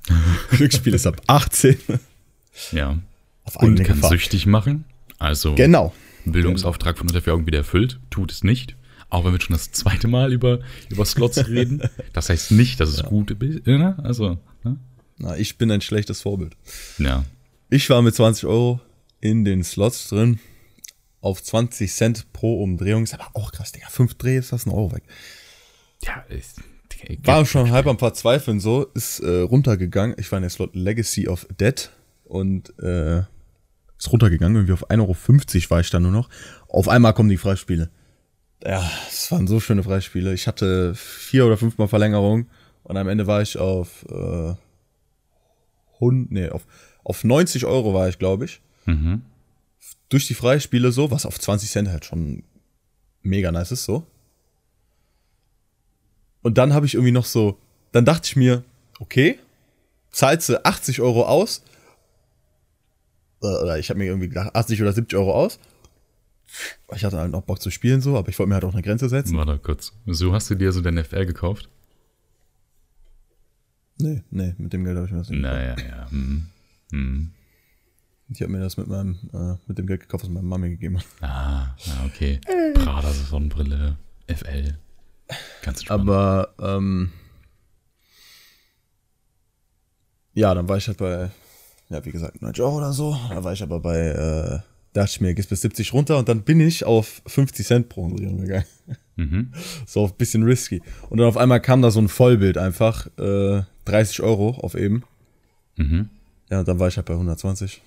Glücksspiel 0.50 0.94
ist 0.94 1.06
ab 1.06 1.20
18. 1.28 1.78
Ja. 2.72 2.98
Auf 3.44 3.56
Und 3.56 3.76
kann 3.84 3.96
Gefahr. 3.96 4.10
süchtig 4.10 4.46
machen. 4.46 4.84
Also, 5.18 5.54
Genau. 5.54 5.92
Bildungsauftrag 6.24 6.98
von 6.98 7.06
unter 7.08 7.20
vier 7.22 7.34
Augen 7.34 7.46
wieder 7.46 7.58
erfüllt. 7.58 8.00
Tut 8.10 8.32
es 8.32 8.42
nicht. 8.42 8.74
Auch 9.12 9.26
wenn 9.26 9.32
wir 9.32 9.40
schon 9.42 9.52
das 9.52 9.70
zweite 9.72 10.08
Mal 10.08 10.32
über, 10.32 10.60
über 10.88 11.04
Slots 11.04 11.36
reden. 11.48 11.82
Das 12.14 12.30
heißt 12.30 12.50
nicht, 12.50 12.80
dass 12.80 12.88
es 12.88 13.02
gut 13.02 13.30
ist. 13.30 13.66
Ne? 13.66 13.94
Also, 14.02 14.38
ne? 14.64 14.78
Na, 15.18 15.36
ich 15.36 15.58
bin 15.58 15.70
ein 15.70 15.82
schlechtes 15.82 16.22
Vorbild. 16.22 16.56
ja. 16.98 17.24
Ich 17.68 17.88
war 17.88 18.02
mit 18.02 18.14
20 18.14 18.46
Euro 18.46 18.80
in 19.20 19.44
den 19.44 19.64
Slots 19.64 20.08
drin. 20.08 20.38
Auf 21.20 21.42
20 21.42 21.90
Cent 21.92 22.32
pro 22.32 22.62
Umdrehung. 22.62 23.04
Ist 23.04 23.14
aber 23.14 23.28
auch 23.34 23.52
krass, 23.52 23.72
Digga. 23.72 23.88
Fünf 23.88 24.14
Dreh 24.14 24.36
ist 24.36 24.52
das 24.52 24.66
ein 24.66 24.70
Euro 24.70 24.92
weg. 24.92 25.04
Ja, 26.02 26.24
ist. 26.28 26.60
War 27.24 27.46
schon 27.46 27.70
halb 27.70 27.86
am 27.86 27.98
Verzweifeln 27.98 28.60
so. 28.60 28.84
Ist 28.94 29.20
äh, 29.20 29.40
runtergegangen. 29.40 30.16
Ich 30.18 30.30
war 30.32 30.38
in 30.38 30.42
der 30.42 30.50
Slot 30.50 30.74
Legacy 30.74 31.28
of 31.28 31.46
Dead. 31.58 31.90
Und 32.24 32.78
äh, 32.78 33.20
ist 33.98 34.10
runtergegangen. 34.10 34.56
Irgendwie 34.56 34.72
auf 34.74 34.90
1,50 34.90 35.00
Euro 35.00 35.70
war 35.70 35.80
ich 35.80 35.90
dann 35.90 36.02
nur 36.02 36.12
noch. 36.12 36.28
Auf 36.68 36.88
einmal 36.88 37.14
kommen 37.14 37.28
die 37.30 37.38
Freispiele. 37.38 37.90
Ja, 38.64 38.88
es 39.08 39.30
waren 39.32 39.46
so 39.46 39.60
schöne 39.60 39.82
Freispiele. 39.82 40.32
Ich 40.34 40.46
hatte 40.46 40.94
vier 40.94 41.46
oder 41.46 41.56
fünfmal 41.56 41.88
Verlängerung. 41.88 42.46
Und 42.84 42.96
am 42.96 43.08
Ende 43.08 43.26
war 43.26 43.42
ich 43.42 43.58
auf, 43.58 44.04
äh, 44.08 44.54
100, 45.94 46.30
nee, 46.30 46.48
auf, 46.48 46.66
auf 47.04 47.24
90 47.24 47.64
Euro 47.64 47.94
war 47.94 48.08
ich, 48.08 48.18
glaube 48.18 48.44
ich. 48.44 48.60
Mhm. 48.84 49.22
durch 50.08 50.26
die 50.26 50.34
Freispiele 50.34 50.90
so, 50.90 51.10
was 51.12 51.24
auf 51.24 51.38
20 51.38 51.70
Cent 51.70 51.88
halt 51.88 52.04
schon 52.04 52.42
mega 53.22 53.52
nice 53.52 53.72
ist 53.72 53.84
so. 53.84 54.04
Und 56.42 56.58
dann 56.58 56.74
habe 56.74 56.84
ich 56.84 56.94
irgendwie 56.94 57.12
noch 57.12 57.24
so, 57.24 57.56
dann 57.92 58.04
dachte 58.04 58.26
ich 58.26 58.36
mir, 58.36 58.64
okay, 58.98 59.38
zahlst 60.10 60.48
du 60.48 60.64
80 60.64 61.00
Euro 61.00 61.26
aus, 61.26 61.62
oder 63.40 63.78
ich 63.78 63.88
habe 63.88 63.98
mir 63.98 64.06
irgendwie 64.06 64.28
gedacht, 64.28 64.54
80 64.54 64.82
oder 64.82 64.92
70 64.92 65.18
Euro 65.18 65.32
aus. 65.32 65.58
Ich 66.94 67.04
hatte 67.04 67.18
halt 67.18 67.32
noch 67.32 67.42
Bock 67.42 67.60
zu 67.60 67.70
spielen 67.70 68.00
so, 68.00 68.16
aber 68.16 68.28
ich 68.28 68.38
wollte 68.38 68.48
mir 68.48 68.54
halt 68.54 68.64
auch 68.64 68.72
eine 68.72 68.82
Grenze 68.82 69.08
setzen. 69.08 69.36
Warte 69.36 69.58
kurz. 69.58 69.92
So 70.06 70.32
hast 70.32 70.50
du 70.50 70.54
dir 70.54 70.72
so 70.72 70.80
dein 70.80 71.02
FL 71.02 71.26
gekauft? 71.26 71.68
Nee, 73.98 74.22
nee, 74.30 74.54
mit 74.58 74.72
dem 74.72 74.84
Geld 74.84 74.96
habe 74.96 75.06
ich 75.06 75.12
mir 75.12 75.18
das 75.18 75.30
nicht 75.30 75.42
gekauft. 75.42 75.56
Naja, 75.56 75.76
ja. 75.78 76.06
Mhm. 76.10 76.46
Mhm. 76.90 77.30
Ich 78.28 78.40
habe 78.40 78.52
mir 78.52 78.60
das 78.60 78.76
mit 78.76 78.86
meinem, 78.86 79.18
äh, 79.32 79.56
mit 79.66 79.78
dem 79.78 79.86
Geld 79.86 80.00
gekauft, 80.00 80.24
was 80.24 80.30
meine 80.30 80.46
Mami 80.46 80.70
gegeben 80.70 80.98
hat. 80.98 81.06
Ah, 81.20 81.76
okay. 82.06 82.40
Prada 82.74 83.12
Sonnenbrille, 83.12 83.96
FL. 84.26 84.78
Ganz 85.62 85.78
entspannt. 85.78 86.08
Aber 86.08 86.54
ähm, 86.58 87.12
ja, 90.34 90.54
dann 90.54 90.68
war 90.68 90.78
ich 90.78 90.88
halt 90.88 90.98
bei, 90.98 91.30
ja, 91.90 92.04
wie 92.04 92.10
gesagt, 92.10 92.40
90 92.40 92.62
Euro 92.62 92.78
oder 92.78 92.92
so. 92.92 93.16
Da 93.28 93.44
war 93.44 93.52
ich 93.52 93.62
aber 93.62 93.80
bei, 93.80 93.98
äh, 93.98 94.71
dachte 94.92 95.10
ich 95.10 95.20
mir, 95.20 95.34
gehst 95.34 95.48
bis 95.48 95.62
70 95.62 95.92
runter 95.92 96.18
und 96.18 96.28
dann 96.28 96.42
bin 96.42 96.60
ich 96.60 96.84
auf 96.84 97.22
50 97.26 97.66
Cent 97.66 97.88
pro 97.88 98.02
Umdrehung 98.02 98.40
gegangen. 98.40 98.66
Mhm. 99.16 99.52
So 99.86 100.06
ein 100.06 100.12
bisschen 100.16 100.42
risky. 100.42 100.82
Und 101.10 101.18
dann 101.18 101.26
auf 101.26 101.36
einmal 101.36 101.60
kam 101.60 101.82
da 101.82 101.90
so 101.90 102.00
ein 102.00 102.08
Vollbild 102.08 102.56
einfach, 102.58 103.06
äh, 103.18 103.62
30 103.84 104.22
Euro 104.22 104.50
auf 104.50 104.74
eben. 104.74 105.04
Mhm. 105.76 106.08
Ja, 106.50 106.60
und 106.60 106.68
dann 106.68 106.78
war 106.78 106.88
ich 106.88 106.96
halt 106.96 107.06
bei 107.06 107.14
120. 107.14 107.82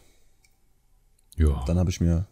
Ja. 1.38 1.64
Dann 1.68 1.78
habe 1.78 1.90
ich 1.90 2.00
mir. 2.02 2.26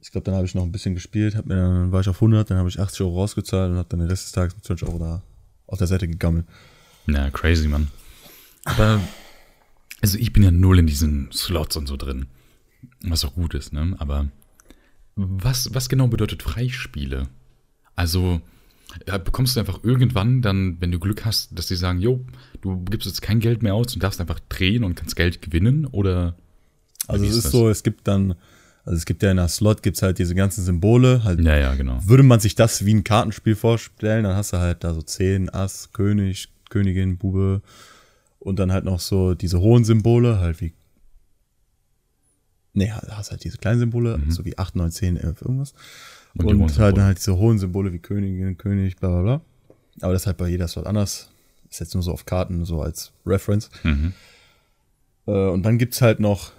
Ich 0.00 0.12
glaube, 0.12 0.24
dann 0.24 0.34
habe 0.34 0.46
ich 0.46 0.54
noch 0.54 0.62
ein 0.62 0.72
bisschen 0.72 0.94
gespielt, 0.94 1.34
hab 1.36 1.46
mir 1.46 1.56
dann 1.56 1.92
war 1.92 2.00
ich 2.00 2.08
auf 2.08 2.16
100, 2.16 2.50
dann 2.50 2.58
habe 2.58 2.68
ich 2.68 2.80
80 2.80 3.00
Euro 3.02 3.20
rausgezahlt 3.20 3.70
und 3.70 3.78
habe 3.78 3.88
dann 3.88 4.00
den 4.00 4.08
Rest 4.08 4.26
des 4.26 4.32
Tages 4.32 4.54
mit 4.54 4.64
20 4.64 4.88
Euro 4.88 4.98
da 4.98 5.22
auf 5.66 5.78
der 5.78 5.86
Seite 5.86 6.08
gegammelt. 6.08 6.46
Na, 7.06 7.30
crazy, 7.30 7.68
Mann. 7.68 7.88
Aber, 8.64 9.00
also 10.00 10.18
ich 10.18 10.32
bin 10.32 10.42
ja 10.42 10.50
null 10.50 10.78
in 10.78 10.86
diesen 10.86 11.30
Slots 11.32 11.76
und 11.76 11.86
so 11.86 11.96
drin. 11.96 12.26
Was 13.02 13.24
auch 13.24 13.34
gut 13.34 13.54
ist, 13.54 13.72
ne? 13.72 13.94
Aber 13.98 14.28
was, 15.16 15.74
was 15.74 15.88
genau 15.88 16.06
bedeutet 16.06 16.42
Freispiele? 16.42 17.28
Also, 17.96 18.40
ja, 19.06 19.18
bekommst 19.18 19.56
du 19.56 19.60
einfach 19.60 19.82
irgendwann 19.82 20.42
dann, 20.42 20.76
wenn 20.80 20.92
du 20.92 20.98
Glück 21.00 21.24
hast, 21.24 21.58
dass 21.58 21.68
sie 21.68 21.76
sagen, 21.76 21.98
jo, 22.00 22.24
du 22.60 22.84
gibst 22.84 23.06
jetzt 23.06 23.22
kein 23.22 23.40
Geld 23.40 23.62
mehr 23.62 23.74
aus 23.74 23.94
und 23.94 24.02
darfst 24.02 24.20
einfach 24.20 24.40
drehen 24.48 24.84
und 24.84 24.94
kannst 24.94 25.16
Geld 25.16 25.42
gewinnen? 25.42 25.86
Oder 25.86 26.36
Also 27.08 27.24
es 27.24 27.36
ist 27.36 27.44
das? 27.46 27.52
so, 27.52 27.68
es 27.68 27.82
gibt 27.82 28.06
dann, 28.06 28.34
also 28.84 28.96
es 28.96 29.04
gibt 29.04 29.22
ja 29.24 29.32
in 29.32 29.36
der 29.38 29.48
Slot 29.48 29.82
gibt's 29.82 30.02
halt 30.02 30.18
diese 30.20 30.36
ganzen 30.36 30.64
Symbole, 30.64 31.24
halt 31.24 31.40
Ja, 31.40 31.56
ja, 31.56 31.74
genau. 31.74 31.98
würde 32.04 32.22
man 32.22 32.38
sich 32.38 32.54
das 32.54 32.84
wie 32.86 32.94
ein 32.94 33.02
Kartenspiel 33.04 33.56
vorstellen, 33.56 34.22
dann 34.24 34.36
hast 34.36 34.52
du 34.52 34.58
halt 34.58 34.84
da 34.84 34.94
so 34.94 35.02
10, 35.02 35.50
Ass, 35.50 35.90
König, 35.92 36.48
Königin, 36.70 37.18
Bube 37.18 37.62
und 38.38 38.58
dann 38.58 38.72
halt 38.72 38.84
noch 38.84 39.00
so 39.00 39.34
diese 39.34 39.60
hohen 39.60 39.84
Symbole, 39.84 40.38
halt 40.38 40.60
wie. 40.60 40.72
Nee, 42.74 42.90
hast 42.90 43.30
halt 43.30 43.42
diese 43.44 43.58
kleinen 43.58 43.80
Symbole, 43.80 44.20
so 44.28 44.44
wie 44.44 44.56
8, 44.56 44.76
9, 44.76 44.90
10, 44.90 45.16
11, 45.16 45.42
irgendwas. 45.42 45.72
Und 46.34 46.44
Und, 46.46 46.60
halt 46.60 46.70
Symbole. 46.70 46.92
dann 46.94 47.04
halt 47.04 47.18
diese 47.18 47.36
hohen 47.36 47.58
Symbole 47.58 47.92
wie 47.92 47.98
Königin, 47.98 48.56
König, 48.56 48.96
bla 48.96 49.08
bla 49.08 49.22
bla. 49.22 49.40
Aber 50.00 50.12
das 50.12 50.22
ist 50.22 50.26
halt 50.26 50.36
bei 50.36 50.48
jeder 50.48 50.68
Slot 50.68 50.86
anders. 50.86 51.30
Ist 51.70 51.80
jetzt 51.80 51.94
nur 51.94 52.02
so 52.02 52.12
auf 52.12 52.24
Karten, 52.24 52.64
so 52.64 52.80
als 52.80 53.12
Reference. 53.26 53.70
Mhm. 53.82 54.12
Äh, 55.26 55.48
und 55.48 55.64
dann 55.64 55.78
gibt's 55.78 56.00
halt 56.00 56.20
noch 56.20 56.52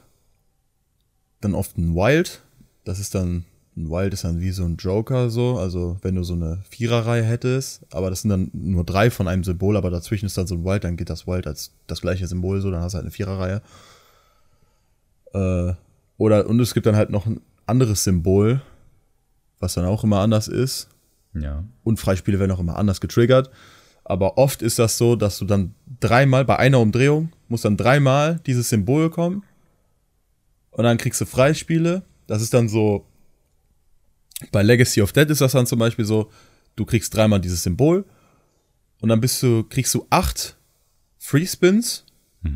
dann 1.41 1.53
oft 1.55 1.77
ein 1.77 1.95
Wild. 1.95 2.41
Das 2.83 2.99
ist 2.99 3.15
dann, 3.15 3.45
ein 3.79 3.89
Wild 3.89 4.13
ist 4.13 4.23
dann 4.25 4.41
wie 4.41 4.51
so 4.51 4.63
ein 4.65 4.75
Joker 4.75 5.29
so. 5.29 5.57
Also 5.57 5.97
wenn 6.01 6.15
du 6.15 6.23
so 6.23 6.33
eine 6.33 6.59
Viererreihe 6.69 7.23
hättest, 7.23 7.81
aber 7.91 8.09
das 8.09 8.21
sind 8.21 8.29
dann 8.29 8.51
nur 8.53 8.83
drei 8.83 9.09
von 9.09 9.27
einem 9.27 9.43
Symbol, 9.43 9.77
aber 9.77 9.89
dazwischen 9.89 10.25
ist 10.25 10.37
dann 10.37 10.47
so 10.47 10.55
ein 10.55 10.65
Wild, 10.65 10.83
dann 10.83 10.97
geht 10.97 11.09
das 11.09 11.25
Wild 11.25 11.47
als 11.47 11.71
das 11.87 12.01
gleiche 12.01 12.27
Symbol 12.27 12.61
so, 12.61 12.69
dann 12.71 12.81
hast 12.81 12.93
du 12.93 12.97
halt 12.97 13.05
eine 13.05 13.11
Viererreihe. 13.11 13.61
Äh, 15.33 15.73
oder, 16.17 16.47
und 16.47 16.59
es 16.59 16.73
gibt 16.73 16.85
dann 16.85 16.95
halt 16.95 17.09
noch 17.09 17.25
ein 17.25 17.41
anderes 17.65 18.03
Symbol, 18.03 18.61
was 19.59 19.73
dann 19.75 19.85
auch 19.85 20.03
immer 20.03 20.19
anders 20.19 20.47
ist 20.47 20.89
Ja. 21.33 21.63
und 21.83 21.99
Freispiele 21.99 22.39
werden 22.39 22.51
auch 22.51 22.59
immer 22.59 22.77
anders 22.77 22.99
getriggert. 23.01 23.49
Aber 24.03 24.37
oft 24.37 24.61
ist 24.61 24.79
das 24.79 24.97
so, 24.97 25.15
dass 25.15 25.37
du 25.37 25.45
dann 25.45 25.75
dreimal 25.99 26.43
bei 26.45 26.57
einer 26.57 26.79
Umdrehung 26.79 27.31
muss 27.47 27.61
dann 27.61 27.77
dreimal 27.77 28.39
dieses 28.45 28.69
Symbol 28.69 29.09
kommen 29.09 29.43
und 30.71 30.83
dann 30.83 30.97
kriegst 30.97 31.19
du 31.21 31.25
Freispiele. 31.25 32.03
Das 32.27 32.41
ist 32.41 32.53
dann 32.53 32.69
so, 32.69 33.05
bei 34.51 34.63
Legacy 34.63 35.01
of 35.01 35.11
Dead 35.11 35.29
ist 35.29 35.41
das 35.41 35.51
dann 35.51 35.65
zum 35.67 35.79
Beispiel 35.79 36.05
so, 36.05 36.31
du 36.75 36.85
kriegst 36.85 37.13
dreimal 37.15 37.41
dieses 37.41 37.63
Symbol 37.63 38.05
und 39.01 39.09
dann 39.09 39.21
bist 39.21 39.41
du, 39.43 39.63
kriegst 39.63 39.93
du 39.93 40.05
acht 40.09 40.55
Free 41.17 41.45
Spins 41.45 42.05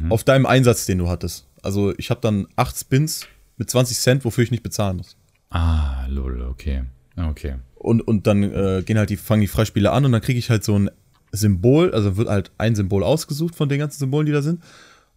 auf 0.10 0.24
deinem 0.24 0.46
Einsatz, 0.46 0.86
den 0.86 0.98
du 0.98 1.10
hattest. 1.10 1.46
Also 1.62 1.94
ich 1.98 2.10
habe 2.10 2.22
dann 2.22 2.48
acht 2.56 2.78
Spins 2.78 3.28
mit 3.58 3.70
20 3.70 3.98
Cent, 3.98 4.26
wofür 4.26 4.44
ich 4.44 4.52
nicht 4.52 4.64
bezahlen 4.64 4.98
muss. 4.98 5.18
Ah, 5.50 6.06
lol, 6.08 6.42
okay. 6.42 6.84
Okay. 7.16 7.56
Und, 7.76 8.02
und 8.02 8.28
dann 8.28 8.44
äh, 8.44 8.82
gehen 8.86 8.98
halt 8.98 9.10
die, 9.10 9.18
fangen 9.18 9.42
die 9.42 9.48
Freispiele 9.48 9.92
an 9.92 10.06
und 10.06 10.14
dann 10.14 10.22
kriege 10.22 10.40
ich 10.40 10.50
halt 10.50 10.64
so 10.64 10.80
ein 10.80 10.90
Symbol, 11.32 11.94
also 11.94 12.18
wird 12.18 12.30
halt 12.30 12.52
ein 12.58 12.76
Symbol 12.76 13.04
ausgesucht 13.04 13.56
von 13.56 13.70
den 13.70 13.80
ganzen 13.80 14.00
Symbolen, 14.00 14.26
die 14.26 14.32
da 14.32 14.42
sind. 14.42 14.64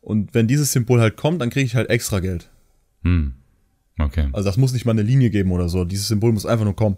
Und 0.00 0.34
wenn 0.34 0.46
dieses 0.46 0.72
Symbol 0.72 1.00
halt 1.00 1.16
kommt, 1.16 1.40
dann 1.40 1.50
kriege 1.50 1.66
ich 1.66 1.74
halt 1.74 1.90
extra 1.90 2.20
Geld. 2.20 2.50
Hm. 3.02 3.34
Okay. 3.98 4.28
Also 4.32 4.48
das 4.48 4.56
muss 4.56 4.72
nicht 4.72 4.84
mal 4.84 4.92
eine 4.92 5.02
Linie 5.02 5.30
geben 5.30 5.52
oder 5.52 5.68
so. 5.68 5.84
Dieses 5.84 6.08
Symbol 6.08 6.32
muss 6.32 6.46
einfach 6.46 6.64
nur 6.64 6.76
kommen. 6.76 6.96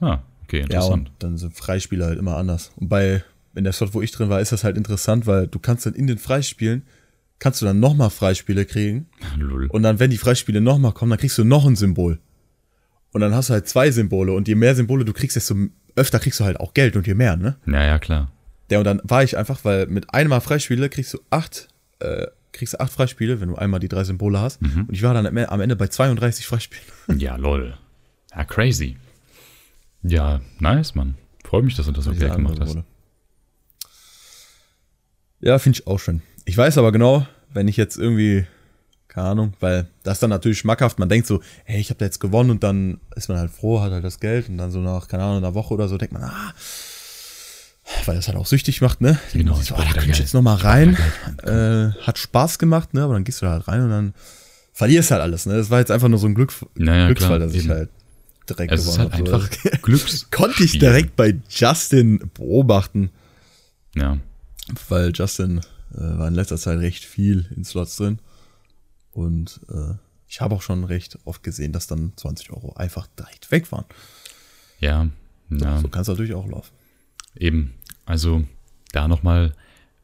Ah, 0.00 0.18
okay, 0.42 0.58
Ja, 0.58 0.64
interessant. 0.64 1.08
und 1.08 1.22
dann 1.22 1.38
sind 1.38 1.54
Freispiele 1.54 2.04
halt 2.04 2.18
immer 2.18 2.36
anders. 2.36 2.72
Und 2.76 2.88
bei, 2.88 3.22
in 3.54 3.64
der 3.64 3.72
Slot, 3.72 3.94
wo 3.94 4.02
ich 4.02 4.10
drin 4.12 4.28
war, 4.28 4.40
ist 4.40 4.52
das 4.52 4.64
halt 4.64 4.76
interessant, 4.76 5.26
weil 5.26 5.46
du 5.46 5.58
kannst 5.58 5.86
dann 5.86 5.94
in 5.94 6.06
den 6.06 6.18
Freispielen, 6.18 6.82
kannst 7.38 7.62
du 7.62 7.66
dann 7.66 7.80
nochmal 7.80 8.10
Freispiele 8.10 8.66
kriegen. 8.66 9.06
lol. 9.38 9.66
Und 9.68 9.82
dann, 9.82 9.98
wenn 9.98 10.10
die 10.10 10.18
Freispiele 10.18 10.60
nochmal 10.60 10.92
kommen, 10.92 11.10
dann 11.10 11.18
kriegst 11.18 11.38
du 11.38 11.44
noch 11.44 11.64
ein 11.66 11.76
Symbol. 11.76 12.18
Und 13.12 13.20
dann 13.20 13.34
hast 13.34 13.48
du 13.48 13.54
halt 13.54 13.68
zwei 13.68 13.90
Symbole. 13.90 14.32
Und 14.32 14.48
je 14.48 14.56
mehr 14.56 14.74
Symbole 14.74 15.04
du 15.04 15.12
kriegst, 15.12 15.36
desto 15.36 15.54
öfter 15.96 16.18
kriegst 16.18 16.40
du 16.40 16.44
halt 16.44 16.58
auch 16.58 16.74
Geld 16.74 16.96
und 16.96 17.06
je 17.06 17.14
mehr, 17.14 17.36
ne? 17.36 17.56
ja, 17.66 17.84
ja, 17.84 17.98
klar. 17.98 18.30
Ja, 18.70 18.78
und 18.78 18.84
dann 18.84 19.00
war 19.04 19.22
ich 19.22 19.36
einfach, 19.36 19.64
weil 19.64 19.86
mit 19.86 20.12
einmal 20.12 20.40
Freispiele 20.40 20.88
kriegst 20.88 21.14
du 21.14 21.20
acht, 21.30 21.68
äh, 22.00 22.26
kriegst 22.54 22.72
du 22.74 22.80
acht 22.80 22.90
Freispiele, 22.92 23.40
wenn 23.40 23.48
du 23.50 23.56
einmal 23.56 23.80
die 23.80 23.88
drei 23.88 24.04
Symbole 24.04 24.40
hast. 24.40 24.62
Und 24.62 24.88
ich 24.90 25.02
war 25.02 25.12
dann 25.12 25.26
am- 25.26 25.60
Ende 25.60 25.76
bei 25.76 25.88
32 25.88 26.46
Freispielen. 26.46 26.84
Ja, 27.20 27.36
lol. 27.36 27.76
Ja, 28.34 28.44
crazy. 28.44 28.96
Ja, 30.02 30.40
nice, 30.58 30.94
Mann. 30.94 31.16
Freue 31.44 31.62
mich, 31.62 31.76
dass 31.76 31.86
du 31.86 31.92
das 31.92 32.04
so 32.04 32.12
Geld 32.12 32.34
gemacht 32.34 32.58
hast. 32.60 32.78
Ja, 35.40 35.58
finde 35.58 35.78
ich 35.78 35.86
auch 35.86 35.98
schön. 35.98 36.22
Ich 36.44 36.56
weiß 36.56 36.78
aber 36.78 36.92
genau, 36.92 37.26
wenn 37.52 37.68
ich 37.68 37.76
jetzt 37.76 37.96
irgendwie, 37.98 38.46
keine 39.08 39.28
Ahnung, 39.28 39.52
weil 39.60 39.88
das 40.02 40.18
dann 40.20 40.30
natürlich 40.30 40.58
schmackhaft, 40.58 40.98
man 40.98 41.08
denkt 41.08 41.26
so, 41.26 41.42
hey, 41.64 41.80
ich 41.80 41.90
habe 41.90 41.98
da 41.98 42.04
jetzt 42.06 42.18
gewonnen 42.20 42.50
und 42.50 42.62
dann 42.62 43.00
ist 43.14 43.28
man 43.28 43.38
halt 43.38 43.50
froh, 43.50 43.80
hat 43.80 43.92
halt 43.92 44.04
das 44.04 44.20
Geld 44.20 44.48
und 44.48 44.58
dann 44.58 44.70
so 44.70 44.80
nach, 44.80 45.08
keine 45.08 45.22
Ahnung, 45.24 45.38
einer 45.38 45.54
Woche 45.54 45.74
oder 45.74 45.88
so 45.88 45.98
denkt 45.98 46.12
man, 46.14 46.22
ah, 46.24 46.54
weil 48.06 48.16
das 48.16 48.28
halt 48.28 48.36
auch 48.38 48.46
süchtig 48.46 48.80
macht, 48.80 49.00
ne? 49.00 49.18
Genau, 49.32 49.58
ich 49.60 49.66
so, 49.66 49.74
ah, 49.74 49.84
da 49.84 49.92
kann 50.00 50.08
ich 50.10 50.18
jetzt 50.18 50.34
nochmal 50.34 50.56
Ich 50.58 50.64
rein. 50.64 50.96
Äh, 51.42 51.92
hat 52.02 52.18
Spaß 52.18 52.58
gemacht, 52.58 52.94
ne? 52.94 53.02
Aber 53.02 53.14
dann 53.14 53.24
gehst 53.24 53.42
du 53.42 53.46
da 53.46 53.52
halt 53.52 53.68
rein 53.68 53.82
und 53.82 53.90
dann 53.90 54.14
verlierst 54.72 55.10
halt 55.10 55.20
alles, 55.22 55.46
ne? 55.46 55.56
Das 55.56 55.70
war 55.70 55.80
jetzt 55.80 55.90
einfach 55.90 56.08
nur 56.08 56.18
so 56.18 56.26
ein 56.26 56.34
Glück, 56.34 56.52
Naja, 56.74 57.06
Glücksfall, 57.06 57.36
klar, 57.38 57.46
dass 57.46 57.54
ich 57.54 57.64
eben. 57.64 57.70
halt 57.74 57.90
direkt 58.48 58.72
Es 58.72 58.80
ist 58.86 58.94
gewonnen 58.96 59.12
halt 59.12 59.28
hab, 59.28 59.28
so. 59.28 59.34
einfach 59.34 59.82
Glücks. 59.82 60.30
Konnte 60.30 60.64
ich 60.64 60.78
direkt 60.78 61.16
bei 61.16 61.38
Justin 61.50 62.30
beobachten, 62.34 63.10
Ja. 63.94 64.18
weil 64.88 65.12
Justin 65.14 65.58
äh, 65.94 65.98
war 66.00 66.28
in 66.28 66.34
letzter 66.34 66.56
Zeit 66.58 66.78
recht 66.78 67.04
viel 67.04 67.46
in 67.56 67.64
Slots 67.64 67.96
drin. 67.96 68.18
Und 69.12 69.60
äh, 69.70 69.94
ich 70.26 70.40
habe 70.40 70.54
auch 70.54 70.62
schon 70.62 70.84
recht 70.84 71.18
oft 71.24 71.42
gesehen, 71.42 71.72
dass 71.72 71.86
dann 71.86 72.12
20 72.16 72.50
Euro 72.50 72.72
einfach 72.74 73.06
direkt 73.18 73.50
weg 73.52 73.70
waren. 73.70 73.84
Ja. 74.80 75.06
Ja. 75.50 75.78
So 75.80 75.88
kann 75.88 76.02
es 76.02 76.08
natürlich 76.08 76.34
auch 76.34 76.48
laufen. 76.48 76.72
Eben, 77.36 77.74
also 78.06 78.44
da 78.92 79.08
nochmal, 79.08 79.54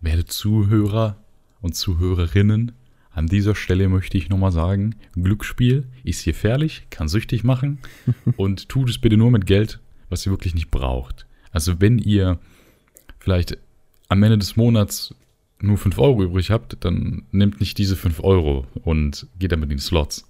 werde 0.01 0.25
Zuhörer 0.25 1.17
und 1.61 1.75
Zuhörerinnen, 1.75 2.73
an 3.13 3.27
dieser 3.27 3.55
Stelle 3.55 3.89
möchte 3.89 4.17
ich 4.17 4.29
nochmal 4.29 4.53
sagen, 4.53 4.95
Glücksspiel 5.15 5.85
ist 6.05 6.25
gefährlich, 6.25 6.87
kann 6.91 7.09
süchtig 7.09 7.43
machen 7.45 7.79
und 8.37 8.69
tut 8.69 8.89
es 8.89 8.99
bitte 8.99 9.17
nur 9.17 9.31
mit 9.31 9.47
Geld, 9.47 9.81
was 10.09 10.25
ihr 10.25 10.33
wirklich 10.33 10.55
nicht 10.55 10.71
braucht. 10.71 11.27
Also 11.51 11.81
wenn 11.81 11.99
ihr 11.99 12.39
vielleicht 13.19 13.59
am 14.09 14.23
Ende 14.23 14.39
des 14.39 14.57
Monats 14.57 15.15
nur 15.61 15.77
5 15.77 15.99
Euro 15.99 16.23
übrig 16.23 16.51
habt, 16.51 16.77
dann 16.85 17.25
nehmt 17.33 17.61
nicht 17.61 17.79
diese 17.79 17.97
5 17.97 18.21
Euro 18.21 18.67
und 18.83 19.27
geht 19.39 19.53
damit 19.53 19.71
in 19.71 19.77
die 19.77 19.83
Slots. 19.83 20.29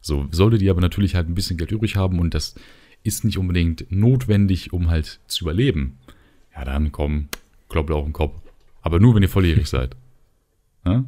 So, 0.00 0.26
solltet 0.30 0.62
ihr 0.62 0.70
aber 0.70 0.80
natürlich 0.80 1.14
halt 1.14 1.28
ein 1.28 1.34
bisschen 1.34 1.58
Geld 1.58 1.72
übrig 1.72 1.96
haben 1.96 2.18
und 2.20 2.32
das 2.32 2.54
ist 3.02 3.24
nicht 3.24 3.38
unbedingt 3.38 3.90
notwendig, 3.90 4.72
um 4.72 4.88
halt 4.88 5.20
zu 5.26 5.44
überleben. 5.44 5.98
Ja, 6.54 6.64
dann 6.64 6.92
komm, 6.92 7.28
kloppt 7.68 7.90
auf 7.90 8.04
den 8.04 8.12
Kopf. 8.12 8.34
Aber 8.82 9.00
nur, 9.00 9.14
wenn 9.14 9.22
ihr 9.22 9.28
volljährig 9.28 9.68
seid. 9.70 9.96
Ja? 10.84 11.04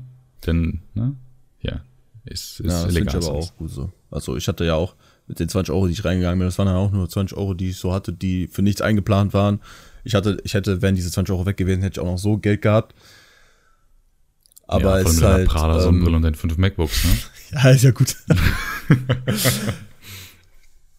Denn, 0.46 0.82
ne? 0.94 1.16
Ja, 1.60 1.82
ist, 2.24 2.60
ist 2.60 2.66
Ja, 2.66 2.84
das 2.84 2.94
finde 2.94 3.10
ich 3.10 3.16
aber 3.16 3.32
auch 3.32 3.56
gut 3.56 3.70
so. 3.70 3.90
Also 4.10 4.36
ich 4.36 4.46
hatte 4.48 4.64
ja 4.64 4.74
auch 4.74 4.94
mit 5.26 5.38
den 5.40 5.48
20 5.48 5.72
Euro, 5.72 5.86
die 5.86 5.92
ich 5.92 6.04
reingegangen 6.04 6.38
bin, 6.38 6.48
das 6.48 6.58
waren 6.58 6.66
dann 6.66 6.76
auch 6.76 6.90
nur 6.90 7.08
20 7.08 7.36
Euro, 7.38 7.54
die 7.54 7.70
ich 7.70 7.76
so 7.76 7.92
hatte, 7.92 8.12
die 8.12 8.48
für 8.48 8.62
nichts 8.62 8.82
eingeplant 8.82 9.32
waren. 9.32 9.60
Ich 10.04 10.14
hatte, 10.14 10.38
ich 10.44 10.54
hätte, 10.54 10.82
wären 10.82 10.94
diese 10.94 11.10
20 11.10 11.32
Euro 11.32 11.46
weg 11.46 11.56
gewesen, 11.56 11.82
hätte 11.82 12.00
ich 12.00 12.06
auch 12.06 12.10
noch 12.10 12.18
so 12.18 12.36
Geld 12.38 12.60
gehabt. 12.62 12.94
Aber 14.66 14.98
ja, 14.98 14.98
es 14.98 15.10
ist 15.10 15.20
mit 15.20 15.28
halt, 15.28 15.48
Prada 15.48 15.76
ähm, 15.76 15.80
Sonnenbrille 15.80 16.16
und 16.16 16.22
den 16.22 16.34
fünf 16.34 16.56
MacBooks, 16.56 17.04
ne? 17.04 17.10
Ja, 17.52 17.70
ist 17.70 17.84
ja 17.84 17.90
gut. 17.90 18.16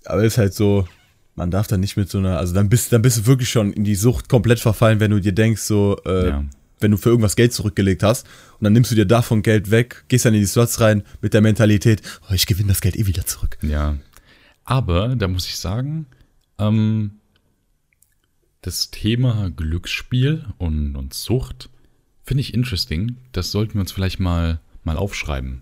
Aber 0.05 0.23
ist 0.23 0.37
halt 0.37 0.53
so, 0.53 0.87
man 1.36 1.49
darf 1.51 1.67
dann 1.67 1.79
nicht 1.79 1.97
mit 1.97 2.09
so 2.09 2.19
einer, 2.19 2.38
also 2.38 2.53
dann 2.53 2.69
bist, 2.69 2.91
dann 2.93 3.01
bist 3.01 3.17
du 3.17 3.25
wirklich 3.25 3.49
schon 3.49 3.73
in 3.73 3.84
die 3.84 3.95
Sucht 3.95 4.29
komplett 4.29 4.59
verfallen, 4.59 4.99
wenn 4.99 5.11
du 5.11 5.19
dir 5.19 5.31
denkst, 5.34 5.61
so, 5.63 5.97
äh, 6.05 6.27
Ja. 6.29 6.45
wenn 6.79 6.91
du 6.91 6.97
für 6.97 7.09
irgendwas 7.09 7.36
Geld 7.36 7.53
zurückgelegt 7.53 8.03
hast 8.03 8.27
und 8.59 8.63
dann 8.65 8.73
nimmst 8.73 8.91
du 8.91 8.95
dir 8.95 9.05
davon 9.05 9.41
Geld 9.41 9.71
weg, 9.71 10.03
gehst 10.09 10.25
dann 10.25 10.34
in 10.34 10.41
die 10.41 10.45
Slots 10.47 10.79
rein 10.79 11.03
mit 11.21 11.34
der 11.34 11.41
Mentalität, 11.41 12.01
oh, 12.29 12.34
ich 12.34 12.45
gewinne 12.45 12.69
das 12.69 12.81
Geld 12.81 12.95
eh 12.95 13.07
wieder 13.07 13.25
zurück. 13.25 13.57
Ja. 13.61 13.97
Aber 14.65 15.15
da 15.15 15.27
muss 15.27 15.47
ich 15.47 15.57
sagen, 15.57 16.05
ähm, 16.59 17.11
das 18.61 18.91
Thema 18.91 19.49
Glücksspiel 19.49 20.45
und, 20.57 20.95
und 20.95 21.13
Sucht 21.13 21.69
finde 22.23 22.41
ich 22.41 22.53
interesting. 22.53 23.17
Das 23.34 23.51
sollten 23.51 23.73
wir 23.73 23.81
uns 23.81 23.91
vielleicht 23.91 24.19
mal, 24.19 24.59
mal 24.84 24.95
aufschreiben. 24.97 25.61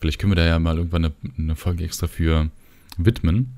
Vielleicht 0.00 0.20
können 0.20 0.30
wir 0.32 0.36
da 0.36 0.44
ja 0.46 0.58
mal 0.58 0.76
irgendwann 0.76 1.06
eine, 1.06 1.14
eine 1.38 1.56
Folge 1.56 1.84
extra 1.84 2.06
für 2.06 2.50
widmen. 2.98 3.52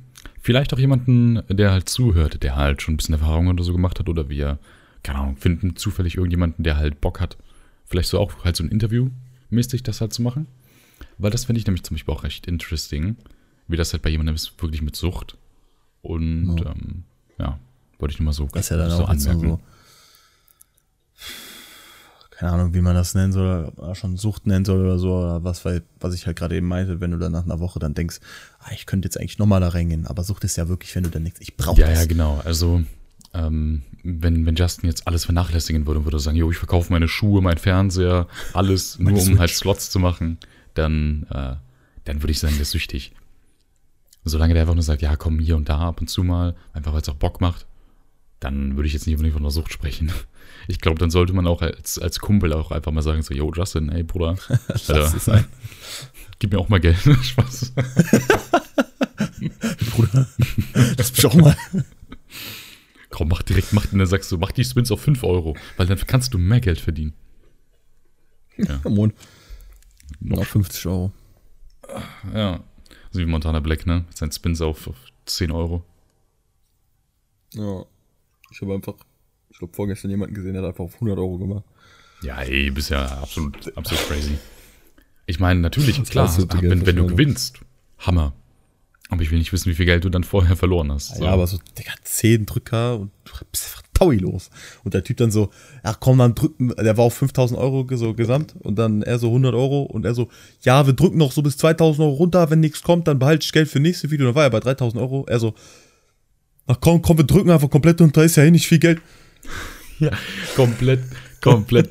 Vielleicht 0.49 0.73
auch 0.73 0.79
jemanden, 0.79 1.43
der 1.51 1.73
halt 1.73 1.91
zuhört, 1.91 2.43
der 2.43 2.57
halt 2.57 2.81
schon 2.81 2.95
ein 2.95 2.97
bisschen 2.97 3.13
Erfahrung 3.13 3.49
oder 3.49 3.63
so 3.63 3.75
gemacht 3.75 3.99
hat 3.99 4.09
oder 4.09 4.31
wir, 4.31 4.59
keine 5.03 5.19
Ahnung, 5.19 5.37
finden 5.37 5.77
zufällig 5.77 6.15
irgendjemanden, 6.15 6.65
der 6.65 6.79
halt 6.79 7.03
Bock 7.03 7.21
hat, 7.21 7.37
vielleicht 7.85 8.09
so 8.09 8.19
auch 8.19 8.33
halt 8.45 8.57
so 8.57 8.65
ein 8.65 8.71
Interview 8.71 9.11
mäßig 9.51 9.83
das 9.83 10.01
halt 10.01 10.15
zu 10.15 10.23
machen. 10.23 10.47
Weil 11.19 11.31
das 11.31 11.45
finde 11.45 11.59
ich 11.59 11.67
nämlich 11.67 11.83
zum 11.83 11.97
Beispiel 11.97 12.15
auch 12.15 12.25
recht 12.25 12.47
interesting, 12.47 13.17
wie 13.67 13.77
das 13.77 13.93
halt 13.93 14.03
bei 14.03 14.09
jemandem 14.09 14.37
ist, 14.37 14.55
wirklich 14.63 14.81
mit 14.81 14.97
Sucht. 14.97 15.37
Und 16.01 16.57
ja, 16.57 16.71
ähm, 16.71 17.05
ja 17.39 17.59
wollte 17.99 18.15
ich 18.15 18.19
nur 18.19 18.25
mal 18.25 18.33
so, 18.33 18.49
Das 18.51 18.65
ist 18.65 18.71
ja 18.71 18.79
dann 18.79 18.91
so 18.91 19.05
auch 19.05 19.13
nur 19.13 19.19
so, 19.19 19.61
keine 22.39 22.53
Ahnung, 22.53 22.73
wie 22.73 22.81
man 22.81 22.95
das 22.95 23.15
nennen 23.17 23.33
soll, 23.33 23.73
oder 23.77 23.97
schon 23.97 24.17
Sucht 24.17 24.47
nennen 24.47 24.65
soll 24.65 24.79
oder 24.81 24.99
so, 25.01 25.13
oder 25.13 25.43
was, 25.43 25.65
weil, 25.65 25.83
was 25.99 26.15
ich 26.15 26.25
halt 26.25 26.37
gerade 26.39 26.55
eben 26.55 26.69
meinte, 26.69 27.01
wenn 27.01 27.11
du 27.11 27.19
dann 27.19 27.33
nach 27.33 27.43
einer 27.45 27.59
Woche 27.59 27.81
dann 27.81 27.95
denkst, 27.95 28.21
ah, 28.61 28.71
ich 28.73 28.87
könnte 28.87 29.07
jetzt 29.07 29.19
eigentlich 29.19 29.39
nochmal 29.39 29.61
da 29.61 29.71
reingehen, 29.71 30.07
aber 30.07 30.23
Sucht 30.23 30.45
ist 30.45 30.57
ja 30.57 30.69
wirklich, 30.69 30.95
wenn 30.95 31.03
du 31.03 31.11
dann 31.11 31.25
denkst, 31.25 31.41
ich 31.41 31.57
brauche 31.57 31.81
Ja, 31.81 31.89
das. 31.89 31.99
ja, 31.99 32.07
genau. 32.07 32.41
Also, 32.45 32.83
ähm, 33.35 33.83
wenn, 34.05 34.47
wenn 34.47 34.55
Justin 34.55 34.89
jetzt 34.89 35.09
alles 35.09 35.25
vernachlässigen 35.25 35.85
würde 35.85 35.99
und 35.99 36.07
würde 36.07 36.21
sagen, 36.21 36.37
jo, 36.37 36.49
ich 36.53 36.59
verkaufe 36.59 36.93
meine 36.93 37.09
Schuhe, 37.09 37.43
mein 37.43 37.59
Fernseher, 37.59 38.29
alles 38.53 38.99
nur 39.01 39.21
um 39.21 39.41
halt 39.41 39.51
Slots 39.51 39.91
zu 39.91 39.99
machen, 39.99 40.39
dann, 40.75 41.27
äh, 41.31 41.57
dann 42.05 42.23
würde 42.23 42.31
ich 42.31 42.39
sagen, 42.39 42.55
der 42.55 42.63
ist 42.63 42.71
süchtig. 42.71 43.13
Solange 44.25 44.55
der 44.55 44.63
einfach 44.63 44.75
nur 44.75 44.85
sagt, 44.85 45.03
ja, 45.03 45.17
komm 45.17 45.41
hier 45.41 45.57
und 45.57 45.69
da 45.69 45.81
ab 45.81 46.01
und 46.01 46.07
zu 46.09 46.23
mal, 46.23 46.55
einfach 46.73 46.93
weil 46.93 47.01
es 47.01 47.09
auch 47.09 47.15
Bock 47.15 47.41
macht, 47.41 47.67
dann 48.41 48.77
würde 48.77 48.87
ich 48.87 48.93
jetzt 48.93 49.07
nicht 49.07 49.17
unbedingt 49.17 49.35
von 49.35 49.43
einer 49.43 49.51
Sucht 49.51 49.73
sprechen. 49.73 50.13
Ich 50.71 50.81
glaube, 50.81 50.99
dann 50.99 51.11
sollte 51.11 51.33
man 51.33 51.47
auch 51.47 51.63
als, 51.63 51.99
als 51.99 52.19
Kumpel 52.19 52.53
auch 52.53 52.73
einfach 52.73 52.93
mal 52.93 53.01
sagen, 53.01 53.23
so, 53.23 53.33
yo, 53.33 53.51
Justin, 53.55 53.89
ey, 53.89 54.03
Bruder, 54.03 54.37
Lass 54.69 54.91
Alter, 54.91 55.17
es 55.17 55.25
sein. 55.25 55.47
gib 56.39 56.53
mir 56.53 56.59
auch 56.59 56.69
mal 56.69 56.81
Geld. 56.81 56.99
Spaß. 56.99 57.73
Bruder. 59.91 60.29
Lass 60.99 61.13
mich 61.13 61.25
auch 61.25 61.35
mal. 61.35 61.57
Komm, 63.09 63.29
mach 63.29 63.43
direkt, 63.43 63.73
mach, 63.73 63.87
dann 63.87 64.05
sagst 64.05 64.31
du, 64.31 64.37
mach 64.37 64.53
die 64.53 64.65
Spins 64.65 64.91
auf 64.91 65.01
5 65.01 65.23
Euro, 65.25 65.57
weil 65.79 65.87
dann 65.87 65.99
kannst 66.07 66.35
du 66.35 66.39
mehr 66.39 66.61
Geld 66.61 66.81
verdienen. 66.81 67.15
Come 68.83 69.01
on. 69.01 69.13
Noch 70.21 70.45
50 70.45 70.87
Euro. 70.87 71.13
Ja. 72.35 72.63
So 73.11 73.21
wie 73.21 73.27
Montana 73.27 73.61
Black, 73.61 73.87
ne? 73.87 74.05
Mit 74.07 74.17
seinen 74.17 74.33
Spins 74.33 74.61
auf, 74.61 74.89
auf 74.89 74.97
10 75.25 75.51
Euro. 75.51 75.85
Ja. 77.55 77.87
Ich 78.51 78.61
habe 78.61 78.75
einfach, 78.75 78.95
ich 79.51 79.59
glaube, 79.59 79.75
vorgestern 79.75 80.11
jemanden 80.11 80.35
gesehen, 80.35 80.55
der 80.55 80.63
hat 80.63 80.71
einfach 80.71 80.85
auf 80.85 80.95
100 80.95 81.19
Euro 81.19 81.39
gemacht. 81.39 81.65
Ja, 82.23 82.41
ey, 82.43 82.71
bist 82.71 82.91
ja 82.91 83.05
absolut, 83.05 83.77
absolut 83.77 84.09
crazy. 84.09 84.39
Ich 85.27 85.39
meine, 85.39 85.61
natürlich, 85.61 86.03
klar, 86.05 86.25
absolute 86.25 86.63
wenn, 86.63 86.87
wenn 86.87 86.97
du 86.97 87.07
gewinnst, 87.07 87.61
Hammer. 87.99 88.33
Aber 89.11 89.23
ich 89.23 89.31
will 89.31 89.39
nicht 89.39 89.53
wissen, 89.53 89.71
wie 89.71 89.75
viel 89.75 89.87
Geld 89.87 90.05
du 90.05 90.11
dann 90.11 90.25
vorher 90.25 90.57
verloren 90.57 90.93
hast. 90.93 91.17
So. 91.17 91.25
Ja, 91.25 91.31
aber 91.31 91.47
so, 91.47 91.59
Digga, 91.79 91.93
10 92.03 92.45
Drücker 92.45 92.99
und 92.99 93.11
du 93.25 93.33
bist 93.51 93.65
einfach 93.67 93.83
taui 93.95 94.19
los. 94.19 94.51
Und 94.85 94.93
der 94.95 95.03
Typ 95.03 95.17
dann 95.17 95.31
so, 95.31 95.51
ach 95.83 95.99
komm, 95.99 96.19
dann 96.19 96.35
drücken, 96.35 96.75
der 96.77 96.97
war 96.97 97.05
auf 97.05 97.15
5000 97.15 97.59
Euro 97.59 97.87
so 97.97 98.13
gesamt 98.15 98.55
und 98.61 98.79
dann 98.79 99.03
er 99.03 99.19
so 99.19 99.29
100 99.29 99.55
Euro 99.55 99.83
und 99.83 100.05
er 100.05 100.15
so, 100.15 100.29
ja, 100.61 100.87
wir 100.87 100.93
drücken 100.93 101.17
noch 101.17 101.33
so 101.33 101.43
bis 101.43 101.57
2000 101.57 102.05
Euro 102.05 102.15
runter, 102.15 102.51
wenn 102.51 102.61
nichts 102.61 102.83
kommt, 102.83 103.09
dann 103.09 103.19
behalte 103.19 103.45
ich 103.45 103.53
Geld 103.53 103.69
für 103.69 103.81
nächste 103.81 104.11
Video. 104.11 104.27
Dann 104.27 104.35
war 104.35 104.45
er 104.45 104.51
bei 104.51 104.61
3000 104.61 105.01
Euro. 105.01 105.25
Er 105.27 105.39
so, 105.39 105.55
ach 106.69 106.77
komm, 106.81 107.03
komm, 107.03 107.17
wir 107.19 107.25
drücken 107.25 107.51
einfach 107.51 107.69
komplett 107.71 108.01
und 108.01 108.17
da 108.17 108.23
ist 108.23 108.37
ja 108.37 108.45
eh 108.45 108.51
nicht 108.51 108.67
viel 108.69 108.79
Geld. 108.79 109.01
Ja, 110.01 110.13
komplett, 110.55 111.01
komplett 111.41 111.91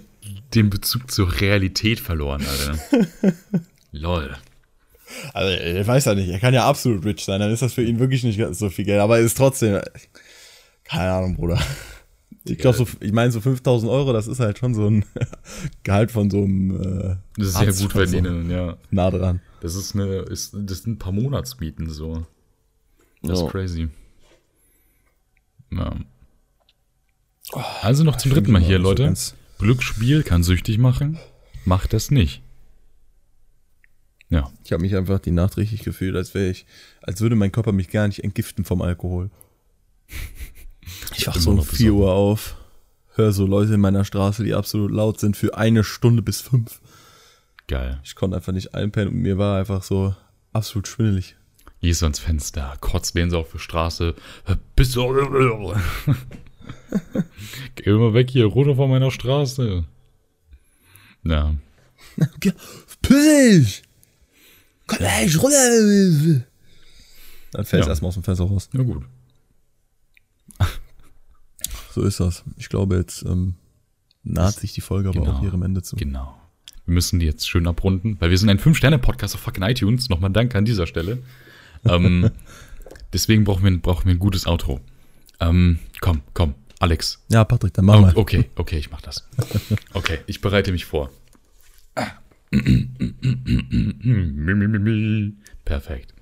den 0.55 0.69
Bezug 0.69 1.11
zur 1.11 1.41
Realität 1.41 1.99
verloren, 1.99 2.41
Alter. 2.47 2.79
Lol. 3.91 4.33
Also, 5.33 5.63
ich 5.81 5.85
weiß 5.85 6.05
ja 6.05 6.15
nicht, 6.15 6.29
er 6.29 6.39
kann 6.39 6.53
ja 6.53 6.65
absolut 6.69 7.03
rich 7.03 7.25
sein, 7.25 7.41
dann 7.41 7.51
ist 7.51 7.61
das 7.63 7.73
für 7.73 7.83
ihn 7.83 7.99
wirklich 7.99 8.23
nicht 8.23 8.39
so 8.55 8.69
viel 8.69 8.85
Geld, 8.85 9.01
aber 9.01 9.17
er 9.19 9.25
ist 9.25 9.35
trotzdem, 9.35 9.81
keine 10.85 11.11
Ahnung, 11.11 11.35
Bruder. 11.35 11.59
Ich 12.45 12.57
glaube, 12.57 12.77
so, 12.77 12.87
ich 13.01 13.11
meine, 13.11 13.29
so 13.31 13.41
5000 13.41 13.91
Euro, 13.91 14.13
das 14.13 14.27
ist 14.27 14.39
halt 14.39 14.57
schon 14.57 14.73
so 14.73 14.87
ein 14.89 15.03
Gehalt 15.83 16.11
von 16.11 16.29
so 16.29 16.37
einem 16.43 16.71
äh, 16.81 17.15
Das 17.37 17.47
ist 17.47 17.57
sehr 17.57 17.67
Arzt 17.67 17.81
gut 17.81 17.93
oder 17.93 18.07
so. 18.07 18.11
verdienen, 18.13 18.49
ja. 18.49 18.77
nah 18.89 19.11
dran. 19.11 19.41
Das 19.59 19.75
ist 19.75 19.95
eine, 19.95 20.19
ist, 20.19 20.55
das 20.57 20.83
sind 20.83 20.93
ein 20.93 20.97
paar 20.99 21.11
Monatsmieten 21.11 21.89
so. 21.89 22.25
Das 23.21 23.39
Ja. 23.41 23.45
ist 23.47 23.51
crazy. 23.51 23.89
Ja. 25.71 25.95
Also 27.81 28.03
noch 28.03 28.17
zum 28.17 28.31
dritten 28.31 28.51
Mal 28.51 28.61
hier, 28.61 28.79
Leute. 28.79 29.13
Glücksspiel 29.59 30.23
kann 30.23 30.43
süchtig 30.43 30.77
machen. 30.77 31.17
Macht 31.65 31.93
das 31.93 32.11
nicht. 32.11 32.41
Ja. 34.29 34.51
Ich 34.63 34.71
habe 34.73 34.81
mich 34.81 34.95
einfach 34.95 35.19
die 35.19 35.31
Nacht 35.31 35.57
richtig 35.57 35.83
gefühlt, 35.83 36.15
als 36.15 36.33
wäre 36.33 36.49
ich, 36.49 36.65
als 37.01 37.21
würde 37.21 37.35
mein 37.35 37.51
Körper 37.51 37.71
mich 37.71 37.89
gar 37.89 38.07
nicht 38.07 38.23
entgiften 38.23 38.65
vom 38.65 38.81
Alkohol. 38.81 39.29
Ich 41.17 41.27
wach 41.27 41.35
so 41.35 41.49
um 41.49 41.57
noch 41.57 41.65
4 41.65 41.93
Uhr 41.93 42.13
auf, 42.13 42.55
höre 43.15 43.33
so 43.33 43.45
Leute 43.45 43.73
in 43.73 43.81
meiner 43.81 44.05
Straße, 44.05 44.45
die 44.45 44.53
absolut 44.53 44.89
laut 44.89 45.19
sind, 45.19 45.35
für 45.35 45.57
eine 45.57 45.83
Stunde 45.83 46.21
bis 46.21 46.39
fünf. 46.39 46.79
Geil. 47.67 47.99
Ich 48.05 48.15
konnte 48.15 48.37
einfach 48.37 48.53
nicht 48.53 48.73
einpennen 48.73 49.13
und 49.13 49.19
mir 49.19 49.37
war 49.37 49.59
einfach 49.59 49.83
so 49.83 50.15
absolut 50.53 50.87
schwindelig. 50.87 51.35
Gehst 51.81 52.01
ans 52.03 52.19
Fenster, 52.19 52.75
kotzt 52.81 53.15
den 53.15 53.29
so 53.29 53.39
auf 53.39 53.51
die 53.51 53.59
Straße. 53.59 54.15
Bist 54.75 54.95
du. 54.95 55.03
Geh 57.75 57.91
mal 57.91 58.13
weg 58.13 58.29
hier, 58.31 58.45
runter 58.45 58.75
von 58.75 58.89
meiner 58.89 59.11
Straße. 59.11 59.83
Ja. 61.23 61.55
Piss! 63.01 63.81
Komm 64.87 64.97
gleich 64.99 65.37
runter! 65.41 66.43
Dann 67.51 67.65
fällst 67.65 67.73
Ja. 67.73 67.81
du 67.83 67.89
erstmal 67.89 68.09
aus 68.09 68.13
dem 68.15 68.23
Fenster 68.23 68.45
raus. 68.45 68.69
Ja, 68.73 68.83
gut. 68.83 69.03
So 71.93 72.03
ist 72.03 72.19
das. 72.19 72.43
Ich 72.57 72.69
glaube, 72.69 72.95
jetzt 72.97 73.23
ähm, 73.23 73.55
naht 74.23 74.53
sich 74.59 74.71
die 74.73 74.81
Folge 74.81 75.09
aber 75.09 75.19
Genau. 75.21 75.33
auch 75.37 75.41
ihrem 75.43 75.63
Ende 75.63 75.81
zu. 75.81 75.95
Genau. 75.95 76.37
Wir 76.85 76.93
müssen 76.93 77.19
die 77.19 77.25
jetzt 77.25 77.49
schön 77.49 77.65
abrunden, 77.67 78.17
weil 78.19 78.29
wir 78.29 78.37
sind 78.37 78.49
ein 78.49 78.59
5-Sterne-Podcast 78.59 79.33
auf 79.33 79.41
fucking 79.41 79.63
iTunes. 79.63 80.07
Nochmal 80.07 80.29
Danke 80.31 80.57
an 80.59 80.65
dieser 80.65 80.85
Stelle. 80.85 81.23
Ähm, 81.85 82.29
deswegen 83.13 83.43
brauchen 83.43 83.63
wir, 83.63 83.77
brauchen 83.77 84.05
wir 84.05 84.13
ein 84.13 84.19
gutes 84.19 84.45
Outro. 84.47 84.79
Ähm, 85.39 85.79
komm, 86.01 86.21
komm, 86.33 86.55
Alex. 86.79 87.23
Ja, 87.29 87.43
Patrick, 87.43 87.73
dann 87.73 87.85
mach 87.85 87.97
Oh, 87.97 88.01
mal. 88.01 88.13
okay, 88.15 88.45
okay, 88.55 88.77
ich 88.77 88.89
mach 88.91 89.01
das. 89.01 89.27
Okay, 89.93 90.19
ich 90.27 90.41
bereite 90.41 90.71
mich 90.71 90.85
vor. 90.85 91.09
Perfekt. 95.65 96.13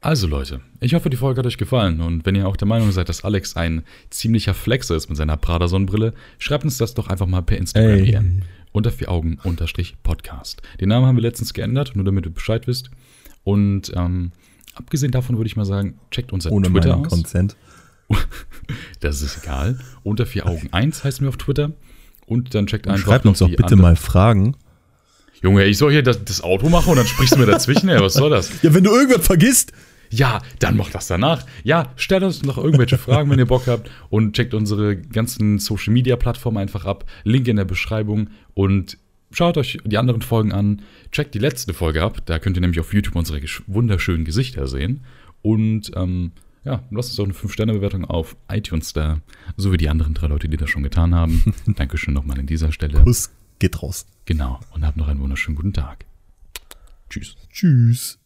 Also 0.00 0.28
Leute, 0.28 0.60
ich 0.80 0.94
hoffe, 0.94 1.10
die 1.10 1.16
Folge 1.16 1.40
hat 1.40 1.46
euch 1.46 1.58
gefallen 1.58 2.00
und 2.00 2.24
wenn 2.24 2.36
ihr 2.36 2.46
auch 2.46 2.56
der 2.56 2.68
Meinung 2.68 2.92
seid, 2.92 3.08
dass 3.08 3.24
Alex 3.24 3.56
ein 3.56 3.82
ziemlicher 4.10 4.54
Flexer 4.54 4.94
ist 4.94 5.08
mit 5.08 5.16
seiner 5.18 5.36
Prada-Sonnenbrille, 5.36 6.14
schreibt 6.38 6.62
uns 6.64 6.78
das 6.78 6.94
doch 6.94 7.08
einfach 7.08 7.26
mal 7.26 7.42
per 7.42 7.58
Instagram 7.58 7.90
Ey. 7.98 8.04
DM. 8.06 8.42
Unter 8.70 8.92
vier 8.92 9.10
Augen 9.10 9.38
unterstrich 9.42 9.96
Podcast. 10.04 10.62
Den 10.80 10.90
Namen 10.90 11.06
haben 11.06 11.16
wir 11.16 11.22
letztens 11.22 11.52
geändert, 11.52 11.96
nur 11.96 12.04
damit 12.04 12.26
ihr 12.26 12.32
Bescheid 12.32 12.66
wisst. 12.68 12.90
Und 13.48 13.92
ähm, 13.96 14.32
abgesehen 14.74 15.10
davon 15.10 15.38
würde 15.38 15.46
ich 15.46 15.56
mal 15.56 15.64
sagen, 15.64 15.98
checkt 16.10 16.34
unser 16.34 16.52
Ohne 16.52 16.68
Twitter 16.68 16.90
meinen 16.90 17.06
aus. 17.06 17.12
Consent. 17.12 17.56
Das 19.00 19.22
ist 19.22 19.42
egal. 19.42 19.78
Unter 20.02 20.26
vier 20.26 20.46
Augen 20.46 20.68
1 20.72 21.02
heißen 21.02 21.24
wir 21.24 21.30
auf 21.30 21.38
Twitter. 21.38 21.72
Und 22.26 22.54
dann 22.54 22.66
checkt 22.66 22.86
einfach 22.86 23.02
Schreibt 23.02 23.24
uns 23.24 23.38
doch 23.38 23.48
bitte 23.48 23.76
mal 23.76 23.96
Fragen. 23.96 24.54
Junge, 25.40 25.64
ich 25.64 25.78
soll 25.78 25.92
hier 25.92 26.02
das, 26.02 26.22
das 26.24 26.42
Auto 26.42 26.68
machen 26.68 26.90
und 26.90 26.96
dann 26.96 27.06
sprichst 27.06 27.36
du 27.36 27.38
mir 27.38 27.46
dazwischen, 27.46 27.88
ey, 27.88 27.98
was 28.02 28.14
soll 28.14 28.28
das? 28.28 28.50
Ja, 28.62 28.74
wenn 28.74 28.84
du 28.84 28.90
irgendwas 28.90 29.24
vergisst. 29.24 29.72
Ja, 30.10 30.42
dann 30.58 30.76
mach 30.76 30.90
das 30.90 31.06
danach. 31.06 31.46
Ja, 31.64 31.92
stellt 31.96 32.24
uns 32.24 32.42
noch 32.42 32.58
irgendwelche 32.58 32.98
Fragen, 32.98 33.30
wenn 33.30 33.38
ihr 33.38 33.46
Bock 33.46 33.66
habt 33.66 33.90
und 34.10 34.34
checkt 34.34 34.52
unsere 34.52 34.96
ganzen 34.96 35.58
Social 35.58 35.94
Media 35.94 36.16
Plattformen 36.16 36.58
einfach 36.58 36.84
ab. 36.84 37.06
Link 37.24 37.48
in 37.48 37.56
der 37.56 37.64
Beschreibung 37.64 38.28
und 38.52 38.98
schaut 39.30 39.56
euch 39.56 39.78
die 39.84 39.98
anderen 39.98 40.22
Folgen 40.22 40.52
an. 40.52 40.82
Checkt 41.12 41.34
die 41.34 41.38
letzte 41.38 41.74
Folge 41.74 42.02
ab, 42.02 42.24
da 42.26 42.38
könnt 42.38 42.56
ihr 42.56 42.60
nämlich 42.60 42.80
auf 42.80 42.92
YouTube 42.92 43.16
unsere 43.16 43.40
wunderschönen 43.66 44.24
Gesichter 44.24 44.66
sehen. 44.66 45.04
Und 45.42 45.92
ähm, 45.94 46.32
ja, 46.64 46.82
lasst 46.90 47.10
uns 47.10 47.16
doch 47.16 47.24
eine 47.24 47.32
5-Sterne-Bewertung 47.32 48.04
auf 48.04 48.36
iTunes 48.50 48.92
da, 48.92 49.20
so 49.56 49.72
wie 49.72 49.76
die 49.76 49.88
anderen 49.88 50.14
drei 50.14 50.26
Leute, 50.26 50.48
die 50.48 50.56
das 50.56 50.70
schon 50.70 50.82
getan 50.82 51.14
haben. 51.14 51.54
Dankeschön 51.66 52.14
nochmal 52.14 52.38
an 52.38 52.46
dieser 52.46 52.72
Stelle. 52.72 53.00
Kuss 53.02 53.30
geht 53.58 53.82
raus. 53.82 54.06
Genau, 54.24 54.60
und 54.72 54.84
habt 54.84 54.96
noch 54.96 55.08
einen 55.08 55.20
wunderschönen 55.20 55.56
guten 55.56 55.72
Tag. 55.72 56.04
Tschüss. 57.08 57.36
Tschüss. 57.50 58.18